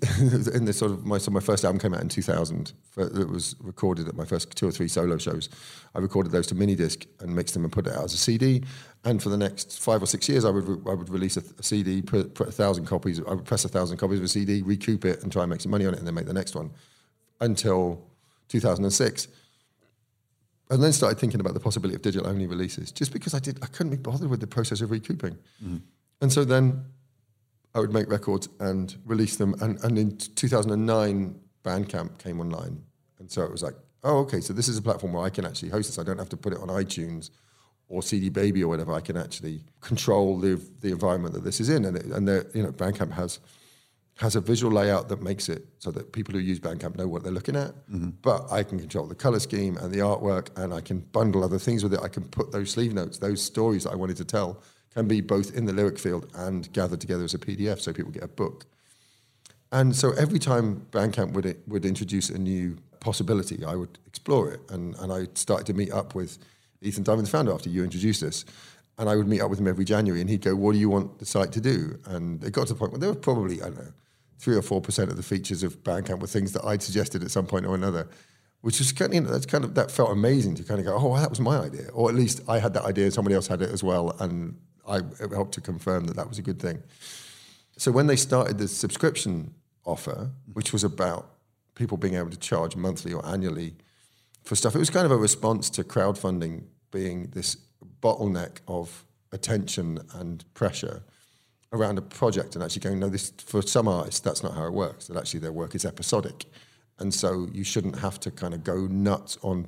in 0.55 0.65
the 0.65 0.73
sort 0.73 0.93
of 0.93 1.05
my 1.05 1.19
so 1.19 1.31
my 1.33 1.41
first 1.41 1.65
album 1.65 1.81
came 1.81 1.93
out 1.93 2.01
in 2.01 2.09
2000. 2.09 2.73
It 2.97 3.29
was 3.29 3.57
recorded 3.61 4.07
at 4.07 4.15
my 4.15 4.25
first 4.25 4.55
two 4.55 4.69
or 4.69 4.71
three 4.71 4.87
solo 4.87 5.19
shows. 5.19 5.49
I 5.95 5.99
recorded 5.99 6.31
those 6.31 6.47
to 6.49 6.55
mini 6.55 6.77
disc 6.77 7.05
and 7.21 7.35
mixed 7.35 7.55
them 7.55 7.65
and 7.65 7.73
put 7.73 7.87
it 7.87 7.95
out 7.95 8.05
as 8.05 8.15
a 8.15 8.19
CD. 8.19 8.63
And 9.05 9.21
for 9.21 9.29
the 9.29 9.37
next 9.37 9.81
five 9.81 10.03
or 10.03 10.07
six 10.07 10.29
years, 10.29 10.45
I 10.45 10.51
would 10.51 10.69
re- 10.69 10.93
I 10.93 10.95
would 10.95 11.09
release 11.09 11.37
a, 11.37 11.43
a 11.59 11.63
CD, 11.63 12.01
put, 12.01 12.35
put, 12.35 12.49
a 12.49 12.53
thousand 12.53 12.87
copies. 12.87 13.21
I 13.21 13.35
would 13.35 13.45
press 13.45 13.65
a 13.65 13.69
thousand 13.69 13.97
copies 13.97 14.21
of 14.21 14.25
a 14.25 14.29
CD, 14.29 14.63
recoup 14.63 15.05
it, 15.05 15.23
and 15.23 15.33
try 15.33 15.43
and 15.43 15.51
make 15.51 15.61
some 15.61 15.73
money 15.73 15.87
on 15.87 15.95
it, 15.95 15.99
and 15.99 16.07
then 16.07 16.15
make 16.15 16.27
the 16.27 16.33
next 16.33 16.55
one 16.55 16.71
until 17.41 18.07
2006. 18.49 19.29
And 20.71 20.83
then 20.83 20.93
started 20.93 21.19
thinking 21.19 21.41
about 21.41 21.55
the 21.55 21.61
possibility 21.61 21.97
of 21.97 22.03
digital 22.03 22.29
only 22.29 22.47
releases, 22.47 22.93
just 22.93 23.13
because 23.13 23.35
I 23.35 23.41
did 23.41 23.59
I 23.63 23.67
couldn't 23.67 23.91
be 23.91 23.99
bothered 23.99 24.31
with 24.31 24.41
the 24.41 24.47
process 24.47 24.81
of 24.81 24.93
recouping. 24.93 25.37
Mm. 25.65 25.81
And 26.21 26.33
so 26.33 26.45
then 26.45 26.85
I 27.75 27.81
would 27.81 27.93
make 27.93 28.11
records 28.11 28.49
and 28.61 28.95
release 29.05 29.37
them. 29.37 29.55
And, 29.61 29.83
and 29.85 29.99
in 29.99 30.17
2009, 30.17 31.41
Bandcamp 31.65 32.19
came 32.19 32.41
online. 32.41 32.83
And 33.19 33.31
so 33.31 33.43
it 33.43 33.51
was 33.51 33.63
like, 33.63 33.75
oh, 34.05 34.19
okay, 34.21 34.41
so 34.41 34.53
this 34.53 34.69
is 34.69 34.77
a 34.77 34.83
platform 34.83 35.15
where 35.15 35.25
I 35.25 35.31
can 35.31 35.45
actually 35.45 35.71
host 35.71 35.89
this. 35.89 35.99
I 35.99 36.03
don't 36.03 36.19
have 36.19 36.29
to 36.31 36.37
put 36.37 36.53
it 36.53 36.59
on 36.59 36.69
iTunes 36.69 37.31
or 37.89 38.03
CD 38.03 38.29
Baby 38.29 38.63
or 38.65 38.69
whatever. 38.69 38.93
I 38.93 39.01
can 39.01 39.17
actually 39.17 39.65
control 39.81 40.39
the, 40.39 40.61
the 40.81 40.91
environment 40.93 41.35
that 41.35 41.45
this 41.45 41.61
is 41.61 41.69
in. 41.69 41.85
And, 41.85 41.97
it, 41.97 42.07
and 42.07 42.27
the, 42.29 42.51
you 42.55 42.63
know, 42.63 42.73
Bandcamp 42.73 43.13
has 43.13 43.41
has 44.17 44.37
a 44.37 44.41
visual 44.41 44.73
layout 44.73 45.09
that 45.09 45.23
makes 45.23 45.49
it 45.49 45.67
so 45.79 45.91
that 45.91 46.13
people 46.13 46.35
who 46.35 46.41
use 46.41 46.61
Bandcamp 46.61 46.97
know 46.97 47.09
what 47.09 47.23
they're 47.23 47.33
looking 47.33 47.57
at. 47.57 47.75
Mm-hmm. 47.89 48.11
But 48.21 48.53
I 48.53 48.63
can 48.63 48.79
control 48.79 49.07
the 49.07 49.15
color 49.15 49.41
scheme 49.41 49.77
and 49.79 49.93
the 49.93 50.01
artwork, 50.01 50.57
and 50.57 50.73
I 50.73 50.81
can 50.81 51.01
bundle 51.01 51.43
other 51.43 51.59
things 51.59 51.83
with 51.83 51.95
it. 51.95 52.01
I 52.03 52.09
can 52.09 52.25
put 52.25 52.53
those 52.53 52.71
sleeve 52.71 52.93
notes, 52.93 53.19
those 53.19 53.43
stories 53.43 53.85
that 53.85 53.91
I 53.91 53.97
wanted 53.97 54.17
to 54.19 54.25
tell, 54.25 54.63
can 54.95 55.09
be 55.09 55.21
both 55.21 55.55
in 55.55 55.65
the 55.65 55.73
lyric 55.73 55.99
field 55.99 56.29
and 56.35 56.73
gathered 56.73 57.01
together 57.01 57.25
as 57.25 57.35
a 57.35 57.39
PDF 57.39 57.81
so 57.81 57.93
people 57.93 58.13
get 58.13 58.23
a 58.23 58.29
book. 58.29 58.67
And 59.73 59.97
so 59.97 60.13
every 60.13 60.39
time 60.39 60.87
Bandcamp 60.91 61.33
would, 61.33 61.57
would 61.67 61.87
introduce 61.87 62.29
a 62.29 62.39
new 62.39 62.77
possibility, 63.01 63.65
I 63.65 63.75
would 63.75 63.99
explore 64.07 64.53
it. 64.53 64.61
And, 64.71 64.95
and 64.97 65.11
I 65.11 65.29
started 65.35 65.67
to 65.67 65.75
meet 65.75 65.91
up 65.91 66.15
with 66.15 66.39
Ethan 66.83 67.05
Diamond, 67.05 67.27
the 67.27 67.31
founder, 67.31 67.53
after 67.53 67.71
you 67.71 67.83
introduced 67.83 68.23
us. 68.23 68.45
And 68.99 69.09
I 69.09 69.17
would 69.17 69.27
meet 69.27 69.41
up 69.41 69.49
with 69.49 69.59
him 69.59 69.67
every 69.67 69.87
January 69.87 70.21
and 70.21 70.29
he'd 70.29 70.43
go, 70.43 70.55
What 70.55 70.73
do 70.73 70.79
you 70.79 70.91
want 70.91 71.19
the 71.19 71.25
site 71.25 71.53
to 71.53 71.61
do? 71.61 71.99
And 72.05 72.45
it 72.45 72.53
got 72.53 72.67
to 72.67 72.75
the 72.75 72.79
point 72.79 72.93
where 72.93 73.01
there 73.01 73.09
were 73.09 73.17
probably, 73.17 73.63
I 73.63 73.67
don't 73.67 73.79
know, 73.79 73.93
three 74.39 74.57
or 74.57 74.63
four 74.63 74.83
percent 74.83 75.11
of 75.11 75.17
the 75.17 75.23
features 75.23 75.63
of 75.63 75.83
Bandcamp 75.83 76.21
were 76.21 76.27
things 76.27 76.53
that 76.53 76.65
I'd 76.65 76.83
suggested 76.83 77.23
at 77.23 77.31
some 77.31 77.47
point 77.47 77.65
or 77.65 77.75
another, 77.75 78.09
which 78.61 78.79
was 78.79 78.93
kind 78.93 79.11
of, 79.11 79.15
you 79.15 79.21
know, 79.23 79.31
that's 79.31 79.47
kind 79.47 79.65
of, 79.65 79.75
that 79.77 79.91
felt 79.91 80.11
amazing 80.11 80.57
to 80.57 80.65
kind 80.65 80.79
of 80.79 80.85
go, 80.85 80.97
Oh, 81.01 81.17
that 81.17 81.31
was 81.31 81.41
my 81.41 81.59
idea. 81.59 81.89
Or 81.95 82.11
at 82.11 82.15
least 82.15 82.43
I 82.47 82.59
had 82.59 82.75
that 82.75 82.85
idea, 82.85 83.05
and 83.05 83.15
somebody 83.15 83.35
else 83.35 83.47
had 83.47 83.63
it 83.63 83.71
as 83.71 83.83
well. 83.83 84.15
And 84.21 84.59
I 84.87 85.01
helped 85.31 85.55
to 85.55 85.61
confirm 85.61 86.07
that 86.07 86.17
that 86.17 86.29
was 86.29 86.39
a 86.39 86.43
good 86.43 86.61
thing. 86.61 86.83
So 87.77 87.91
when 87.91 88.07
they 88.07 88.17
started 88.17 88.59
the 88.59 88.69
subscription 88.69 89.55
offer, 89.85 90.31
which 90.53 90.73
was 90.73 90.85
about 90.85 91.31
people 91.75 91.97
being 91.97 92.15
able 92.15 92.31
to 92.31 92.39
charge 92.39 92.77
monthly 92.77 93.13
or 93.13 93.25
annually 93.27 93.75
for 94.45 94.57
stuff, 94.57 94.75
it 94.75 94.79
was 94.79 94.91
kind 94.91 95.07
of 95.07 95.13
a 95.13 95.17
response 95.17 95.71
to 95.71 95.85
crowdfunding 95.85 96.65
being 96.91 97.29
this 97.33 97.57
bottleneck 98.01 98.59
of 98.69 99.05
attention 99.33 100.01
and 100.15 100.45
pressure 100.55 101.03
around 101.73 101.97
a 101.97 102.03
project 102.03 102.55
and 102.55 102.63
actually 102.63 102.81
going, 102.81 103.01
no, 103.01 103.09
this 103.09 103.33
for 103.45 103.63
some 103.63 103.89
artists, 103.89 104.21
that's 104.21 104.43
not 104.43 104.55
how 104.55 104.67
it 104.67 104.73
works. 104.73 105.07
That 105.07 105.17
actually 105.17 105.41
their 105.41 105.53
work 105.53 105.75
is 105.75 105.85
episodic. 105.85 106.45
And 106.99 107.15
so 107.15 107.49
you 107.53 107.65
shouldn't 107.65 107.99
have 108.01 108.21
to 108.21 108.31
kind 108.31 108.53
of 108.53 108.63
go 108.63 108.87
nuts 108.87 109.39
on 109.43 109.67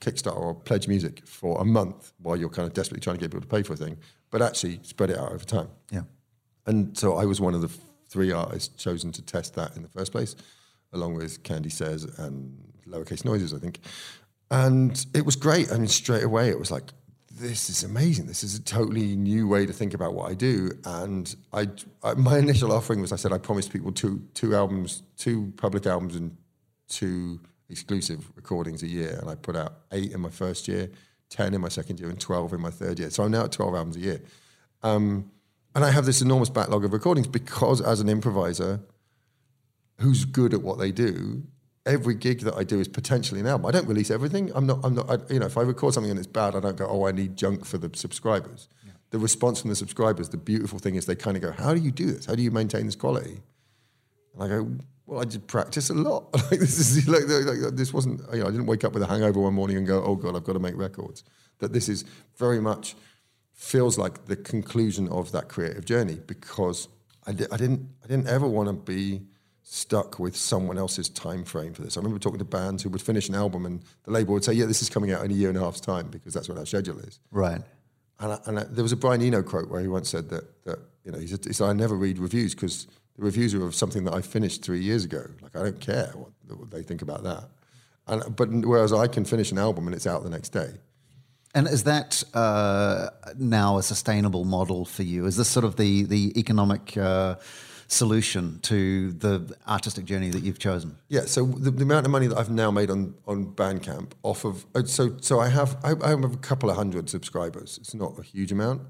Kickstarter 0.00 0.36
or 0.36 0.54
pledge 0.54 0.86
music 0.86 1.26
for 1.26 1.60
a 1.60 1.64
month 1.64 2.12
while 2.18 2.36
you're 2.36 2.48
kind 2.48 2.66
of 2.66 2.74
desperately 2.74 3.00
trying 3.00 3.16
to 3.16 3.20
get 3.20 3.30
people 3.30 3.40
to 3.40 3.46
pay 3.46 3.62
for 3.62 3.72
a 3.72 3.76
thing 3.76 3.96
but 4.32 4.42
actually 4.42 4.80
spread 4.82 5.10
it 5.10 5.18
out 5.18 5.30
over 5.30 5.44
time. 5.44 5.68
Yeah. 5.90 6.02
And 6.66 6.98
so 6.98 7.16
I 7.16 7.24
was 7.26 7.40
one 7.40 7.54
of 7.54 7.60
the 7.60 7.70
three 8.08 8.32
artists 8.32 8.82
chosen 8.82 9.12
to 9.12 9.22
test 9.22 9.54
that 9.54 9.76
in 9.76 9.82
the 9.82 9.88
first 9.88 10.10
place. 10.10 10.34
along 10.92 11.14
with 11.14 11.42
Candy 11.42 11.70
Says 11.70 12.04
and 12.18 12.56
Lowercase 12.86 13.24
Noises, 13.24 13.54
I 13.54 13.58
think. 13.58 13.80
And 14.50 15.04
it 15.14 15.24
was 15.24 15.36
great. 15.36 15.72
I 15.72 15.78
mean, 15.78 15.88
straight 15.88 16.24
away, 16.24 16.50
it 16.50 16.58
was 16.58 16.70
like, 16.70 16.84
this 17.30 17.70
is 17.70 17.82
amazing. 17.82 18.26
This 18.26 18.44
is 18.44 18.54
a 18.54 18.62
totally 18.62 19.16
new 19.16 19.48
way 19.48 19.64
to 19.64 19.72
think 19.72 19.94
about 19.94 20.12
what 20.12 20.30
I 20.30 20.34
do. 20.34 20.70
And 20.84 21.34
I, 21.52 21.68
I 22.02 22.14
my 22.14 22.38
initial 22.38 22.72
offering 22.72 23.00
was 23.00 23.10
I 23.10 23.16
said 23.16 23.32
I 23.32 23.38
promised 23.38 23.72
people 23.72 23.90
two 23.90 24.22
two 24.34 24.54
albums, 24.54 25.02
two 25.16 25.52
public 25.56 25.86
albums, 25.86 26.14
and 26.14 26.36
two 26.88 27.40
exclusive 27.70 28.30
recordings 28.36 28.82
a 28.82 28.86
year. 28.86 29.18
And 29.18 29.30
I 29.30 29.34
put 29.34 29.56
out 29.56 29.72
eight 29.92 30.12
in 30.12 30.20
my 30.20 30.28
first 30.28 30.68
year, 30.68 30.90
ten 31.32 31.54
in 31.54 31.60
my 31.60 31.68
second 31.68 31.98
year, 31.98 32.10
and 32.10 32.20
twelve 32.20 32.52
in 32.52 32.60
my 32.60 32.70
third 32.70 32.98
year. 32.98 33.10
So 33.10 33.24
I'm 33.24 33.30
now 33.30 33.44
at 33.44 33.52
twelve 33.52 33.74
albums 33.74 33.96
a 33.96 34.00
year. 34.00 34.20
Um, 34.82 35.30
and 35.74 35.84
I 35.84 35.90
have 35.90 36.04
this 36.04 36.20
enormous 36.20 36.50
backlog 36.50 36.84
of 36.84 36.92
recordings 36.92 37.26
because 37.26 37.80
as 37.80 38.00
an 38.00 38.08
improviser 38.08 38.80
who's 40.00 40.24
good 40.24 40.52
at 40.52 40.62
what 40.62 40.78
they 40.78 40.92
do, 40.92 41.44
every 41.86 42.14
gig 42.14 42.40
that 42.40 42.54
I 42.54 42.64
do 42.64 42.78
is 42.78 42.88
potentially 42.88 43.40
an 43.40 43.46
album. 43.46 43.66
I 43.66 43.70
don't 43.70 43.88
release 43.88 44.10
everything. 44.10 44.52
I'm 44.54 44.66
not. 44.66 44.80
I'm 44.84 44.94
not. 44.94 45.10
I, 45.10 45.32
you 45.32 45.40
know, 45.40 45.46
if 45.46 45.56
I 45.56 45.62
record 45.62 45.94
something 45.94 46.10
and 46.10 46.18
it's 46.18 46.28
bad, 46.28 46.54
I 46.54 46.60
don't 46.60 46.76
go, 46.76 46.86
"Oh, 46.86 47.06
I 47.06 47.12
need 47.12 47.36
junk 47.36 47.64
for 47.64 47.78
the 47.78 47.90
subscribers." 47.96 48.68
Yeah. 48.84 48.92
The 49.10 49.18
response 49.18 49.60
from 49.60 49.70
the 49.70 49.76
subscribers, 49.76 50.28
the 50.28 50.36
beautiful 50.36 50.78
thing 50.78 50.96
is 50.96 51.06
they 51.06 51.14
kind 51.14 51.36
of 51.36 51.42
go, 51.42 51.52
"How 51.52 51.72
do 51.74 51.80
you 51.80 51.90
do 51.90 52.06
this? 52.12 52.26
How 52.26 52.34
do 52.34 52.42
you 52.42 52.50
maintain 52.50 52.86
this 52.86 52.96
quality?" 52.96 53.40
And 54.34 54.42
I 54.42 54.48
go, 54.48 54.68
"Well, 55.06 55.20
I 55.20 55.24
just 55.24 55.46
practice 55.46 55.90
a 55.90 55.94
lot. 55.94 56.32
like 56.50 56.60
this 56.60 56.78
is 56.78 57.08
like, 57.08 57.24
like, 57.26 57.74
this 57.74 57.92
wasn't. 57.92 58.20
You 58.32 58.40
know, 58.40 58.46
I 58.46 58.50
didn't 58.50 58.66
wake 58.66 58.84
up 58.84 58.92
with 58.92 59.02
a 59.02 59.06
hangover 59.06 59.40
one 59.40 59.54
morning 59.54 59.76
and 59.76 59.86
go, 59.86 60.02
"Oh 60.02 60.16
God, 60.16 60.36
I've 60.36 60.44
got 60.44 60.54
to 60.54 60.60
make 60.60 60.76
records." 60.76 61.24
That 61.58 61.72
this 61.72 61.88
is 61.88 62.04
very 62.36 62.60
much 62.60 62.96
feels 63.52 63.98
like 63.98 64.26
the 64.26 64.36
conclusion 64.36 65.08
of 65.08 65.30
that 65.32 65.48
creative 65.48 65.84
journey 65.84 66.18
because 66.26 66.88
I, 67.26 67.32
di- 67.32 67.46
I 67.52 67.56
didn't. 67.56 67.88
I 68.02 68.06
didn't 68.08 68.26
ever 68.26 68.46
want 68.46 68.68
to 68.68 68.72
be 68.72 69.22
stuck 69.62 70.18
with 70.18 70.36
someone 70.36 70.76
else's 70.76 71.08
time 71.08 71.44
frame 71.44 71.72
for 71.72 71.82
this. 71.82 71.96
I 71.96 72.00
remember 72.00 72.18
talking 72.18 72.38
to 72.40 72.44
bands 72.44 72.82
who 72.82 72.90
would 72.90 73.00
finish 73.00 73.28
an 73.28 73.34
album 73.34 73.64
and 73.64 73.82
the 74.04 74.10
label 74.10 74.34
would 74.34 74.44
say, 74.44 74.52
"Yeah, 74.52 74.66
this 74.66 74.82
is 74.82 74.90
coming 74.90 75.12
out 75.12 75.24
in 75.24 75.30
a 75.30 75.34
year 75.34 75.48
and 75.48 75.56
a 75.56 75.60
half's 75.60 75.80
time 75.80 76.08
because 76.08 76.34
that's 76.34 76.48
what 76.48 76.58
our 76.58 76.66
schedule 76.66 76.98
is." 76.98 77.20
Right. 77.30 77.60
And, 78.20 78.32
I, 78.32 78.38
and 78.46 78.58
I, 78.60 78.64
there 78.64 78.82
was 78.82 78.92
a 78.92 78.96
Brian 78.96 79.22
Eno 79.22 79.42
quote 79.42 79.68
where 79.68 79.80
he 79.80 79.88
once 79.88 80.08
said 80.08 80.28
that 80.30 80.64
that 80.64 80.78
you 81.04 81.12
know 81.12 81.18
he 81.18 81.26
said, 81.26 81.44
he 81.44 81.52
said 81.52 81.68
"I 81.68 81.72
never 81.72 81.96
read 81.96 82.18
reviews 82.18 82.54
because 82.54 82.86
the 83.16 83.22
reviews 83.22 83.54
are 83.54 83.64
of 83.66 83.74
something 83.74 84.04
that 84.04 84.14
I 84.14 84.20
finished 84.22 84.62
three 84.62 84.80
years 84.80 85.04
ago. 85.04 85.24
Like 85.42 85.56
I 85.56 85.62
don't 85.62 85.80
care 85.80 86.12
what, 86.14 86.58
what 86.58 86.70
they 86.70 86.82
think 86.82 87.02
about 87.02 87.22
that." 87.24 87.44
And 88.06 88.36
but 88.36 88.50
whereas 88.50 88.92
I 88.92 89.06
can 89.06 89.24
finish 89.24 89.52
an 89.52 89.58
album 89.58 89.86
and 89.86 89.94
it's 89.94 90.06
out 90.06 90.22
the 90.22 90.30
next 90.30 90.50
day. 90.50 90.74
And 91.54 91.68
is 91.68 91.84
that 91.84 92.24
uh, 92.32 93.10
now 93.38 93.76
a 93.76 93.82
sustainable 93.82 94.44
model 94.44 94.84
for 94.84 95.02
you? 95.02 95.26
Is 95.26 95.36
this 95.36 95.48
sort 95.48 95.64
of 95.64 95.76
the 95.76 96.04
the 96.04 96.38
economic 96.38 96.96
uh, 96.96 97.36
solution 97.88 98.58
to 98.62 99.12
the 99.12 99.54
artistic 99.68 100.06
journey 100.06 100.30
that 100.30 100.42
you've 100.42 100.58
chosen? 100.58 100.96
Yeah. 101.08 101.26
So 101.26 101.44
the, 101.44 101.70
the, 101.70 101.82
amount 101.82 102.06
of 102.06 102.12
money 102.12 102.26
that 102.26 102.38
I've 102.38 102.50
now 102.50 102.70
made 102.70 102.90
on 102.90 103.14
on 103.26 103.46
Bandcamp 103.54 104.12
off 104.22 104.44
of 104.44 104.64
uh, 104.74 104.84
so 104.84 105.16
so 105.20 105.40
I 105.40 105.48
have 105.48 105.76
I, 105.84 105.92
I 106.02 106.08
have 106.10 106.24
a 106.24 106.36
couple 106.38 106.70
of 106.70 106.76
hundred 106.76 107.10
subscribers. 107.10 107.78
It's 107.78 107.94
not 107.94 108.18
a 108.18 108.22
huge 108.22 108.50
amount, 108.50 108.82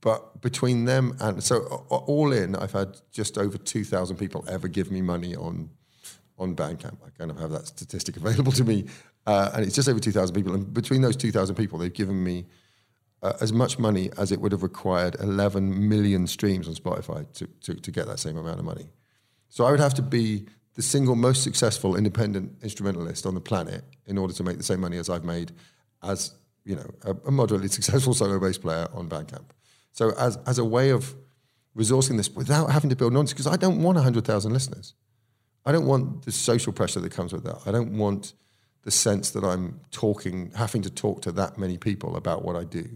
but 0.00 0.40
between 0.40 0.84
them 0.84 1.16
and 1.20 1.42
so 1.42 1.86
all 1.90 2.32
in, 2.32 2.54
I've 2.54 2.72
had 2.72 2.96
just 3.12 3.38
over 3.38 3.58
two 3.58 3.84
thousand 3.84 4.16
people 4.16 4.44
ever 4.48 4.68
give 4.68 4.90
me 4.90 5.02
money 5.02 5.34
on 5.34 5.70
on 6.38 6.54
Bandcamp. 6.54 6.98
I 7.04 7.10
kind 7.18 7.30
of 7.30 7.38
have 7.38 7.50
that 7.50 7.66
statistic 7.66 8.16
available 8.22 8.52
to 8.52 8.64
me, 8.64 8.86
uh, 9.26 9.50
and 9.54 9.64
it's 9.64 9.74
just 9.74 9.88
over 9.88 10.00
two 10.00 10.12
thousand 10.12 10.34
people. 10.34 10.54
And 10.54 10.72
between 10.72 11.02
those 11.02 11.16
two 11.16 11.32
thousand 11.32 11.56
people, 11.56 11.78
they've 11.78 11.92
given 11.92 12.22
me 12.22 12.46
uh, 13.22 13.32
as 13.40 13.52
much 13.52 13.78
money 13.78 14.10
as 14.16 14.32
it 14.32 14.40
would 14.40 14.52
have 14.52 14.62
required 14.62 15.16
11 15.20 15.88
million 15.88 16.26
streams 16.26 16.68
on 16.68 16.74
Spotify 16.74 17.30
to, 17.32 17.46
to, 17.62 17.74
to 17.74 17.90
get 17.90 18.06
that 18.06 18.18
same 18.18 18.36
amount 18.36 18.58
of 18.58 18.64
money. 18.64 18.88
So 19.48 19.64
I 19.64 19.70
would 19.70 19.80
have 19.80 19.94
to 19.94 20.02
be 20.02 20.46
the 20.74 20.82
single 20.82 21.16
most 21.16 21.42
successful 21.42 21.96
independent 21.96 22.52
instrumentalist 22.62 23.24
on 23.26 23.34
the 23.34 23.40
planet 23.40 23.84
in 24.06 24.18
order 24.18 24.34
to 24.34 24.44
make 24.44 24.58
the 24.58 24.62
same 24.62 24.80
money 24.80 24.98
as 24.98 25.08
I've 25.08 25.24
made 25.24 25.52
as 26.02 26.34
you 26.64 26.76
know 26.76 26.90
a, 27.04 27.16
a 27.26 27.30
moderately 27.30 27.68
successful 27.78 28.14
solo 28.14 28.38
bass 28.38 28.58
player 28.58 28.86
on 28.92 29.08
Bandcamp. 29.08 29.46
So 29.96 30.10
as 30.18 30.36
as 30.46 30.58
a 30.58 30.64
way 30.64 30.90
of 30.90 31.14
resourcing 31.74 32.18
this 32.18 32.28
without 32.30 32.70
having 32.70 32.90
to 32.90 32.96
build 32.96 33.14
nonsense, 33.14 33.32
because 33.32 33.46
I 33.46 33.56
don't 33.56 33.82
want 33.82 33.98
hundred 33.98 34.26
thousand 34.26 34.52
listeners. 34.52 34.94
I 35.64 35.72
don't 35.72 35.86
want 35.86 36.24
the 36.26 36.32
social 36.32 36.72
pressure 36.72 37.00
that 37.00 37.12
comes 37.12 37.32
with 37.32 37.44
that. 37.44 37.58
I 37.66 37.72
don't 37.72 37.96
want 37.96 38.34
the 38.82 38.90
sense 38.90 39.30
that 39.30 39.42
I'm 39.42 39.80
talking, 39.90 40.52
having 40.54 40.82
to 40.82 40.90
talk 40.90 41.22
to 41.22 41.32
that 41.32 41.58
many 41.58 41.76
people 41.76 42.14
about 42.14 42.44
what 42.44 42.56
I 42.56 42.64
do. 42.64 42.86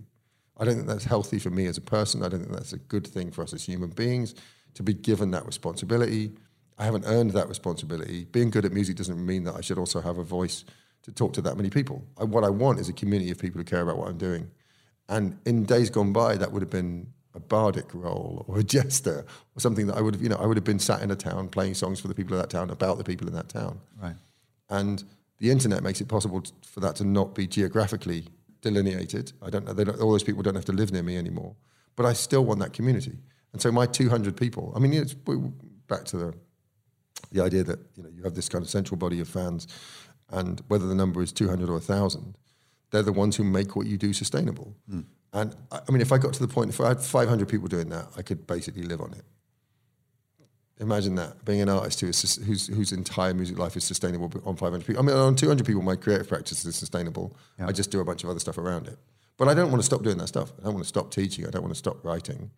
I 0.58 0.64
don't 0.64 0.76
think 0.76 0.86
that's 0.86 1.04
healthy 1.04 1.38
for 1.38 1.50
me 1.50 1.66
as 1.66 1.78
a 1.78 1.80
person. 1.80 2.22
I 2.22 2.28
don't 2.28 2.40
think 2.40 2.52
that's 2.52 2.74
a 2.74 2.78
good 2.78 3.06
thing 3.06 3.30
for 3.32 3.42
us 3.42 3.54
as 3.54 3.64
human 3.64 3.90
beings 3.90 4.34
to 4.74 4.82
be 4.82 4.92
given 4.92 5.30
that 5.30 5.46
responsibility. 5.46 6.32
I 6.78 6.84
haven't 6.84 7.06
earned 7.06 7.30
that 7.32 7.48
responsibility. 7.48 8.26
Being 8.26 8.50
good 8.50 8.66
at 8.66 8.72
music 8.72 8.96
doesn't 8.96 9.24
mean 9.24 9.44
that 9.44 9.56
I 9.56 9.62
should 9.62 9.78
also 9.78 10.00
have 10.00 10.18
a 10.18 10.22
voice 10.22 10.64
to 11.02 11.12
talk 11.12 11.32
to 11.32 11.42
that 11.42 11.56
many 11.56 11.70
people. 11.70 12.04
I, 12.18 12.24
what 12.24 12.44
I 12.44 12.50
want 12.50 12.78
is 12.78 12.88
a 12.90 12.92
community 12.92 13.30
of 13.30 13.38
people 13.38 13.58
who 13.58 13.64
care 13.64 13.80
about 13.80 13.96
what 13.96 14.08
I'm 14.08 14.18
doing. 14.18 14.50
And 15.10 15.38
in 15.44 15.64
days 15.64 15.90
gone 15.90 16.12
by, 16.12 16.36
that 16.36 16.52
would 16.52 16.62
have 16.62 16.70
been 16.70 17.12
a 17.34 17.40
bardic 17.40 17.92
role 17.92 18.44
or 18.48 18.60
a 18.60 18.62
jester 18.76 19.26
or 19.56 19.60
something 19.60 19.86
that 19.88 19.96
I 19.96 20.00
would 20.00 20.14
have, 20.14 20.22
you 20.22 20.30
know, 20.30 20.36
I 20.36 20.46
would 20.46 20.56
have 20.56 20.64
been 20.64 20.78
sat 20.78 21.02
in 21.02 21.10
a 21.10 21.16
town 21.16 21.48
playing 21.48 21.74
songs 21.74 22.00
for 22.00 22.08
the 22.08 22.14
people 22.14 22.34
of 22.34 22.40
that 22.40 22.50
town 22.50 22.70
about 22.70 22.96
the 22.96 23.04
people 23.04 23.26
in 23.26 23.34
that 23.34 23.48
town. 23.48 23.80
Right. 24.02 24.16
And 24.70 25.04
the 25.38 25.50
internet 25.50 25.82
makes 25.82 26.00
it 26.00 26.08
possible 26.08 26.42
for 26.64 26.80
that 26.80 26.96
to 26.96 27.04
not 27.04 27.34
be 27.34 27.46
geographically 27.46 28.24
delineated. 28.62 29.32
I 29.42 29.50
don't 29.50 29.66
know. 29.66 29.74
Don't, 29.74 30.00
all 30.00 30.12
those 30.12 30.22
people 30.22 30.42
don't 30.42 30.54
have 30.54 30.64
to 30.66 30.72
live 30.72 30.92
near 30.92 31.02
me 31.02 31.18
anymore. 31.18 31.56
But 31.96 32.06
I 32.06 32.12
still 32.12 32.44
want 32.44 32.60
that 32.60 32.72
community. 32.72 33.18
And 33.52 33.60
so 33.60 33.72
my 33.72 33.86
200 33.86 34.36
people. 34.36 34.72
I 34.76 34.78
mean, 34.78 34.92
it's 34.92 35.14
back 35.14 36.04
to 36.06 36.16
the 36.16 36.34
the 37.32 37.42
idea 37.42 37.62
that 37.62 37.78
you 37.94 38.02
know 38.02 38.08
you 38.08 38.22
have 38.22 38.34
this 38.34 38.48
kind 38.48 38.62
of 38.62 38.70
central 38.70 38.96
body 38.96 39.20
of 39.20 39.28
fans, 39.28 39.66
and 40.30 40.62
whether 40.68 40.86
the 40.86 40.94
number 40.94 41.22
is 41.22 41.32
200 41.32 41.68
or 41.68 41.74
1,000, 41.74 42.36
they're 42.90 43.02
the 43.02 43.12
ones 43.12 43.36
who 43.36 43.44
make 43.44 43.76
what 43.76 43.86
you 43.86 43.96
do 43.96 44.12
sustainable. 44.12 44.74
Mm. 44.90 45.04
And 45.32 45.56
I, 45.70 45.80
I 45.86 45.92
mean, 45.92 46.00
if 46.00 46.12
I 46.12 46.18
got 46.18 46.32
to 46.34 46.40
the 46.40 46.52
point, 46.52 46.70
if 46.70 46.80
I 46.80 46.88
had 46.88 47.00
500 47.00 47.48
people 47.48 47.68
doing 47.68 47.88
that, 47.90 48.08
I 48.16 48.22
could 48.22 48.46
basically 48.46 48.82
live 48.82 49.00
on 49.00 49.12
it. 49.12 49.24
Imagine 50.80 51.14
that 51.16 51.44
being 51.44 51.60
an 51.60 51.68
artist 51.68 52.00
who 52.00 52.08
is, 52.08 52.36
whose 52.36 52.66
whose 52.68 52.92
entire 52.92 53.34
music 53.34 53.58
life 53.58 53.76
is 53.76 53.84
sustainable 53.84 54.32
on 54.46 54.56
500 54.56 54.86
people. 54.86 55.02
I 55.02 55.06
mean, 55.06 55.14
on 55.14 55.36
200 55.36 55.66
people, 55.66 55.82
my 55.82 55.94
creative 55.94 56.26
practice 56.26 56.64
is 56.64 56.74
sustainable. 56.74 57.36
Yeah. 57.58 57.66
I 57.66 57.72
just 57.72 57.90
do 57.90 58.00
a 58.00 58.04
bunch 58.04 58.24
of 58.24 58.30
other 58.30 58.40
stuff 58.40 58.56
around 58.56 58.88
it. 58.88 58.98
But 59.36 59.48
I 59.48 59.54
don't 59.54 59.70
want 59.70 59.82
to 59.82 59.86
stop 59.86 60.02
doing 60.02 60.16
that 60.18 60.28
stuff. 60.28 60.52
I 60.58 60.64
don't 60.64 60.74
want 60.74 60.84
to 60.84 60.88
stop 60.88 61.10
teaching. 61.10 61.46
I 61.46 61.50
don't 61.50 61.62
want 61.62 61.74
to 61.74 61.78
stop 61.78 62.02
writing. 62.02 62.50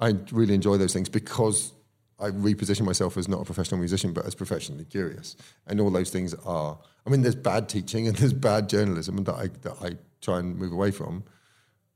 I 0.00 0.14
really 0.32 0.54
enjoy 0.54 0.78
those 0.78 0.92
things 0.92 1.08
because 1.08 1.72
I 2.18 2.30
reposition 2.30 2.82
myself 2.82 3.16
as 3.16 3.28
not 3.28 3.40
a 3.40 3.44
professional 3.44 3.78
musician, 3.78 4.12
but 4.12 4.24
as 4.24 4.34
professionally 4.34 4.84
curious. 4.84 5.36
And 5.66 5.80
all 5.80 5.90
those 5.90 6.10
things 6.10 6.34
are. 6.46 6.78
I 7.06 7.10
mean, 7.10 7.22
there's 7.22 7.34
bad 7.34 7.68
teaching 7.68 8.06
and 8.08 8.16
there's 8.18 8.32
bad 8.32 8.68
journalism 8.68 9.22
that 9.24 9.34
I 9.34 9.48
that 9.62 9.76
I 9.82 9.96
try 10.20 10.38
and 10.38 10.56
move 10.56 10.72
away 10.72 10.90
from. 10.90 11.24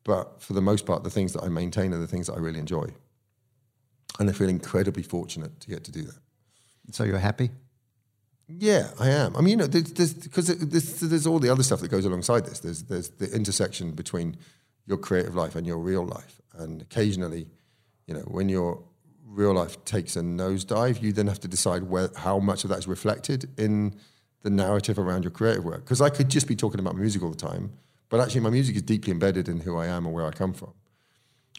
But 0.04 0.42
for 0.42 0.54
the 0.54 0.62
most 0.62 0.86
part, 0.86 1.04
the 1.04 1.10
things 1.10 1.32
that 1.34 1.42
I 1.42 1.48
maintain 1.48 1.92
are 1.92 1.98
the 1.98 2.06
things 2.06 2.28
that 2.28 2.34
I 2.34 2.38
really 2.38 2.58
enjoy 2.58 2.88
and 4.18 4.28
I 4.28 4.32
feel 4.32 4.48
incredibly 4.48 5.02
fortunate 5.02 5.60
to 5.60 5.68
get 5.68 5.84
to 5.84 5.92
do 5.92 6.02
that. 6.02 6.18
So 6.90 7.04
you're 7.04 7.18
happy? 7.18 7.50
Yeah, 8.48 8.90
I 8.98 9.10
am. 9.10 9.36
I 9.36 9.40
mean, 9.40 9.50
you 9.50 9.56
know, 9.56 9.66
there's 9.66 10.14
because 10.14 10.46
there's, 10.46 11.00
there's, 11.00 11.26
all 11.26 11.38
the 11.38 11.50
other 11.50 11.62
stuff 11.62 11.80
that 11.80 11.88
goes 11.88 12.06
alongside 12.06 12.46
this. 12.46 12.60
There's 12.60 12.82
there's 12.84 13.10
the 13.10 13.30
intersection 13.30 13.92
between 13.92 14.36
your 14.86 14.96
creative 14.96 15.34
life 15.34 15.54
and 15.54 15.66
your 15.66 15.76
real 15.76 16.06
life, 16.06 16.40
and 16.54 16.80
occasionally, 16.80 17.46
you 18.06 18.14
know, 18.14 18.20
when 18.20 18.48
your 18.48 18.82
real 19.28 19.54
life 19.54 19.84
takes 19.84 20.16
a 20.16 20.20
nosedive, 20.20 21.02
you 21.02 21.12
then 21.12 21.26
have 21.26 21.40
to 21.40 21.48
decide 21.48 21.84
where 21.84 22.10
how 22.16 22.38
much 22.38 22.64
of 22.64 22.70
that 22.70 22.78
is 22.78 22.88
reflected 22.88 23.48
in 23.58 23.94
the 24.42 24.50
narrative 24.50 24.98
around 24.98 25.24
your 25.24 25.30
creative 25.30 25.64
work. 25.64 25.84
Because 25.84 26.00
I 26.00 26.10
could 26.10 26.28
just 26.28 26.48
be 26.48 26.56
talking 26.56 26.80
about 26.80 26.96
music 26.96 27.22
all 27.22 27.30
the 27.30 27.36
time, 27.36 27.72
but 28.08 28.20
actually, 28.20 28.40
my 28.40 28.50
music 28.50 28.76
is 28.76 28.82
deeply 28.82 29.12
embedded 29.12 29.48
in 29.48 29.60
who 29.60 29.76
I 29.76 29.86
am 29.86 30.06
and 30.06 30.14
where 30.14 30.26
I 30.26 30.30
come 30.30 30.54
from 30.54 30.72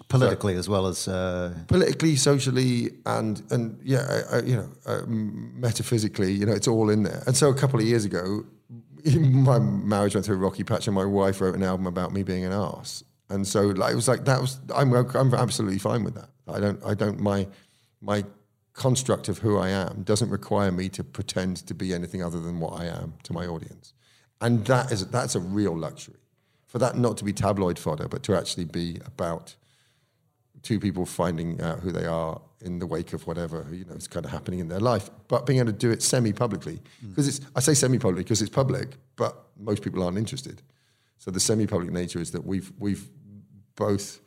politically 0.07 0.53
so, 0.53 0.59
as 0.59 0.69
well 0.69 0.87
as 0.87 1.07
uh... 1.07 1.53
politically, 1.67 2.15
socially, 2.15 2.91
and 3.05 3.41
and 3.51 3.79
yeah, 3.83 4.23
I, 4.31 4.37
I, 4.37 4.41
you 4.41 4.55
know, 4.55 4.69
uh, 4.85 5.01
metaphysically, 5.07 6.31
you 6.31 6.45
know, 6.45 6.53
it's 6.53 6.67
all 6.67 6.89
in 6.89 7.03
there. 7.03 7.23
And 7.27 7.35
so 7.35 7.49
a 7.49 7.55
couple 7.55 7.79
of 7.79 7.85
years 7.85 8.05
ago, 8.05 8.45
my 9.19 9.59
marriage 9.59 10.15
went 10.15 10.25
through 10.25 10.35
a 10.35 10.39
rocky 10.39 10.63
patch, 10.63 10.87
and 10.87 10.95
my 10.95 11.05
wife 11.05 11.41
wrote 11.41 11.55
an 11.55 11.63
album 11.63 11.87
about 11.87 12.13
me 12.13 12.23
being 12.23 12.45
an 12.45 12.53
ass. 12.53 13.03
And 13.29 13.47
so 13.47 13.67
like, 13.67 13.91
it 13.91 13.95
was 13.95 14.07
like 14.07 14.25
that 14.25 14.41
was 14.41 14.59
I'm 14.73 14.93
I'm 14.93 15.33
absolutely 15.33 15.79
fine 15.79 16.03
with 16.03 16.15
that. 16.15 16.29
I 16.53 16.59
don't 16.59 16.83
I 16.85 16.93
don't 16.93 17.19
my 17.19 17.47
my 18.01 18.23
construct 18.73 19.27
of 19.27 19.39
who 19.39 19.57
I 19.57 19.69
am 19.69 20.03
doesn't 20.03 20.29
require 20.29 20.71
me 20.71 20.87
to 20.89 21.03
pretend 21.03 21.57
to 21.67 21.73
be 21.73 21.93
anything 21.93 22.23
other 22.23 22.39
than 22.39 22.59
what 22.59 22.79
I 22.79 22.85
am 22.85 23.13
to 23.23 23.33
my 23.33 23.45
audience, 23.45 23.93
and 24.41 24.65
that 24.65 24.91
is 24.91 25.05
that's 25.07 25.35
a 25.35 25.39
real 25.39 25.77
luxury. 25.77 26.15
For 26.67 26.77
that 26.79 26.97
not 26.97 27.17
to 27.17 27.23
be 27.23 27.33
tabloid 27.33 27.79
fodder, 27.79 28.07
but 28.07 28.21
to 28.23 28.37
actually 28.37 28.65
be 28.65 28.99
about 29.05 29.55
two 30.61 30.79
people 30.79 31.05
finding 31.05 31.59
out 31.61 31.79
who 31.79 31.91
they 31.91 32.05
are 32.05 32.41
in 32.61 32.79
the 32.79 32.85
wake 32.85 33.13
of 33.13 33.25
whatever 33.25 33.65
you 33.71 33.85
know 33.85 33.93
is 33.93 34.07
kind 34.07 34.25
of 34.25 34.31
happening 34.31 34.59
in 34.59 34.67
their 34.67 34.79
life, 34.79 35.09
but 35.27 35.45
being 35.45 35.59
able 35.59 35.71
to 35.71 35.77
do 35.77 35.91
it 35.91 36.01
semi-publicly 36.01 36.79
because 37.09 37.25
mm. 37.25 37.29
it's 37.29 37.41
I 37.55 37.59
say 37.61 37.73
semi-public 37.73 38.25
because 38.25 38.41
it's 38.41 38.51
public, 38.51 38.89
but 39.15 39.35
most 39.57 39.81
people 39.81 40.03
aren't 40.03 40.17
interested. 40.17 40.61
So 41.17 41.31
the 41.31 41.39
semi-public 41.39 41.91
nature 41.91 42.19
is 42.19 42.31
that 42.31 42.45
we've 42.45 42.71
we've 42.79 43.07
both 43.75 44.19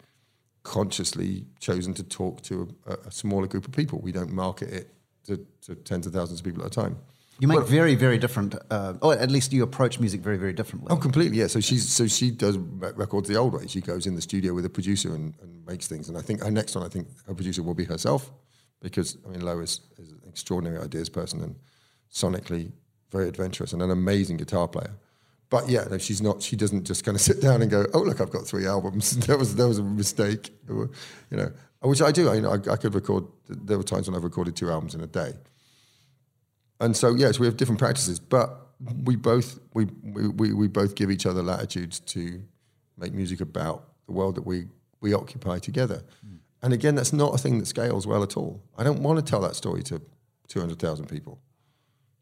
consciously 0.62 1.46
chosen 1.60 1.94
to 1.94 2.02
talk 2.02 2.42
to 2.42 2.68
a, 2.86 2.94
a 3.06 3.10
smaller 3.10 3.46
group 3.46 3.66
of 3.66 3.72
people. 3.72 4.00
We 4.00 4.12
don't 4.12 4.32
market 4.32 4.70
it 4.70 4.94
to, 5.26 5.44
to 5.62 5.74
tens 5.74 6.06
of 6.06 6.12
thousands 6.12 6.40
of 6.40 6.44
people 6.44 6.62
at 6.62 6.68
a 6.68 6.70
time. 6.70 6.98
You 7.40 7.48
make 7.48 7.66
very, 7.66 7.96
very 7.96 8.18
different, 8.18 8.54
uh, 8.70 8.94
or 9.02 9.18
at 9.18 9.30
least 9.30 9.52
you 9.52 9.64
approach 9.64 9.98
music 9.98 10.20
very, 10.20 10.36
very 10.36 10.52
differently. 10.52 10.88
Oh, 10.92 10.96
completely. 10.96 11.38
Yeah. 11.38 11.48
So 11.48 11.58
she's 11.60 11.88
so 11.88 12.06
she 12.06 12.30
does 12.30 12.56
records 12.58 13.28
the 13.28 13.36
old 13.36 13.54
way. 13.54 13.66
She 13.66 13.80
goes 13.80 14.06
in 14.06 14.14
the 14.14 14.22
studio 14.22 14.54
with 14.54 14.64
a 14.64 14.70
producer 14.70 15.12
and, 15.14 15.34
and 15.42 15.66
makes 15.66 15.88
things. 15.88 16.08
And 16.08 16.16
I 16.16 16.20
think 16.20 16.42
her 16.42 16.50
next 16.50 16.76
one, 16.76 16.84
I 16.84 16.88
think 16.88 17.08
her 17.26 17.34
producer 17.34 17.62
will 17.64 17.74
be 17.74 17.84
herself, 17.84 18.30
because 18.80 19.16
I 19.26 19.30
mean, 19.30 19.40
Lois 19.40 19.80
is 19.98 20.12
an 20.12 20.20
extraordinary 20.28 20.78
ideas 20.84 21.08
person 21.08 21.42
and 21.42 21.56
sonically 22.12 22.70
very 23.10 23.26
adventurous 23.28 23.72
and 23.72 23.82
an 23.82 23.90
amazing 23.90 24.36
guitar 24.36 24.68
player. 24.68 24.92
But 25.52 25.68
yeah, 25.68 25.84
no, 25.88 25.98
she's 25.98 26.20
not. 26.20 26.42
She 26.42 26.56
doesn't 26.56 26.84
just 26.84 27.04
kind 27.04 27.14
of 27.14 27.20
sit 27.20 27.40
down 27.40 27.62
and 27.62 27.70
go, 27.70 27.86
"Oh, 27.94 28.00
look, 28.00 28.20
I've 28.20 28.32
got 28.32 28.44
three 28.44 28.66
albums." 28.66 29.16
that 29.26 29.38
was 29.38 29.54
that 29.54 29.68
was 29.68 29.78
a 29.78 29.84
mistake, 29.84 30.50
you 30.68 30.90
know. 31.30 31.52
Which 31.82 32.02
I 32.02 32.10
do. 32.10 32.28
I, 32.28 32.34
you 32.34 32.42
know, 32.42 32.50
I, 32.50 32.72
I 32.72 32.76
could 32.76 32.94
record. 32.94 33.24
There 33.48 33.76
were 33.76 33.84
times 33.84 34.08
when 34.08 34.16
I've 34.16 34.24
recorded 34.24 34.56
two 34.56 34.70
albums 34.70 34.96
in 34.96 35.00
a 35.00 35.06
day 35.06 35.34
and 36.82 36.96
so 36.96 37.14
yes, 37.14 37.38
we 37.38 37.46
have 37.46 37.56
different 37.56 37.78
practices, 37.78 38.18
but 38.18 38.66
we 39.04 39.14
both 39.14 39.58
we, 39.72 39.86
we, 40.02 40.52
we 40.52 40.66
both 40.66 40.96
give 40.96 41.10
each 41.10 41.24
other 41.24 41.42
latitudes 41.42 42.00
to 42.00 42.42
make 42.98 43.14
music 43.14 43.40
about 43.40 43.88
the 44.06 44.12
world 44.12 44.34
that 44.34 44.44
we 44.44 44.66
we 45.00 45.14
occupy 45.14 45.58
together. 45.58 46.02
Mm. 46.26 46.38
And 46.60 46.72
again, 46.74 46.96
that's 46.96 47.12
not 47.12 47.34
a 47.34 47.38
thing 47.38 47.58
that 47.58 47.66
scales 47.66 48.06
well 48.06 48.22
at 48.22 48.36
all. 48.36 48.62
I 48.76 48.82
don't 48.82 49.02
want 49.02 49.18
to 49.18 49.24
tell 49.24 49.40
that 49.40 49.54
story 49.54 49.82
to 49.84 50.02
two 50.48 50.58
hundred 50.58 50.80
thousand 50.80 51.06
people. 51.06 51.40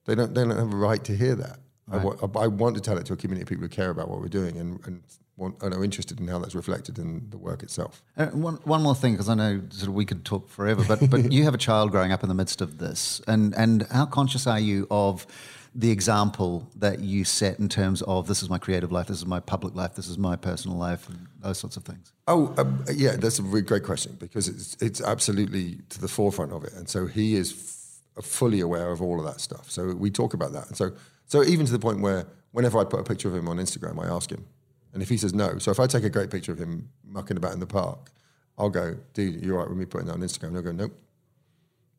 They 0.05 0.15
don't 0.15 0.35
they 0.35 0.43
don't 0.43 0.51
have 0.51 0.73
a 0.73 0.77
right 0.77 1.03
to 1.05 1.17
hear 1.17 1.35
that. 1.37 1.59
Right. 1.91 2.01
I, 2.01 2.05
want, 2.05 2.37
I 2.37 2.47
want 2.47 2.75
to 2.77 2.81
tell 2.81 2.99
it 2.99 3.07
to 3.07 3.13
a 3.13 3.17
community 3.17 3.43
of 3.43 3.49
people 3.49 3.63
who 3.63 3.69
care 3.69 3.91
about 3.91 4.09
what 4.09 4.21
we're 4.21 4.29
doing 4.29 4.57
and, 4.57 4.81
and 4.87 5.03
want, 5.37 5.61
and 5.63 5.75
are 5.75 5.83
interested 5.83 6.21
in 6.21 6.29
how 6.29 6.39
that's 6.39 6.55
reflected 6.55 6.99
in 6.99 7.29
the 7.31 7.39
work 7.39 7.63
itself. 7.63 8.03
Uh, 8.17 8.27
one, 8.27 8.57
one 8.65 8.83
more 8.83 8.95
thing, 8.95 9.15
because 9.15 9.29
I 9.29 9.35
know 9.35 9.63
sort 9.71 9.89
of 9.89 9.95
we 9.95 10.05
could 10.05 10.25
talk 10.25 10.49
forever, 10.49 10.85
but 10.87 11.11
but 11.11 11.33
you 11.33 11.45
have 11.45 11.55
a 11.55 11.59
child 11.59 11.91
growing 11.91 12.13
up 12.13 12.23
in 12.23 12.29
the 12.29 12.35
midst 12.35 12.61
of 12.61 12.79
this, 12.79 13.21
and 13.27 13.55
and 13.57 13.87
how 13.91 14.07
conscious 14.07 14.47
are 14.47 14.61
you 14.61 14.87
of 14.91 15.27
the 15.75 15.91
example 15.91 16.69
that 16.77 16.99
you 16.99 17.25
set 17.25 17.59
in 17.61 17.69
terms 17.69 18.03
of 18.03 18.27
this 18.27 18.43
is 18.43 18.51
my 18.51 18.59
creative 18.59 18.91
life, 18.91 19.07
this 19.07 19.19
is 19.19 19.27
my 19.27 19.39
public 19.39 19.75
life, 19.75 19.95
this 19.95 20.09
is 20.09 20.19
my 20.19 20.35
personal 20.35 20.77
life, 20.77 21.09
and 21.09 21.27
those 21.39 21.59
sorts 21.59 21.77
of 21.77 21.85
things? 21.85 22.13
Oh, 22.27 22.53
um, 22.59 22.85
yeah, 22.93 23.17
that's 23.17 23.39
a 23.39 23.43
really 23.43 23.63
great 23.63 23.85
question 23.85 24.17
because 24.19 24.49
it's 24.49 24.77
it's 24.81 25.01
absolutely 25.01 25.79
to 25.91 26.01
the 26.01 26.09
forefront 26.09 26.53
of 26.53 26.65
it, 26.65 26.73
and 26.75 26.89
so 26.89 27.07
he 27.07 27.35
is 27.37 28.01
f- 28.17 28.25
fully 28.25 28.61
aware 28.61 28.91
of 28.91 29.01
all 29.01 29.19
of 29.19 29.27
that 29.27 29.41
stuff. 29.41 29.71
So 29.71 29.95
we 29.95 30.11
talk 30.11 30.35
about 30.35 30.53
that, 30.53 30.69
and 30.69 30.77
so 30.77 30.93
so 31.31 31.45
even 31.45 31.65
to 31.65 31.71
the 31.71 31.79
point 31.79 32.01
where 32.01 32.27
whenever 32.51 32.77
I 32.77 32.83
put 32.83 32.99
a 32.99 33.05
picture 33.05 33.29
of 33.29 33.37
him 33.37 33.47
on 33.47 33.59
Instagram, 33.59 34.05
I 34.05 34.13
ask 34.13 34.33
him, 34.33 34.45
and 34.93 35.01
if 35.01 35.09
he 35.09 35.17
says 35.17 35.33
no, 35.33 35.59
so 35.59 35.71
if 35.71 35.79
I 35.79 35.87
take 35.87 36.03
a 36.03 36.11
great 36.11 36.29
picture 36.29 36.51
of 36.51 36.59
him 36.59 36.89
mucking 37.05 37.37
about 37.37 37.53
in 37.53 37.61
the 37.61 37.69
park, 37.69 38.11
I'll 38.59 38.69
go, 38.69 38.97
dude, 39.15 39.41
you're 39.41 39.57
right 39.59 39.69
with 39.69 39.79
me 39.79 39.85
putting 39.85 40.09
that 40.09 40.15
on 40.15 40.23
Instagram. 40.23 40.49
And 40.49 40.57
he'll 40.57 40.65
go, 40.65 40.73
nope. 40.73 40.93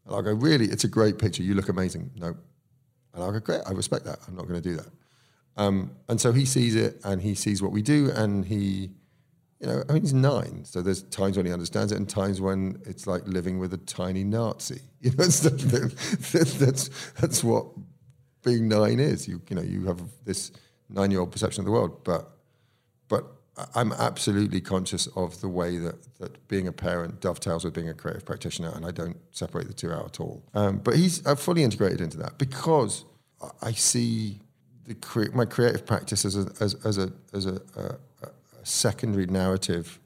And 0.06 0.16
I'll 0.16 0.22
go, 0.22 0.34
really? 0.34 0.66
It's 0.66 0.84
a 0.84 0.90
great 0.90 1.18
picture. 1.18 1.44
You 1.44 1.54
look 1.54 1.70
amazing. 1.70 2.12
Nope. 2.18 2.36
And 3.14 3.24
I'll 3.24 3.32
go, 3.32 3.40
great. 3.40 3.62
I 3.66 3.72
respect 3.72 4.04
that. 4.04 4.20
I'm 4.28 4.36
not 4.36 4.50
going 4.50 4.62
to 4.62 4.70
do 4.70 4.76
that. 4.76 4.90
Um, 5.56 5.92
and 6.10 6.20
so 6.20 6.34
he 6.34 6.44
sees 6.44 6.76
it 6.76 7.00
and 7.06 7.22
he 7.22 7.34
sees 7.34 7.62
what 7.62 7.72
we 7.72 7.82
do 7.82 8.12
and 8.14 8.44
he, 8.44 8.92
you 9.62 9.68
know, 9.68 9.82
I 9.88 9.94
mean, 9.94 10.02
he's 10.02 10.14
nine. 10.14 10.66
So 10.66 10.82
there's 10.82 11.04
times 11.04 11.38
when 11.38 11.46
he 11.46 11.54
understands 11.54 11.94
it 11.94 11.96
and 11.96 12.10
times 12.10 12.42
when 12.42 12.82
it's 12.86 13.08
like 13.08 13.26
living 13.28 13.60
with 13.60 13.74
a 13.74 13.78
tiny 13.78 14.26
Nazi. 14.26 14.82
You 15.00 15.12
know, 15.12 15.26
that's, 15.26 15.40
that's, 16.60 16.90
that's 17.14 17.44
what 17.44 17.66
being 18.44 18.68
nine 18.68 19.00
is. 19.00 19.28
You, 19.28 19.42
you 19.50 19.56
know, 19.56 19.62
you 19.62 19.86
have 19.86 20.02
this 20.26 20.52
nine 20.90 21.12
year 21.12 21.20
old 21.20 21.32
perception 21.32 21.62
of 21.62 21.66
the 21.66 21.72
world, 21.72 22.04
but 22.04 22.30
but 23.08 23.26
I'm 23.76 23.92
absolutely 23.92 24.62
conscious 24.62 25.08
of 25.16 25.42
the 25.42 25.50
way 25.50 25.78
that, 25.78 25.96
that 26.20 26.48
being 26.48 26.68
a 26.68 26.72
parent 26.72 27.20
dovetails 27.20 27.66
with 27.66 27.74
being 27.74 27.90
a 27.90 27.94
creative 27.94 28.26
practitioner, 28.26 28.72
and 28.76 28.86
I 28.86 28.92
don't 28.92 29.18
separate 29.32 29.68
the 29.68 29.74
two 29.74 29.92
out 29.92 30.06
at 30.06 30.20
all. 30.20 30.44
Um, 30.54 30.78
but 30.78 30.96
he's 30.96 31.26
I've 31.26 31.40
fully 31.40 31.64
integrated 31.64 32.02
into 32.02 32.18
that 32.18 32.38
because 32.38 33.06
I 33.62 33.72
see 33.72 34.40
the 34.86 34.96
cre- 34.96 35.32
my 35.34 35.46
creative 35.46 35.86
practice 35.86 36.26
as 36.26 36.36
a, 36.38 36.52
as, 36.60 36.76
as 36.86 36.98
a, 36.98 37.12
as 37.34 37.46
a, 37.46 37.62
a, 37.76 37.84
a, 38.24 38.30
secondary 38.64 39.26
narrative 39.26 40.00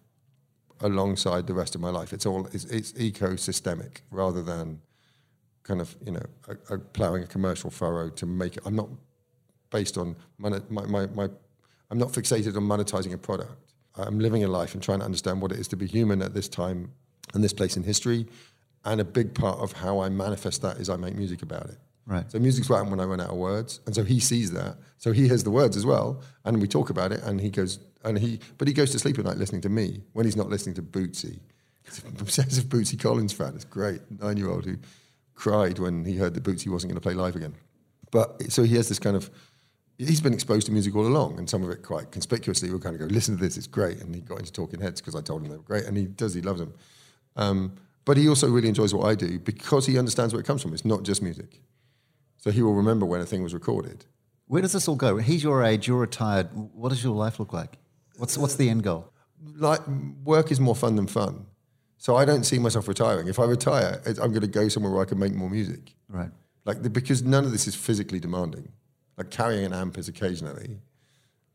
alongside 0.80 1.46
the 1.48 1.54
rest 1.54 1.76
of 1.76 1.82
my 1.82 1.90
life. 1.90 2.14
It's 2.14 2.26
all 2.26 2.48
it's, 2.48 2.66
it's 2.66 2.94
ecosystemic 2.94 3.98
rather 4.12 4.42
than 4.42 4.82
kind 5.66 5.82
of 5.82 5.96
you 6.06 6.14
know 6.14 6.26
a, 6.48 6.76
a 6.76 6.80
plowing 6.80 7.24
a 7.24 7.28
commercial 7.28 7.70
furrow 7.70 8.10
to 8.12 8.26
make 8.26 8.56
it. 8.56 8.64
I'm 8.66 8.76
not 8.76 8.90
based 9.72 9.98
on 9.98 10.16
my, 10.38 10.62
my, 10.70 11.08
my, 11.08 11.28
I'm 11.92 11.98
not 11.98 12.10
fixated 12.10 12.56
on 12.56 12.64
monetizing 12.64 13.14
a 13.14 13.18
product. 13.18 13.52
I'm 13.98 14.20
living 14.20 14.44
a 14.44 14.48
life 14.48 14.74
and 14.74 14.82
trying 14.82 15.00
to 15.00 15.06
understand 15.06 15.42
what 15.42 15.52
it 15.52 15.60
is 15.60 15.68
to 15.70 15.76
be 15.76 15.86
human 15.86 16.22
at 16.22 16.34
this 16.34 16.48
time 16.48 16.92
and 17.34 17.44
this 17.44 17.52
place 17.52 17.76
in 17.76 17.84
history. 17.84 18.26
And 18.86 19.02
a 19.02 19.04
big 19.04 19.34
part 19.34 19.60
of 19.60 19.74
how 19.74 20.00
I 20.00 20.10
manifest 20.10 20.62
that 20.62 20.78
is 20.78 20.90
I 20.90 20.96
make 20.96 21.16
music 21.16 21.42
about 21.42 21.66
it. 21.66 21.78
Right. 22.06 22.32
So 22.32 22.38
music's 22.40 22.70
what 22.70 22.78
happens 22.78 22.92
when 22.92 23.00
I 23.00 23.06
run 23.06 23.20
out 23.20 23.32
of 23.32 23.38
words, 23.38 23.80
and 23.88 23.96
so 23.96 24.04
he 24.04 24.20
sees 24.20 24.52
that. 24.52 24.78
So 25.00 25.12
he 25.12 25.28
hears 25.28 25.44
the 25.44 25.50
words 25.50 25.76
as 25.76 25.86
well, 25.86 26.22
and 26.44 26.62
we 26.62 26.68
talk 26.68 26.92
about 26.92 27.12
it. 27.12 27.22
And 27.24 27.42
he 27.42 27.50
goes, 27.50 27.80
and 28.04 28.20
he, 28.20 28.40
but 28.60 28.68
he 28.68 28.74
goes 28.76 28.92
to 28.92 29.00
sleep 29.00 29.18
at 29.18 29.26
night 29.26 29.38
listening 29.38 29.62
to 29.62 29.70
me 29.70 30.04
when 30.14 30.26
he's 30.26 30.36
not 30.36 30.50
listening 30.50 30.76
to 30.76 30.84
Bootsy. 30.84 31.40
He's 31.86 32.04
obsessive 32.20 32.66
Bootsy 32.66 33.00
Collins 33.00 33.34
fan. 33.34 33.54
It's 33.54 33.64
great. 33.64 34.02
Nine 34.10 34.38
year 34.38 34.50
old 34.50 34.66
who 34.66 34.78
cried 35.36 35.80
when 35.80 36.06
he 36.06 36.18
heard 36.18 36.34
that 36.34 36.44
Bootsy 36.44 36.68
wasn't 36.68 36.92
going 36.92 37.02
to 37.02 37.02
play 37.02 37.14
live 37.14 37.36
again. 37.36 37.56
But 38.12 38.52
so 38.52 38.64
he 38.64 38.76
has 38.76 38.90
this 38.90 39.00
kind 39.00 39.16
of 39.16 39.30
he's 39.98 40.22
been 40.22 40.34
exposed 40.34 40.66
to 40.68 40.72
music 40.72 40.96
all 40.96 41.06
along, 41.06 41.38
and 41.38 41.50
some 41.50 41.64
of 41.64 41.70
it 41.70 41.84
quite 41.84 42.12
conspicuously. 42.12 42.70
We'll 42.70 42.80
kind 42.80 42.96
of 42.96 43.02
go, 43.02 43.14
listen 43.14 43.38
to 43.38 43.44
this, 43.44 43.58
it's 43.58 43.68
great. 43.68 44.02
And 44.02 44.14
he 44.14 44.22
got 44.22 44.40
into 44.40 44.52
Talking 44.52 44.82
Heads 44.82 45.02
because 45.02 45.16
I 45.16 45.22
told 45.22 45.44
him 45.44 45.50
they 45.50 45.58
were 45.58 45.64
great, 45.64 45.86
and 45.86 45.98
he 45.98 46.06
does, 46.06 46.34
he 46.34 46.42
loves 46.42 46.60
them. 46.60 46.74
Um, 47.36 47.76
but 48.06 48.18
he 48.18 48.30
also 48.30 48.50
really 48.50 48.68
enjoys 48.68 48.94
what 48.94 49.06
I 49.08 49.16
do 49.16 49.40
because 49.40 49.86
he 49.86 49.98
understands 49.98 50.34
where 50.34 50.40
it 50.40 50.46
comes 50.46 50.62
from. 50.62 50.74
It's 50.74 50.86
not 50.86 51.04
just 51.04 51.22
music. 51.22 51.62
So 52.38 52.52
he 52.52 52.62
will 52.62 52.76
remember 52.76 53.06
when 53.06 53.22
a 53.22 53.26
thing 53.26 53.42
was 53.42 53.54
recorded. 53.54 54.06
Where 54.48 54.62
does 54.62 54.74
this 54.74 54.88
all 54.88 54.96
go? 54.96 55.18
He's 55.18 55.44
your 55.44 55.64
age, 55.64 55.88
you're 55.88 55.98
retired. 55.98 56.50
What 56.54 56.90
does 56.90 57.04
your 57.04 57.16
life 57.16 57.40
look 57.40 57.52
like? 57.52 57.80
What's, 58.18 58.38
what's 58.38 58.56
the 58.56 58.70
end 58.70 58.84
goal? 58.84 59.12
Like, 59.58 59.82
work 60.24 60.52
is 60.52 60.60
more 60.60 60.76
fun 60.76 60.96
than 60.96 61.08
fun. 61.08 61.48
So 61.98 62.16
I 62.16 62.26
don't 62.26 62.44
see 62.44 62.60
myself 62.60 62.88
retiring. 62.88 63.28
If 63.28 63.40
I 63.40 63.46
retire, 63.46 64.02
I'm 64.06 64.32
going 64.32 64.42
to 64.42 64.48
go 64.48 64.68
somewhere 64.68 64.92
where 64.92 65.02
I 65.02 65.06
can 65.06 65.18
make 65.18 65.34
more 65.34 65.50
music. 65.50 65.94
Right. 66.10 66.30
Like, 66.66 66.84
the, 66.84 66.90
because 66.90 67.24
none 67.24 67.46
of 67.46 67.52
this 67.52 67.68
is 67.68 67.76
physically 67.76 68.20
demanding. 68.20 68.72
Like 69.18 69.30
carrying 69.30 69.66
an 69.66 69.74
amp 69.74 69.98
is 69.98 70.10
occasionally, 70.10 70.78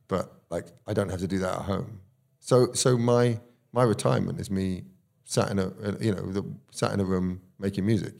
but 0.08 0.32
like 0.48 0.66
I 0.86 0.94
don't 0.94 1.10
have 1.10 1.20
to 1.20 1.28
do 1.28 1.38
that 1.40 1.56
at 1.56 1.62
home. 1.62 2.00
So 2.38 2.72
so 2.72 2.96
my 2.96 3.38
my 3.72 3.82
retirement 3.82 4.40
is 4.40 4.50
me 4.50 4.84
sat 5.24 5.50
in 5.50 5.58
a 5.58 5.70
you 6.00 6.14
know 6.14 6.32
the, 6.32 6.44
sat 6.70 6.92
in 6.92 7.00
a 7.00 7.04
room 7.04 7.40
making 7.58 7.84
music. 7.84 8.14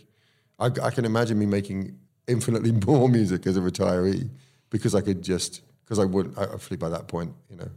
I, 0.59 0.67
I 0.67 0.91
can 0.91 1.07
imagine 1.07 1.39
me 1.39 1.47
making 1.47 1.99
infinitely 2.29 2.73
more 2.87 3.09
music 3.09 3.47
as 3.47 3.57
a 3.57 3.61
retiree 3.61 4.29
because 4.69 4.95
I 4.95 5.01
could 5.01 5.23
just 5.23 5.63
because 5.85 5.99
I 5.99 6.05
would 6.05 6.35
hopefully 6.35 6.77
by 6.77 6.91
that 6.91 7.09
point 7.09 7.33
you 7.49 7.57
know 7.57 7.71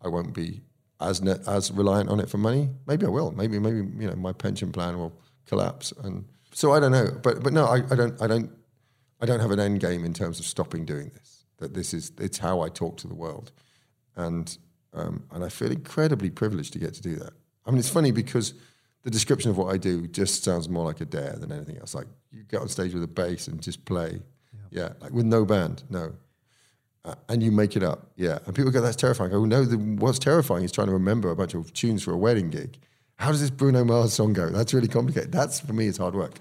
I 0.00 0.08
won't 0.08 0.32
be 0.32 0.62
as 1.02 1.22
net, 1.22 1.40
as 1.46 1.70
reliant 1.72 2.08
on 2.08 2.20
it 2.20 2.28
for 2.28 2.38
money. 2.38 2.70
Maybe 2.86 3.06
I 3.06 3.08
will. 3.08 3.32
Maybe 3.32 3.58
maybe 3.58 3.78
you 3.78 4.08
know 4.08 4.16
my 4.16 4.32
pension 4.32 4.72
plan 4.72 4.98
will 4.98 5.12
collapse 5.46 5.92
and 6.02 6.24
so 6.52 6.72
I 6.72 6.80
don't 6.80 6.92
know. 6.92 7.08
But 7.22 7.42
but 7.42 7.52
no, 7.52 7.66
I, 7.66 7.82
I 7.90 7.94
don't 7.94 8.20
I 8.20 8.26
don't 8.26 8.50
I 9.20 9.26
don't 9.26 9.40
have 9.40 9.50
an 9.50 9.60
end 9.60 9.80
game 9.80 10.04
in 10.04 10.12
terms 10.12 10.38
of 10.38 10.46
stopping 10.46 10.84
doing 10.84 11.10
this. 11.14 11.44
That 11.58 11.74
this 11.74 11.94
is 11.94 12.12
it's 12.18 12.38
how 12.38 12.60
I 12.60 12.68
talk 12.68 12.96
to 12.98 13.08
the 13.08 13.14
world, 13.14 13.52
and 14.16 14.56
um, 14.92 15.24
and 15.32 15.44
I 15.44 15.48
feel 15.48 15.72
incredibly 15.72 16.30
privileged 16.30 16.72
to 16.74 16.78
get 16.78 16.94
to 16.94 17.02
do 17.02 17.16
that. 17.16 17.32
I 17.64 17.70
mean, 17.70 17.78
it's 17.78 17.88
funny 17.88 18.10
because 18.10 18.54
the 19.02 19.10
description 19.10 19.50
of 19.50 19.58
what 19.58 19.72
I 19.72 19.78
do 19.78 20.06
just 20.06 20.44
sounds 20.44 20.68
more 20.68 20.84
like 20.84 21.00
a 21.00 21.04
dare 21.04 21.36
than 21.36 21.50
anything 21.50 21.78
else. 21.78 21.94
Like 21.94 22.06
you 22.30 22.44
get 22.44 22.60
on 22.60 22.68
stage 22.68 22.94
with 22.94 23.02
a 23.02 23.08
bass 23.08 23.48
and 23.48 23.60
just 23.62 23.84
play, 23.84 24.20
yeah, 24.70 24.82
yeah 24.82 24.92
like 25.00 25.12
with 25.12 25.26
no 25.26 25.44
band, 25.44 25.82
no. 25.88 26.12
And 27.28 27.42
you 27.42 27.50
make 27.50 27.74
it 27.74 27.82
up, 27.82 28.12
yeah. 28.16 28.38
And 28.46 28.54
people 28.54 28.70
go, 28.70 28.80
"That's 28.80 28.94
terrifying." 28.94 29.30
I 29.30 29.34
go, 29.34 29.44
"No, 29.44 29.64
the, 29.64 29.76
what's 29.76 30.20
terrifying 30.20 30.62
is 30.62 30.70
trying 30.70 30.86
to 30.86 30.92
remember 30.92 31.30
a 31.30 31.36
bunch 31.36 31.52
of 31.54 31.72
tunes 31.72 32.04
for 32.04 32.12
a 32.12 32.16
wedding 32.16 32.48
gig. 32.48 32.78
How 33.16 33.30
does 33.30 33.40
this 33.40 33.50
Bruno 33.50 33.84
Mars 33.84 34.12
song 34.12 34.32
go? 34.32 34.50
That's 34.50 34.72
really 34.72 34.88
complicated. 34.88 35.32
That's 35.32 35.58
for 35.58 35.72
me, 35.72 35.88
it's 35.88 35.98
hard 35.98 36.14
work. 36.14 36.34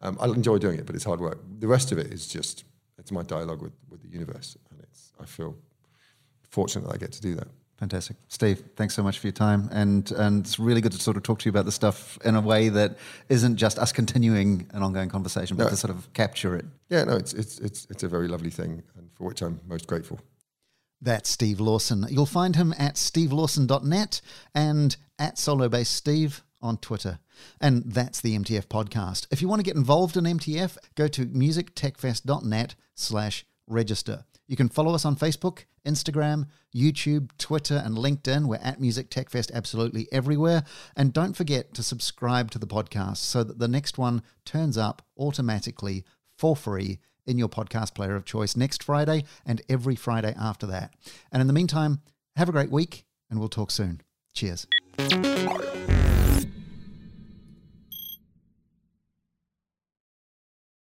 Um, 0.00 0.16
I 0.20 0.26
enjoy 0.26 0.58
doing 0.58 0.78
it, 0.78 0.86
but 0.86 0.94
it's 0.94 1.04
hard 1.04 1.20
work. 1.20 1.40
The 1.58 1.66
rest 1.66 1.90
of 1.90 1.98
it 1.98 2.12
is 2.12 2.28
just 2.28 2.64
it's 2.98 3.10
my 3.10 3.22
dialogue 3.22 3.60
with, 3.60 3.72
with 3.88 4.02
the 4.02 4.08
universe, 4.08 4.56
and 4.70 4.80
it's 4.80 5.12
I 5.20 5.24
feel 5.24 5.56
fortunate 6.48 6.86
that 6.86 6.94
I 6.94 6.98
get 6.98 7.12
to 7.12 7.20
do 7.20 7.34
that. 7.34 7.48
Fantastic, 7.78 8.16
Steve. 8.26 8.64
Thanks 8.74 8.94
so 8.94 9.04
much 9.04 9.20
for 9.20 9.28
your 9.28 9.32
time, 9.32 9.68
and 9.70 10.10
and 10.12 10.44
it's 10.44 10.58
really 10.58 10.80
good 10.80 10.90
to 10.92 10.98
sort 10.98 11.16
of 11.16 11.22
talk 11.22 11.38
to 11.38 11.44
you 11.44 11.50
about 11.50 11.64
the 11.64 11.72
stuff 11.72 12.18
in 12.24 12.34
a 12.34 12.40
way 12.40 12.68
that 12.70 12.98
isn't 13.28 13.56
just 13.56 13.78
us 13.78 13.92
continuing 13.92 14.68
an 14.72 14.82
ongoing 14.82 15.08
conversation, 15.08 15.56
but 15.56 15.64
no. 15.64 15.70
to 15.70 15.76
sort 15.76 15.94
of 15.94 16.12
capture 16.12 16.56
it. 16.56 16.64
Yeah, 16.88 17.04
no, 17.04 17.14
it's 17.14 17.32
it's 17.34 17.60
it's 17.60 17.86
it's 17.88 18.02
a 18.02 18.08
very 18.08 18.26
lovely 18.26 18.50
thing, 18.50 18.82
and 18.96 19.10
for 19.14 19.24
which 19.24 19.42
I'm 19.42 19.60
most 19.68 19.86
grateful. 19.86 20.18
That's 21.00 21.30
Steve 21.30 21.60
Lawson. 21.60 22.06
You'll 22.10 22.26
find 22.26 22.56
him 22.56 22.74
at 22.76 22.96
stevelawson.net 22.96 24.20
and 24.54 24.96
at 25.18 25.38
Solo 25.38 25.68
Bass 25.68 25.88
Steve 25.88 26.42
on 26.60 26.78
Twitter. 26.78 27.20
And 27.60 27.84
that's 27.84 28.20
the 28.20 28.36
MTF 28.36 28.66
podcast. 28.66 29.28
If 29.30 29.40
you 29.40 29.48
want 29.48 29.60
to 29.60 29.64
get 29.64 29.76
involved 29.76 30.16
in 30.16 30.24
MTF, 30.24 30.76
go 30.96 31.06
to 31.06 31.26
musictechfest.net 31.26 32.74
slash 32.96 33.46
register. 33.68 34.24
You 34.48 34.56
can 34.56 34.68
follow 34.68 34.94
us 34.94 35.04
on 35.04 35.14
Facebook, 35.14 35.64
Instagram, 35.88 36.46
YouTube, 36.74 37.30
Twitter, 37.38 37.82
and 37.84 37.96
LinkedIn. 37.96 38.46
We're 38.46 38.56
at 38.56 38.80
Music 38.80 39.08
Tech 39.08 39.30
Fest 39.30 39.50
absolutely 39.54 40.06
everywhere. 40.12 40.64
And 40.94 41.12
don't 41.12 41.36
forget 41.36 41.72
to 41.74 41.82
subscribe 41.82 42.50
to 42.50 42.58
the 42.58 42.66
podcast 42.66 43.16
so 43.16 43.42
that 43.42 43.58
the 43.58 43.68
next 43.68 43.96
one 43.96 44.22
turns 44.44 44.76
up 44.76 45.02
automatically 45.16 46.04
for 46.36 46.54
free 46.54 46.98
in 47.26 47.38
your 47.38 47.48
podcast 47.48 47.94
player 47.94 48.16
of 48.16 48.24
choice 48.24 48.56
next 48.56 48.82
Friday 48.82 49.24
and 49.46 49.62
every 49.68 49.96
Friday 49.96 50.34
after 50.38 50.66
that. 50.66 50.94
And 51.32 51.40
in 51.40 51.46
the 51.46 51.52
meantime, 51.52 52.00
have 52.36 52.48
a 52.48 52.52
great 52.52 52.70
week 52.70 53.04
and 53.30 53.38
we'll 53.38 53.48
talk 53.48 53.70
soon. 53.70 54.00
Cheers. 54.34 54.66